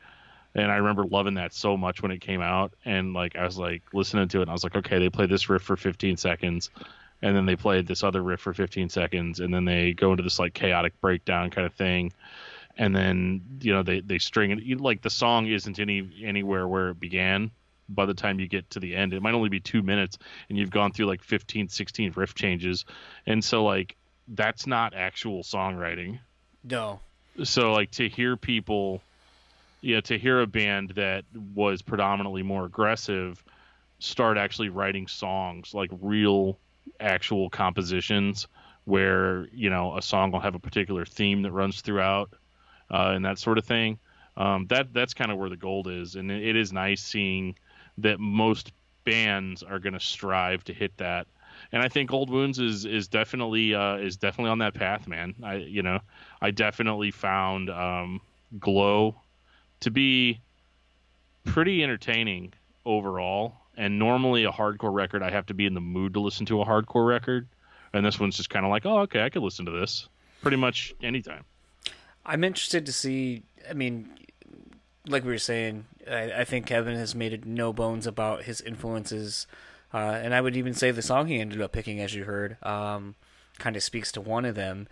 and 0.55 0.71
I 0.71 0.77
remember 0.77 1.05
loving 1.05 1.35
that 1.35 1.53
so 1.53 1.77
much 1.77 2.03
when 2.03 2.13
it 2.13 2.21
came 2.21 2.41
out. 2.41 2.75
And 2.85 3.13
like 3.13 3.37
I 3.37 3.45
was 3.45 3.59
like 3.59 3.83
listening 3.93 4.29
to 4.29 4.39
it, 4.39 4.43
and 4.43 4.51
I 4.51 4.53
was 4.53 4.65
like, 4.65 4.77
okay, 4.77 4.99
they 4.99 5.11
play 5.11 5.27
this 5.27 5.49
riff 5.49 5.63
for 5.63 5.77
15 5.77 6.17
seconds, 6.17 6.71
and 7.23 7.37
then 7.37 7.47
they 7.47 7.57
played 7.57 7.87
this 7.87 8.05
other 8.05 8.23
riff 8.23 8.41
for 8.41 8.55
15 8.55 8.89
seconds, 8.89 9.41
and 9.41 9.53
then 9.53 9.65
they 9.65 9.93
go 9.93 10.13
into 10.13 10.23
this 10.23 10.39
like 10.39 10.55
chaotic 10.55 11.01
breakdown 11.01 11.51
kind 11.51 11.67
of 11.67 11.75
thing, 11.75 12.13
and 12.77 12.95
then 12.95 13.43
you 13.61 13.73
know 13.73 13.83
they 13.83 14.01
they 14.01 14.19
string 14.19 14.51
it 14.53 14.81
like 14.81 15.03
the 15.03 15.11
song 15.11 15.47
isn't 15.47 15.79
any 15.79 16.09
anywhere 16.23 16.67
where 16.69 16.91
it 16.91 17.01
began. 17.01 17.51
By 17.87 18.07
the 18.07 18.15
time 18.15 18.41
you 18.41 18.49
get 18.49 18.71
to 18.71 18.81
the 18.81 18.97
end, 18.97 19.13
it 19.13 19.21
might 19.21 19.35
only 19.35 19.51
be 19.51 19.61
two 19.61 19.83
minutes, 19.83 20.17
and 20.49 20.57
you've 20.57 20.71
gone 20.71 20.93
through 20.93 21.05
like 21.05 21.23
15, 21.23 21.69
16 21.69 22.13
riff 22.17 22.35
changes, 22.35 22.87
and 23.27 23.45
so 23.45 23.65
like 23.65 23.97
that's 24.29 24.67
not 24.67 24.95
actual 24.95 25.43
songwriting. 25.43 26.19
No. 26.63 27.01
So 27.43 27.73
like 27.73 27.91
to 27.93 28.09
hear 28.09 28.37
people 28.37 29.03
you 29.85 29.97
know, 29.97 30.01
to 30.01 30.19
hear 30.19 30.41
a 30.41 30.47
band 30.47 30.91
that 30.97 31.25
was 31.55 31.83
predominantly 31.83 32.43
more 32.43 32.65
aggressive 32.65 33.45
start 33.99 34.39
actually 34.39 34.71
writing 34.71 35.07
songs 35.07 35.75
like 35.75 35.91
real 36.01 36.59
actual 37.01 37.51
compositions 37.51 38.49
where 38.87 39.47
you 39.53 39.69
know 39.69 39.97
a 39.97 40.03
song 40.03 40.31
will 40.33 40.41
have 40.41 40.55
a 40.55 40.59
particular 40.59 41.05
theme 41.05 41.43
that 41.43 41.53
runs 41.53 41.83
throughout 41.83 42.31
uh, 42.91 43.13
and 43.15 43.25
that 43.27 43.39
sort 43.39 43.59
of 43.59 43.65
thing 43.65 43.99
um, 44.39 44.67
that 44.69 44.93
that's 44.95 45.13
kind 45.13 45.31
of 45.31 45.37
where 45.37 45.51
the 45.51 45.57
gold 45.57 45.87
is 45.87 46.15
and 46.17 46.31
it 46.31 46.57
is 46.57 46.73
nice 46.73 47.03
seeing 47.03 47.55
that 47.99 48.19
most 48.19 48.73
bands 49.05 49.63
are 49.63 49.79
going 49.79 49.93
to 49.93 50.01
strive 50.01 50.65
to 50.65 50.73
hit 50.73 50.97
that 50.97 51.27
and 51.73 51.83
I 51.83 51.89
think 51.89 52.13
Old 52.13 52.31
Wounds 52.31 52.59
is 52.59 52.85
is 52.85 53.07
definitely 53.07 53.75
uh, 53.75 53.97
is 53.97 54.17
definitely 54.17 54.51
on 54.51 54.59
that 54.59 54.75
path, 54.75 55.07
man. 55.07 55.37
I 55.43 55.55
you 55.55 55.83
know 55.83 56.01
I 56.43 56.51
definitely 56.51 57.13
found 57.13 57.71
um, 57.71 58.21
Glow 58.59 59.15
to 59.85 59.91
be 59.91 60.41
pretty 61.45 61.83
entertaining 61.83 62.53
overall. 62.85 63.55
And 63.77 63.99
normally 63.99 64.45
a 64.45 64.53
hardcore 64.53 64.93
record, 64.93 65.23
I 65.23 65.31
have 65.31 65.47
to 65.47 65.55
be 65.55 65.67
in 65.67 65.75
the 65.75 65.81
mood 65.81 66.15
to 66.15 66.21
listen 66.21 66.47
to 66.47 66.61
a 66.63 66.65
hardcore 66.65 67.07
record. 67.07 67.49
And 67.93 68.05
this 68.05 68.21
one's 68.21 68.37
just 68.37 68.51
kind 68.51 68.65
of 68.65 68.71
like, 68.71 68.87
oh, 68.87 69.01
okay, 69.01 69.23
I 69.23 69.31
could 69.31 69.43
listen 69.43 69.65
to 69.67 69.73
this 69.73 70.09
pretty 70.43 70.57
much 70.57 70.95
anytime. 71.03 71.45
I'm 72.27 72.45
interested 72.45 72.87
to 72.87 72.93
see. 72.93 73.43
I 73.69 73.73
mean, 73.73 74.11
like 75.07 75.25
we 75.25 75.31
were 75.31 75.39
saying, 75.39 75.87
I, 76.09 76.33
I 76.41 76.45
think 76.45 76.67
Kevin 76.67 76.97
has 76.97 77.15
made 77.15 77.45
no 77.47 77.73
bones 77.73 78.07
about 78.07 78.43
his 78.45 78.61
influences. 78.61 79.47
Uh, 79.93 80.19
and 80.23 80.35
I 80.35 80.41
would 80.41 80.57
even 80.57 80.75
say 80.75 80.91
the 80.91 81.03
song 81.03 81.29
he 81.29 81.41
ended 81.41 81.61
up 81.61 81.73
picking, 81.73 82.01
as 82.01 82.15
you 82.15 82.25
heard, 82.25 82.57
um, 82.63 83.15
kind 83.59 83.77
of 83.77 83.83
speaks 83.83 84.11
to 84.13 84.21
one 84.21 84.45
of 84.45 84.55
them. 84.55 84.89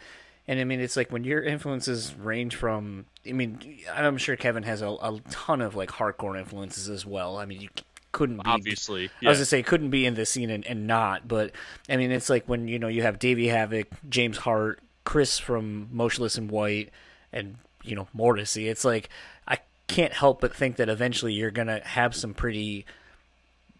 And 0.48 0.58
I 0.58 0.64
mean, 0.64 0.80
it's 0.80 0.96
like 0.96 1.12
when 1.12 1.24
your 1.24 1.42
influences 1.42 2.14
range 2.14 2.56
from. 2.56 3.06
I 3.26 3.32
mean, 3.32 3.78
I'm 3.92 4.18
sure 4.18 4.34
Kevin 4.36 4.64
has 4.64 4.82
a, 4.82 4.88
a 4.88 5.20
ton 5.30 5.60
of 5.60 5.76
like 5.76 5.90
hardcore 5.90 6.38
influences 6.38 6.88
as 6.88 7.06
well. 7.06 7.38
I 7.38 7.44
mean, 7.44 7.60
you 7.60 7.68
couldn't 8.10 8.36
be 8.36 8.42
obviously. 8.44 9.10
Yeah. 9.20 9.28
I 9.28 9.30
was 9.30 9.38
gonna 9.38 9.46
say 9.46 9.62
couldn't 9.62 9.90
be 9.90 10.04
in 10.04 10.14
the 10.14 10.26
scene 10.26 10.50
and, 10.50 10.66
and 10.66 10.86
not, 10.86 11.26
but 11.26 11.52
I 11.88 11.96
mean, 11.96 12.10
it's 12.10 12.28
like 12.28 12.48
when 12.48 12.68
you 12.68 12.78
know 12.78 12.88
you 12.88 13.02
have 13.02 13.18
Davey 13.18 13.46
Havok, 13.46 13.86
James 14.08 14.38
Hart, 14.38 14.80
Chris 15.04 15.38
from 15.38 15.88
Motionless 15.92 16.36
in 16.36 16.48
White, 16.48 16.90
and 17.32 17.56
you 17.82 17.94
know 17.94 18.08
Morrissey. 18.12 18.68
It's 18.68 18.84
like 18.84 19.08
I 19.46 19.58
can't 19.86 20.12
help 20.12 20.40
but 20.40 20.54
think 20.54 20.76
that 20.76 20.88
eventually 20.88 21.32
you're 21.32 21.50
gonna 21.50 21.80
have 21.84 22.14
some 22.14 22.34
pretty 22.34 22.84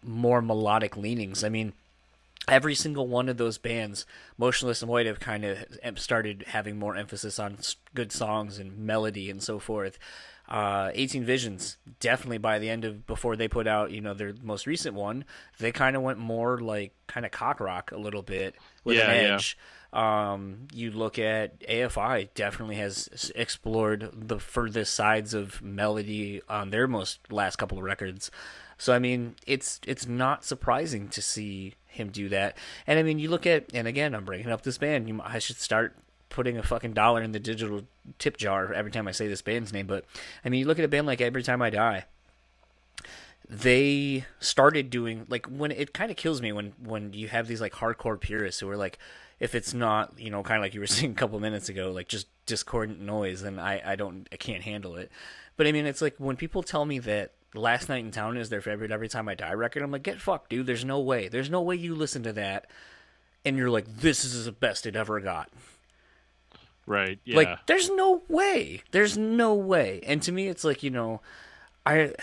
more 0.01 0.41
melodic 0.41 0.97
leanings. 0.97 1.43
I 1.43 1.49
mean 1.49 1.73
every 2.47 2.75
single 2.75 3.07
one 3.07 3.29
of 3.29 3.37
those 3.37 3.57
bands, 3.57 4.05
Motionless 4.37 4.81
in 4.81 4.89
White, 4.89 5.05
have 5.05 5.19
kind 5.19 5.45
of 5.45 5.65
started 5.99 6.45
having 6.47 6.77
more 6.77 6.95
emphasis 6.95 7.39
on 7.39 7.57
good 7.93 8.11
songs 8.11 8.59
and 8.59 8.77
melody 8.77 9.29
and 9.29 9.41
so 9.41 9.59
forth. 9.59 9.97
Uh, 10.49 10.91
18 10.93 11.23
Visions, 11.23 11.77
definitely 12.01 12.37
by 12.37 12.59
the 12.59 12.69
end 12.69 12.83
of 12.83 13.07
before 13.07 13.35
they 13.35 13.47
put 13.47 13.65
out, 13.65 13.91
you 13.91 14.01
know, 14.01 14.13
their 14.13 14.33
most 14.41 14.67
recent 14.67 14.93
one, 14.93 15.23
they 15.57 15.71
kind 15.71 15.95
of 15.95 16.01
went 16.01 16.19
more 16.19 16.59
like 16.59 16.93
kind 17.07 17.25
of 17.25 17.31
cock 17.31 17.61
rock 17.61 17.91
a 17.91 17.97
little 17.97 18.21
bit 18.21 18.55
with 18.83 18.97
yeah, 18.97 19.09
an 19.09 19.33
edge. 19.33 19.57
Yeah. 19.57 19.63
Um, 19.93 20.67
you 20.73 20.91
look 20.91 21.17
at 21.17 21.59
AFI, 21.61 22.29
definitely 22.33 22.75
has 22.75 23.31
explored 23.35 24.09
the 24.11 24.39
furthest 24.39 24.93
sides 24.95 25.33
of 25.33 25.61
melody 25.61 26.41
on 26.49 26.71
their 26.71 26.87
most 26.87 27.19
last 27.31 27.55
couple 27.55 27.77
of 27.77 27.83
records. 27.83 28.29
So 28.83 28.91
I 28.91 28.99
mean, 28.99 29.37
it's 29.47 29.79
it's 29.87 30.09
not 30.09 30.43
surprising 30.43 31.07
to 31.07 31.21
see 31.21 31.75
him 31.87 32.09
do 32.09 32.27
that. 32.27 32.57
And 32.85 32.99
I 32.99 33.03
mean, 33.03 33.17
you 33.17 33.29
look 33.29 33.47
at, 33.47 33.69
and 33.73 33.87
again, 33.87 34.13
I'm 34.13 34.25
bringing 34.25 34.51
up 34.51 34.63
this 34.63 34.77
band. 34.77 35.07
You, 35.07 35.21
I 35.23 35.39
should 35.39 35.55
start 35.55 35.95
putting 36.27 36.57
a 36.57 36.63
fucking 36.63 36.91
dollar 36.91 37.21
in 37.21 37.31
the 37.31 37.39
digital 37.39 37.83
tip 38.19 38.35
jar 38.35 38.73
every 38.73 38.91
time 38.91 39.07
I 39.07 39.11
say 39.11 39.29
this 39.29 39.41
band's 39.41 39.71
name. 39.71 39.87
But 39.87 40.03
I 40.43 40.49
mean, 40.49 40.59
you 40.59 40.65
look 40.65 40.79
at 40.79 40.83
a 40.83 40.89
band 40.89 41.07
like 41.07 41.21
Every 41.21 41.43
Time 41.43 41.61
I 41.61 41.69
Die. 41.69 42.03
They 43.47 44.25
started 44.41 44.89
doing 44.89 45.27
like 45.29 45.45
when 45.45 45.71
it 45.71 45.93
kind 45.93 46.11
of 46.11 46.17
kills 46.17 46.41
me 46.41 46.51
when 46.51 46.73
when 46.83 47.13
you 47.13 47.29
have 47.29 47.47
these 47.47 47.61
like 47.61 47.75
hardcore 47.75 48.19
purists 48.19 48.59
who 48.59 48.69
are 48.69 48.75
like, 48.75 48.99
if 49.39 49.55
it's 49.55 49.73
not 49.73 50.19
you 50.19 50.29
know 50.29 50.43
kind 50.43 50.57
of 50.57 50.61
like 50.61 50.73
you 50.73 50.81
were 50.81 50.87
saying 50.97 51.11
a 51.13 51.15
couple 51.15 51.39
minutes 51.39 51.69
ago, 51.69 51.89
like 51.89 52.09
just 52.09 52.27
discordant 52.45 52.99
noise, 52.99 53.43
then 53.43 53.59
I 53.59 53.93
I 53.93 53.95
don't 53.95 54.27
I 54.29 54.35
can't 54.35 54.63
handle 54.63 54.97
it. 54.97 55.09
But 55.55 55.67
I 55.67 55.71
mean, 55.71 55.85
it's 55.85 56.01
like 56.01 56.15
when 56.17 56.35
people 56.35 56.63
tell 56.63 56.83
me 56.83 56.99
that 56.99 57.31
Last 57.53 57.89
Night 57.89 58.03
in 58.03 58.11
Town 58.11 58.37
is 58.37 58.49
their 58.49 58.61
favorite 58.61 58.91
Every 58.91 59.09
Time 59.09 59.27
I 59.27 59.35
Die 59.35 59.53
record. 59.53 59.83
I'm 59.83 59.91
like, 59.91 60.03
get 60.03 60.21
fucked, 60.21 60.49
dude. 60.49 60.65
There's 60.65 60.85
no 60.85 60.99
way. 60.99 61.27
There's 61.27 61.49
no 61.49 61.61
way 61.61 61.75
you 61.75 61.95
listen 61.95 62.23
to 62.23 62.33
that 62.33 62.67
and 63.45 63.57
you're 63.57 63.69
like, 63.69 63.87
this 63.97 64.23
is 64.23 64.45
the 64.45 64.51
best 64.51 64.85
it 64.85 64.95
ever 64.95 65.19
got. 65.19 65.49
Right. 66.85 67.19
Yeah. 67.23 67.37
Like, 67.37 67.65
there's 67.67 67.89
no 67.89 68.21
way. 68.27 68.81
There's 68.91 69.17
no 69.17 69.53
way. 69.53 70.01
And 70.05 70.21
to 70.23 70.31
me, 70.31 70.47
it's 70.47 70.63
like, 70.63 70.83
you 70.83 70.89
know, 70.89 71.21
I. 71.85 72.13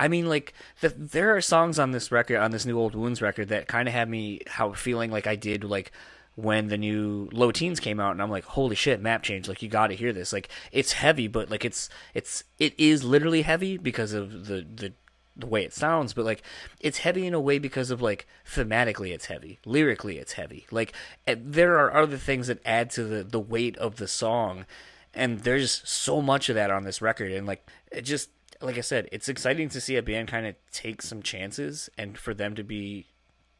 I 0.00 0.06
mean, 0.06 0.28
like 0.28 0.54
the, 0.80 0.90
there 0.90 1.34
are 1.36 1.40
songs 1.40 1.80
on 1.80 1.90
this 1.90 2.12
record, 2.12 2.36
on 2.36 2.52
this 2.52 2.64
new 2.64 2.78
Old 2.78 2.94
Wounds 2.94 3.20
record, 3.20 3.48
that 3.48 3.66
kind 3.66 3.88
of 3.88 3.94
had 3.94 4.08
me 4.08 4.42
how 4.46 4.72
feeling 4.72 5.10
like 5.10 5.26
I 5.26 5.34
did 5.34 5.64
like 5.64 5.90
when 6.38 6.68
the 6.68 6.78
new 6.78 7.28
Low 7.32 7.50
Teens 7.50 7.80
came 7.80 7.98
out, 7.98 8.12
and 8.12 8.22
I'm 8.22 8.30
like, 8.30 8.44
holy 8.44 8.76
shit, 8.76 9.02
map 9.02 9.24
change! 9.24 9.48
Like 9.48 9.60
you 9.60 9.68
got 9.68 9.88
to 9.88 9.96
hear 9.96 10.12
this. 10.12 10.32
Like 10.32 10.48
it's 10.70 10.92
heavy, 10.92 11.26
but 11.26 11.50
like 11.50 11.64
it's 11.64 11.88
it's 12.14 12.44
it 12.60 12.78
is 12.78 13.02
literally 13.02 13.42
heavy 13.42 13.76
because 13.76 14.12
of 14.12 14.46
the 14.46 14.64
the 14.72 14.92
the 15.34 15.46
way 15.46 15.64
it 15.64 15.72
sounds, 15.72 16.12
but 16.12 16.24
like 16.24 16.44
it's 16.78 16.98
heavy 16.98 17.26
in 17.26 17.34
a 17.34 17.40
way 17.40 17.58
because 17.58 17.90
of 17.90 18.00
like 18.00 18.24
thematically 18.48 19.12
it's 19.12 19.26
heavy, 19.26 19.58
lyrically 19.64 20.18
it's 20.18 20.34
heavy. 20.34 20.64
Like 20.70 20.92
eh, 21.26 21.34
there 21.36 21.76
are 21.76 21.92
other 21.92 22.16
things 22.16 22.46
that 22.46 22.64
add 22.64 22.90
to 22.90 23.02
the 23.02 23.24
the 23.24 23.40
weight 23.40 23.76
of 23.78 23.96
the 23.96 24.06
song, 24.06 24.64
and 25.12 25.40
there's 25.40 25.82
so 25.84 26.22
much 26.22 26.48
of 26.48 26.54
that 26.54 26.70
on 26.70 26.84
this 26.84 27.02
record, 27.02 27.32
and 27.32 27.48
like 27.48 27.68
it 27.90 28.02
just 28.02 28.30
like 28.60 28.78
I 28.78 28.82
said, 28.82 29.08
it's 29.10 29.28
exciting 29.28 29.70
to 29.70 29.80
see 29.80 29.96
a 29.96 30.04
band 30.04 30.28
kind 30.28 30.46
of 30.46 30.54
take 30.70 31.02
some 31.02 31.20
chances 31.20 31.90
and 31.98 32.16
for 32.16 32.32
them 32.32 32.54
to 32.54 32.62
be 32.62 33.06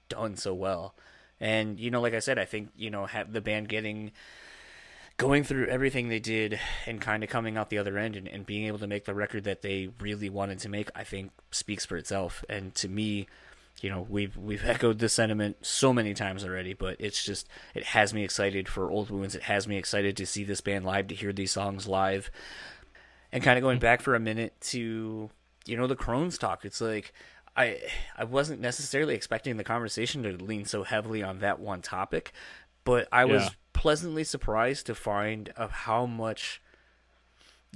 done 0.08 0.36
so 0.36 0.54
well. 0.54 0.94
And 1.40 1.78
you 1.78 1.90
know, 1.90 2.00
like 2.00 2.14
I 2.14 2.18
said, 2.18 2.38
I 2.38 2.44
think 2.44 2.70
you 2.76 2.90
know 2.90 3.06
have 3.06 3.32
the 3.32 3.40
band 3.40 3.68
getting 3.68 4.12
going 5.18 5.42
through 5.42 5.66
everything 5.66 6.08
they 6.08 6.20
did 6.20 6.58
and 6.86 7.00
kind 7.00 7.24
of 7.24 7.28
coming 7.28 7.58
out 7.58 7.70
the 7.70 7.78
other 7.78 7.98
end 7.98 8.14
and, 8.14 8.28
and 8.28 8.46
being 8.46 8.66
able 8.66 8.78
to 8.78 8.86
make 8.86 9.04
the 9.04 9.14
record 9.14 9.44
that 9.44 9.62
they 9.62 9.90
really 10.00 10.30
wanted 10.30 10.60
to 10.60 10.68
make, 10.68 10.90
I 10.94 11.02
think 11.02 11.32
speaks 11.50 11.84
for 11.84 11.96
itself. 11.96 12.44
And 12.48 12.72
to 12.76 12.88
me, 12.88 13.26
you 13.82 13.90
know, 13.90 14.06
we've 14.08 14.36
we've 14.36 14.64
echoed 14.64 14.98
this 14.98 15.12
sentiment 15.12 15.56
so 15.62 15.92
many 15.92 16.14
times 16.14 16.44
already, 16.44 16.72
but 16.72 16.96
it's 16.98 17.24
just 17.24 17.48
it 17.74 17.84
has 17.84 18.14
me 18.14 18.24
excited 18.24 18.68
for 18.68 18.90
Old 18.90 19.10
Wounds. 19.10 19.34
It 19.34 19.42
has 19.42 19.68
me 19.68 19.76
excited 19.76 20.16
to 20.16 20.26
see 20.26 20.44
this 20.44 20.60
band 20.60 20.84
live, 20.84 21.08
to 21.08 21.14
hear 21.14 21.32
these 21.32 21.52
songs 21.52 21.86
live, 21.86 22.30
and 23.32 23.42
kind 23.42 23.58
of 23.58 23.62
going 23.62 23.76
mm-hmm. 23.76 23.82
back 23.82 24.02
for 24.02 24.14
a 24.14 24.20
minute 24.20 24.60
to 24.62 25.30
you 25.66 25.76
know 25.76 25.86
the 25.86 25.96
Crohn's 25.96 26.38
talk. 26.38 26.64
It's 26.64 26.80
like 26.80 27.12
I 27.58 27.80
I 28.16 28.24
wasn't 28.24 28.60
necessarily 28.60 29.14
expecting 29.14 29.56
the 29.56 29.64
conversation 29.64 30.22
to 30.22 30.32
lean 30.32 30.64
so 30.64 30.84
heavily 30.84 31.22
on 31.22 31.40
that 31.40 31.58
one 31.58 31.82
topic, 31.82 32.32
but 32.84 33.08
I 33.10 33.24
was 33.24 33.50
pleasantly 33.72 34.24
surprised 34.24 34.86
to 34.86 34.94
find 34.94 35.52
of 35.56 35.70
how 35.70 36.06
much 36.06 36.62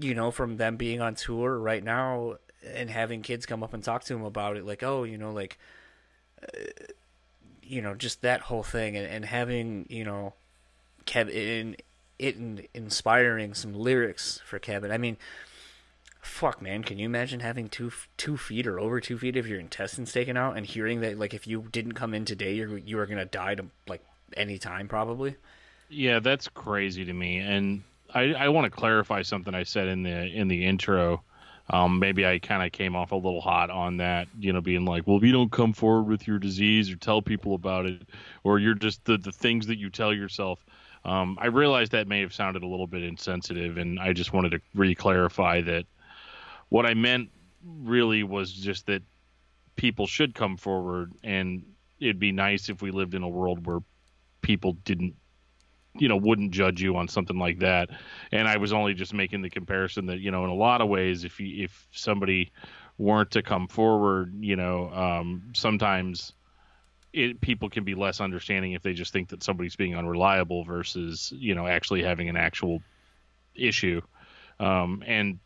you 0.00 0.14
know 0.14 0.30
from 0.30 0.56
them 0.56 0.76
being 0.76 1.00
on 1.00 1.16
tour 1.16 1.58
right 1.58 1.82
now 1.82 2.36
and 2.64 2.90
having 2.90 3.22
kids 3.22 3.44
come 3.44 3.62
up 3.62 3.74
and 3.74 3.82
talk 3.82 4.04
to 4.04 4.14
them 4.14 4.24
about 4.24 4.56
it 4.56 4.64
like 4.64 4.82
oh 4.82 5.02
you 5.02 5.18
know 5.18 5.32
like 5.32 5.58
uh, 6.42 6.62
you 7.62 7.82
know 7.82 7.94
just 7.94 8.22
that 8.22 8.40
whole 8.42 8.62
thing 8.62 8.96
and, 8.96 9.06
and 9.06 9.24
having 9.24 9.84
you 9.90 10.04
know 10.04 10.32
Kevin 11.04 11.76
it 12.18 12.36
in, 12.36 12.66
inspiring 12.72 13.52
some 13.52 13.74
lyrics 13.74 14.40
for 14.44 14.58
Kevin. 14.58 14.92
I 14.92 14.98
mean 14.98 15.16
fuck 16.22 16.62
man 16.62 16.82
can 16.82 16.98
you 16.98 17.04
imagine 17.04 17.40
having 17.40 17.68
two 17.68 17.92
two 18.16 18.36
feet 18.36 18.66
or 18.66 18.80
over 18.80 19.00
two 19.00 19.18
feet 19.18 19.36
of 19.36 19.46
your 19.46 19.60
intestines 19.60 20.12
taken 20.12 20.36
out 20.36 20.56
and 20.56 20.64
hearing 20.64 21.00
that 21.00 21.18
like 21.18 21.34
if 21.34 21.46
you 21.46 21.66
didn't 21.72 21.92
come 21.92 22.14
in 22.14 22.24
today 22.24 22.54
you're 22.54 22.78
you 22.78 22.98
are 22.98 23.06
gonna 23.06 23.24
die 23.24 23.54
to 23.54 23.66
like 23.86 24.02
any 24.36 24.56
time 24.56 24.88
probably 24.88 25.36
Yeah, 25.92 26.20
that's 26.20 26.48
crazy 26.48 27.04
to 27.04 27.12
me. 27.12 27.36
And 27.38 27.82
I, 28.14 28.32
I 28.32 28.48
want 28.48 28.64
to 28.64 28.70
clarify 28.70 29.22
something 29.22 29.54
I 29.54 29.64
said 29.64 29.88
in 29.88 30.02
the 30.02 30.26
in 30.26 30.48
the 30.48 30.64
intro. 30.64 31.22
Um, 31.70 31.98
maybe 31.98 32.26
I 32.26 32.38
kind 32.38 32.62
of 32.62 32.72
came 32.72 32.96
off 32.96 33.12
a 33.12 33.16
little 33.16 33.40
hot 33.40 33.70
on 33.70 33.98
that, 33.98 34.26
you 34.38 34.52
know, 34.52 34.60
being 34.60 34.84
like, 34.84 35.06
well, 35.06 35.16
if 35.18 35.22
you 35.22 35.32
don't 35.32 35.52
come 35.52 35.72
forward 35.72 36.08
with 36.08 36.26
your 36.26 36.38
disease 36.38 36.90
or 36.90 36.96
tell 36.96 37.22
people 37.22 37.54
about 37.54 37.86
it, 37.86 38.02
or 38.42 38.58
you're 38.58 38.74
just 38.74 39.04
the, 39.04 39.16
the 39.16 39.30
things 39.32 39.66
that 39.68 39.78
you 39.78 39.88
tell 39.90 40.12
yourself. 40.12 40.64
Um, 41.04 41.38
I 41.40 41.46
realized 41.46 41.92
that 41.92 42.08
may 42.08 42.20
have 42.20 42.32
sounded 42.32 42.62
a 42.62 42.66
little 42.66 42.86
bit 42.86 43.02
insensitive, 43.02 43.76
and 43.76 44.00
I 44.00 44.12
just 44.12 44.32
wanted 44.32 44.52
to 44.52 44.60
re 44.74 44.94
clarify 44.94 45.60
that 45.62 45.84
what 46.72 46.86
I 46.86 46.94
meant 46.94 47.28
really 47.62 48.22
was 48.22 48.50
just 48.50 48.86
that 48.86 49.02
people 49.76 50.06
should 50.06 50.34
come 50.34 50.56
forward, 50.56 51.12
and 51.22 51.62
it'd 52.00 52.18
be 52.18 52.32
nice 52.32 52.70
if 52.70 52.80
we 52.80 52.90
lived 52.90 53.14
in 53.14 53.22
a 53.22 53.28
world 53.28 53.66
where 53.66 53.80
people 54.40 54.72
didn't 54.84 55.14
you 55.98 56.08
know 56.08 56.16
wouldn't 56.16 56.50
judge 56.50 56.80
you 56.80 56.96
on 56.96 57.08
something 57.08 57.38
like 57.38 57.58
that. 57.58 57.90
And 58.32 58.48
i 58.48 58.56
was 58.56 58.72
only 58.72 58.94
just 58.94 59.12
making 59.12 59.42
the 59.42 59.50
comparison 59.50 60.06
that 60.06 60.20
you 60.20 60.30
know 60.30 60.44
in 60.44 60.50
a 60.50 60.54
lot 60.54 60.80
of 60.80 60.88
ways 60.88 61.24
if 61.24 61.38
you 61.38 61.64
if 61.64 61.86
somebody 61.92 62.50
weren't 62.96 63.32
to 63.32 63.42
come 63.42 63.68
forward 63.68 64.32
you 64.40 64.56
know 64.56 64.90
um 64.94 65.42
sometimes 65.54 66.32
it 67.12 67.38
people 67.42 67.68
can 67.68 67.84
be 67.84 67.94
less 67.94 68.18
understanding 68.22 68.72
if 68.72 68.82
they 68.82 68.94
just 68.94 69.12
think 69.12 69.28
that 69.28 69.42
somebody's 69.42 69.76
being 69.76 69.94
unreliable 69.94 70.64
versus 70.64 71.34
you 71.36 71.54
know 71.54 71.66
actually 71.66 72.02
having 72.02 72.30
an 72.30 72.36
actual 72.36 72.80
issue. 73.54 74.00
Um 74.58 75.02
and 75.06 75.38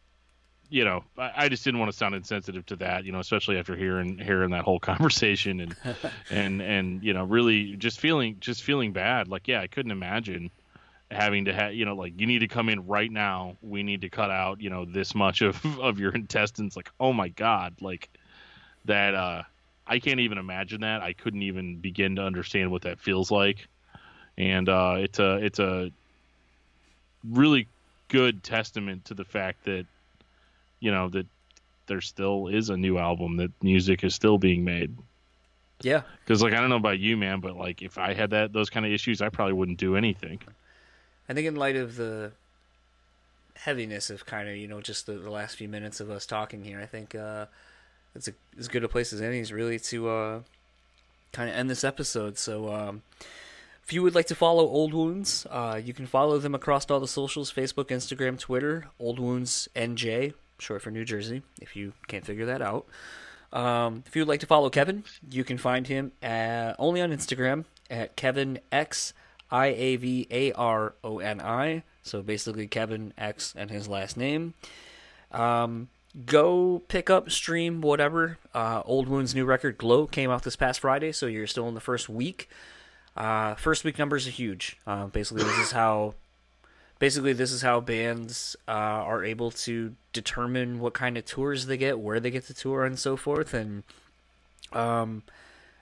you 0.71 0.85
know, 0.85 1.05
I, 1.19 1.33
I 1.37 1.49
just 1.49 1.65
didn't 1.65 1.81
want 1.81 1.91
to 1.91 1.97
sound 1.97 2.15
insensitive 2.15 2.67
to 2.67 2.77
that, 2.77 3.05
you 3.05 3.13
know, 3.13 3.21
especially 3.21 3.59
after 3.59 3.77
hearing 3.77 4.19
hearing 4.19 4.51
that 4.51 4.65
whole 4.65 4.81
conversation 4.93 5.61
and 5.61 5.77
and 6.31 6.63
and 6.63 7.03
you 7.03 7.13
know, 7.15 7.25
really 7.25 7.77
just 7.77 8.01
feeling 8.01 8.37
just 8.41 8.63
feeling 8.63 8.93
bad. 8.93 9.29
Like, 9.29 9.49
yeah, 9.49 9.61
I 9.61 9.67
couldn't 9.67 9.93
imagine 9.93 10.51
having 11.11 11.45
to 11.45 11.53
have, 11.53 11.75
you 11.75 11.85
know, 11.85 11.95
like 11.95 12.21
you 12.21 12.27
need 12.27 12.41
to 12.41 12.49
come 12.49 12.69
in 12.69 12.87
right 12.87 13.11
now. 13.11 13.57
We 13.63 13.83
need 13.83 14.01
to 14.03 14.09
cut 14.09 14.31
out, 14.31 14.61
you 14.61 14.71
know, 14.71 14.85
this 14.85 15.15
much 15.15 15.43
of 15.43 15.65
of 15.81 15.99
your 15.99 16.13
intestines. 16.13 16.77
Like, 16.77 16.91
oh 17.01 17.13
my 17.13 17.29
god, 17.29 17.81
like 17.81 18.09
that. 18.85 19.15
uh 19.15 19.43
I 19.87 20.01
can't 20.01 20.21
even 20.21 20.39
imagine 20.39 20.81
that. 20.81 21.03
I 21.03 21.13
couldn't 21.13 21.43
even 21.43 21.77
begin 21.77 22.17
to 22.17 22.23
understand 22.23 22.73
what 22.73 22.83
that 22.83 22.99
feels 22.99 23.31
like. 23.31 23.69
And 24.37 24.69
uh, 24.69 24.97
it's 24.99 25.19
a 25.19 25.37
it's 25.37 25.59
a 25.59 25.91
really 27.25 27.69
good 28.09 28.43
testament 28.43 29.07
to 29.07 29.15
the 29.15 29.25
fact 29.25 29.65
that 29.65 29.87
you 30.87 30.91
know 30.91 31.09
that 31.09 31.27
there 31.87 32.01
still 32.01 32.49
is 32.49 32.71
a 32.71 32.77
new 32.77 32.99
album 32.99 33.37
that 33.37 33.51
music 33.63 34.05
is 34.05 34.15
still 34.15 34.39
being 34.39 34.65
made 34.65 34.91
yeah 35.83 36.03
because 36.25 36.43
like 36.43 36.55
i 36.55 36.61
don't 36.61 36.71
know 36.71 36.83
about 36.87 36.99
you 36.99 37.17
man 37.17 37.41
but 37.41 37.55
like 37.57 37.83
if 37.83 37.99
i 37.99 38.15
had 38.15 38.31
that 38.31 38.53
those 38.53 38.71
kind 38.71 38.87
of 38.87 38.93
issues 38.93 39.21
i 39.21 39.29
probably 39.29 39.53
wouldn't 39.53 39.79
do 39.79 39.97
anything 39.97 40.41
I 41.29 41.35
think 41.35 41.47
in 41.47 41.57
light 41.57 41.77
of 41.77 41.97
the 41.97 42.33
heaviness 43.55 44.11
of 44.11 44.27
kind 44.27 44.49
of 44.49 44.57
you 44.57 44.69
know 44.69 44.81
just 44.81 45.07
the, 45.07 45.15
the 45.15 45.31
last 45.31 45.57
few 45.57 45.69
minutes 45.69 46.01
of 46.01 46.11
us 46.11 46.27
talking 46.27 46.65
here, 46.65 46.81
I 46.81 46.87
think 46.87 47.15
uh, 47.15 47.47
it's 48.15 48.29
a, 48.29 48.33
as 48.59 48.69
good 48.69 48.85
a 48.85 48.89
place 48.89 49.13
as 49.13 49.21
any 49.21 49.41
is 49.41 49.53
really 49.53 49.79
to 49.81 50.09
uh, 50.09 50.41
kind 51.33 51.49
of 51.51 51.57
end 51.57 51.69
this 51.69 51.85
episode. 51.85 52.39
So 52.39 52.73
um, 52.73 53.03
if 53.85 53.93
you 53.93 54.03
would 54.03 54.15
like 54.15 54.27
to 54.27 54.35
follow 54.35 54.65
Old 54.67 54.95
Wounds, 54.95 55.47
uh, 55.51 55.81
you 55.83 55.93
can 55.93 56.07
follow 56.07 56.39
them 56.39 56.55
across 56.55 56.89
all 56.91 57.01
the 57.01 57.09
socials: 57.09 57.53
Facebook, 57.53 57.87
Instagram, 57.87 58.39
Twitter. 58.39 58.87
Old 59.01 59.19
Wounds 59.19 59.69
NJ, 59.75 60.35
short 60.59 60.83
for 60.83 60.91
New 60.91 61.05
Jersey. 61.05 61.43
If 61.61 61.77
you 61.77 61.93
can't 62.09 62.25
figure 62.25 62.47
that 62.47 62.63
out. 62.63 62.87
Um, 63.53 64.03
if 64.07 64.15
you 64.17 64.23
would 64.23 64.29
like 64.29 64.41
to 64.41 64.47
follow 64.47 64.71
Kevin, 64.71 65.05
you 65.31 65.45
can 65.45 65.57
find 65.59 65.87
him 65.87 66.13
at, 66.23 66.75
only 66.79 67.01
on 67.01 67.11
Instagram 67.11 67.65
at 67.89 68.17
Kevin 68.17 68.59
X 68.73 69.15
I 69.51 69.67
A 69.69 69.97
V 69.97 70.27
A 70.31 70.53
R 70.53 70.95
O 71.05 71.19
N 71.19 71.41
I. 71.41 71.85
So 72.03 72.23
basically, 72.23 72.67
Kevin 72.67 73.13
X 73.17 73.55
and 73.57 73.71
his 73.71 73.89
last 73.89 74.17
name. 74.17 74.55
Um, 75.33 75.89
go 76.25 76.83
pick 76.89 77.11
up, 77.11 77.31
stream, 77.31 77.81
whatever. 77.81 78.39
Uh, 78.55 78.83
Old 78.85 79.09
Wound's 79.09 79.35
new 79.35 79.45
record, 79.45 79.79
Glow, 79.79 80.07
came 80.07 80.31
out 80.31 80.43
this 80.43 80.57
past 80.57 80.81
Friday, 80.81 81.13
so 81.13 81.27
you're 81.27 81.47
still 81.47 81.69
in 81.69 81.75
the 81.75 81.81
first 81.81 82.09
week. 82.09 82.49
Uh, 83.17 83.55
first 83.55 83.85
week 83.85 83.99
numbers 83.99 84.27
are 84.27 84.31
huge. 84.31 84.77
Uh, 84.87 85.07
basically, 85.07 85.45
this 85.45 85.59
is 85.59 85.73
how. 85.73 86.15
Basically, 86.99 87.35
this 87.35 87.53
is 87.53 87.63
how 87.63 87.81
bands 87.81 88.57
uh, 88.67 88.71
are 88.71 89.23
able 89.23 89.51
to 89.51 89.95
determine 90.13 90.81
what 90.81 90.95
kind 90.95 91.19
of 91.19 91.27
tours 91.27 91.67
they 91.67 91.77
get, 91.77 91.99
where 91.99 92.21
they 92.21 92.31
get 92.31 92.47
to 92.47 92.55
tour, 92.55 92.85
and 92.85 92.99
so 92.99 93.17
forth. 93.17 93.53
And 93.53 93.83
um, 94.73 95.23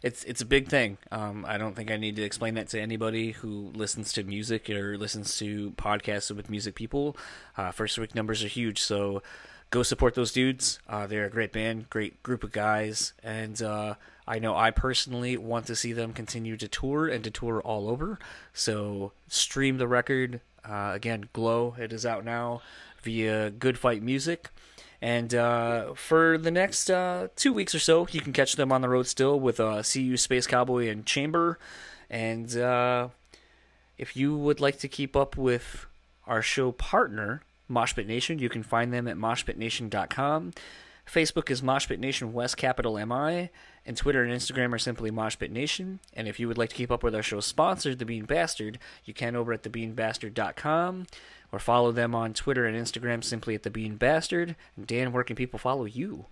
it's 0.03 0.23
it's 0.25 0.43
a 0.43 0.47
big 0.47 0.69
thing. 0.69 0.99
Um, 1.11 1.47
I 1.49 1.57
don't 1.57 1.75
think 1.75 1.91
I 1.91 1.97
need 1.97 2.17
to 2.17 2.23
explain 2.23 2.55
that 2.55 2.69
to 2.69 2.81
anybody 2.81 3.31
who 3.33 3.71
listens 3.75 4.13
to 4.13 4.23
music 4.23 4.69
or 4.69 4.99
listens 4.99 5.39
to 5.39 5.71
podcasts 5.73 6.35
with 6.35 6.51
music 6.51 6.75
people. 6.75 7.17
Uh, 7.57 7.71
first 7.71 7.97
week 7.97 8.15
numbers 8.15 8.45
are 8.45 8.49
huge, 8.49 8.83
so 8.83 9.23
go 9.71 9.83
support 9.83 10.15
those 10.15 10.31
dudes. 10.31 10.79
Uh, 10.89 11.07
they're 11.07 11.25
a 11.25 11.31
great 11.31 11.53
band, 11.53 11.89
great 11.91 12.23
group 12.23 12.45
of 12.45 12.53
guys, 12.53 13.15
and 13.23 13.63
uh, 13.63 13.95
I 14.27 14.39
know 14.39 14.55
I 14.55 14.71
personally 14.71 15.37
want 15.37 15.67
to 15.67 15.77
see 15.77 15.93
them 15.93 16.13
continue 16.13 16.57
to 16.59 16.69
tour 16.69 17.09
and 17.09 17.25
to 17.25 17.31
tour 17.31 17.63
all 17.63 17.89
over. 17.89 18.19
So 18.53 19.13
stream 19.29 19.79
the 19.79 19.89
record 19.89 20.41
uh, 20.69 20.93
again. 20.95 21.29
Glow. 21.33 21.75
It 21.79 21.93
is 21.93 22.05
out 22.07 22.25
now 22.25 22.63
via 23.03 23.51
Good 23.51 23.79
Fight 23.79 24.03
Music. 24.03 24.49
And 25.01 25.35
uh, 25.35 25.95
for 25.95 26.39
the 26.39 26.51
next 26.51 26.91
uh, 26.91 27.29
two 27.37 27.53
weeks 27.53 27.75
or 27.75 27.79
so, 27.79 28.07
you 28.11 28.21
can 28.21 28.33
catch 28.33 28.57
them 28.57 28.73
on 28.73 28.81
the 28.81 28.89
road 28.89 29.07
still 29.07 29.39
with 29.39 29.61
uh, 29.61 29.83
SeeYouSpaceCowboy 29.83 30.91
and 30.91 31.05
Chamber. 31.05 31.59
And 32.09 32.57
uh, 32.57 33.09
if 33.99 34.17
you 34.17 34.37
would 34.37 34.61
like 34.61 34.79
to 34.79 34.89
keep 34.89 35.15
up 35.15 35.37
with 35.37 35.87
our 36.27 36.41
show 36.41 36.73
partner, 36.73 37.43
Moshpit 37.71 38.07
Nation, 38.07 38.39
you 38.39 38.49
can 38.49 38.63
find 38.63 38.93
them 38.93 39.07
at 39.07 39.17
moshpitnation.com. 39.17 40.53
Facebook 41.07 41.51
is 41.51 41.61
Moshpit 41.61 41.99
Nation 41.99 42.33
West 42.33 42.57
Capital 42.57 42.95
MI, 43.05 43.51
and 43.87 43.97
Twitter 43.97 44.23
and 44.23 44.33
Instagram 44.33 44.73
are 44.73 44.79
simply 44.79 45.11
Moshpit 45.11 45.51
Nation. 45.51 46.01
And 46.13 46.27
if 46.29 46.41
you 46.41 46.49
would 46.49 46.59
like 46.59 46.71
to 46.71 46.77
keep 46.77 46.91
up 46.91 47.03
with 47.03 47.15
our 47.15 47.23
show's 47.23 47.47
sponsor, 47.47 47.95
The 47.95 48.05
Bean 48.05 48.25
Bastard, 48.25 48.79
you 49.05 49.15
can 49.15 49.37
over 49.37 49.53
at 49.53 49.63
thebeanbastard.com 49.63 51.07
or 51.53 51.59
follow 51.59 51.93
them 51.93 52.15
on 52.15 52.33
Twitter 52.35 52.67
and 52.67 52.77
Instagram 52.77 53.23
simply 53.23 53.55
at 53.55 53.63
The 53.63 53.71
Bean 53.71 53.97
Bastard. 53.97 54.57
Dan, 54.83 55.13
where 55.13 55.25
can 55.25 55.37
people 55.37 55.59
follow 55.59 55.85
you? 55.85 56.27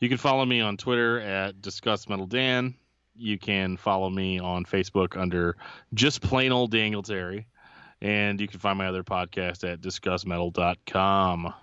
you 0.00 0.08
can 0.08 0.18
follow 0.18 0.44
me 0.44 0.60
on 0.60 0.76
twitter 0.76 1.20
at 1.20 1.60
discuss 1.62 2.08
metal 2.08 2.26
dan 2.26 2.74
you 3.14 3.38
can 3.38 3.76
follow 3.76 4.10
me 4.10 4.38
on 4.38 4.64
facebook 4.64 5.16
under 5.16 5.56
just 5.94 6.20
plain 6.20 6.52
old 6.52 6.70
daniel 6.70 7.02
terry 7.02 7.46
and 8.02 8.40
you 8.40 8.46
can 8.46 8.60
find 8.60 8.76
my 8.76 8.86
other 8.86 9.02
podcast 9.02 9.64
at 9.70 9.80
discussmetal.com 9.80 11.54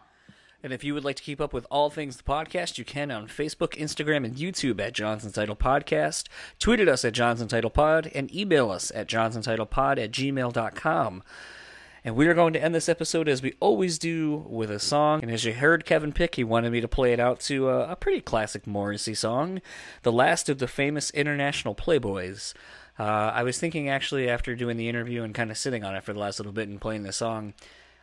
And 0.63 0.71
if 0.71 0.81
you 0.81 0.93
would 0.93 1.03
like 1.03 1.17
to 1.17 1.23
keep 1.23 1.41
up 1.41 1.51
with 1.51 1.67
all 1.69 1.89
things 1.89 2.15
the 2.15 2.23
podcast, 2.23 2.77
you 2.77 2.85
can 2.85 3.11
on 3.11 3.27
Facebook, 3.27 3.77
Instagram, 3.77 4.23
and 4.23 4.37
YouTube 4.37 4.79
at 4.79 4.93
Johnson 4.93 5.33
Title 5.33 5.57
Podcast. 5.57 6.29
Tweet 6.57 6.79
at 6.79 6.87
us 6.87 7.03
at 7.03 7.11
Johnson 7.11 7.49
Title 7.49 7.69
Pod 7.69 8.09
and 8.15 8.33
email 8.33 8.71
us 8.71 8.89
at 8.95 9.09
johnsontitlepod 9.09 10.01
at 10.01 10.11
gmail.com. 10.11 11.21
And 12.05 12.15
we 12.15 12.27
are 12.27 12.33
going 12.33 12.53
to 12.53 12.63
end 12.63 12.73
this 12.73 12.87
episode 12.87 13.27
as 13.27 13.41
we 13.41 13.55
always 13.59 13.99
do 13.99 14.45
with 14.47 14.71
a 14.71 14.79
song. 14.79 15.21
And 15.21 15.29
as 15.29 15.43
you 15.43 15.51
heard 15.51 15.83
Kevin 15.83 16.13
pick, 16.13 16.35
he 16.35 16.45
wanted 16.45 16.71
me 16.71 16.79
to 16.79 16.87
play 16.87 17.11
it 17.11 17.19
out 17.19 17.41
to 17.41 17.67
a, 17.67 17.91
a 17.91 17.95
pretty 17.97 18.21
classic 18.21 18.65
Morrissey 18.65 19.15
song, 19.15 19.61
the 20.03 20.13
last 20.13 20.47
of 20.47 20.59
the 20.59 20.67
famous 20.69 21.09
International 21.11 21.75
Playboys. 21.75 22.53
Uh, 22.97 23.03
I 23.03 23.43
was 23.43 23.57
thinking 23.57 23.89
actually 23.89 24.29
after 24.29 24.55
doing 24.55 24.77
the 24.77 24.87
interview 24.87 25.23
and 25.23 25.35
kind 25.35 25.51
of 25.51 25.57
sitting 25.57 25.83
on 25.83 25.93
it 25.93 26.05
for 26.05 26.13
the 26.13 26.19
last 26.19 26.39
little 26.39 26.53
bit 26.53 26.69
and 26.69 26.79
playing 26.79 27.03
the 27.03 27.11
song, 27.11 27.53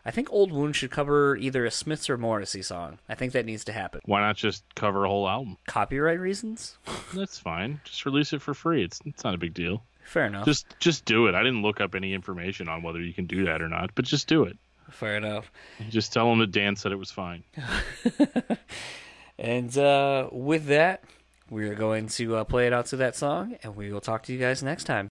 I 0.05 0.11
think 0.11 0.33
Old 0.33 0.51
Wound 0.51 0.77
should 0.77 0.91
cover 0.91 1.37
either 1.37 1.65
a 1.65 1.71
Smiths 1.71 2.09
or 2.09 2.17
Morrissey 2.17 2.63
song. 2.63 2.99
I 3.09 3.15
think 3.15 3.33
that 3.33 3.45
needs 3.45 3.65
to 3.65 3.73
happen. 3.73 4.01
Why 4.05 4.21
not 4.21 4.37
just 4.37 4.65
cover 4.75 5.05
a 5.05 5.09
whole 5.09 5.29
album? 5.29 5.59
Copyright 5.67 6.21
reasons? 6.21 6.79
That's 7.15 7.39
fine. 7.39 7.81
Just 7.85 8.07
release 8.07 8.33
it 8.33 8.43
for 8.43 8.55
free. 8.55 8.83
It's 8.83 9.01
it's 9.05 9.25
not 9.25 9.35
a 9.35 9.39
big 9.39 9.55
deal. 9.55 9.83
Fair 10.05 10.27
enough. 10.27 10.47
Just 10.47 10.67
just 10.79 11.05
do 11.05 11.27
it. 11.27 11.35
I 11.35 11.43
didn't 11.43 11.63
look 11.63 11.81
up 11.81 11.95
any 11.95 12.15
information 12.15 12.69
on 12.69 12.83
whether 12.83 13.01
you 13.01 13.13
can 13.13 13.27
do 13.27 13.45
that 13.45 13.63
or 13.63 13.69
not, 13.69 13.91
but 13.95 14.05
just 14.05 14.27
do 14.27 14.45
it. 14.45 14.57
Fair 14.91 15.17
enough. 15.17 15.53
Just 15.89 16.13
tell 16.13 16.29
them 16.29 16.41
that 16.41 16.51
Dan 16.51 16.77
said 16.77 16.93
it 16.93 16.97
was 16.97 17.11
fine. 17.11 17.45
and 19.39 19.77
uh, 19.79 20.29
with 20.33 20.67
that, 20.67 21.05
we 21.49 21.69
are 21.69 21.75
going 21.75 22.09
to 22.09 22.37
uh, 22.37 22.45
play 22.45 22.67
it 22.67 22.73
out 22.73 22.87
to 22.87 22.97
that 22.97 23.15
song, 23.15 23.57
and 23.63 23.77
we 23.77 23.93
will 23.93 24.01
talk 24.01 24.25
to 24.25 24.33
you 24.33 24.39
guys 24.39 24.63
next 24.63 24.85
time. 24.85 25.09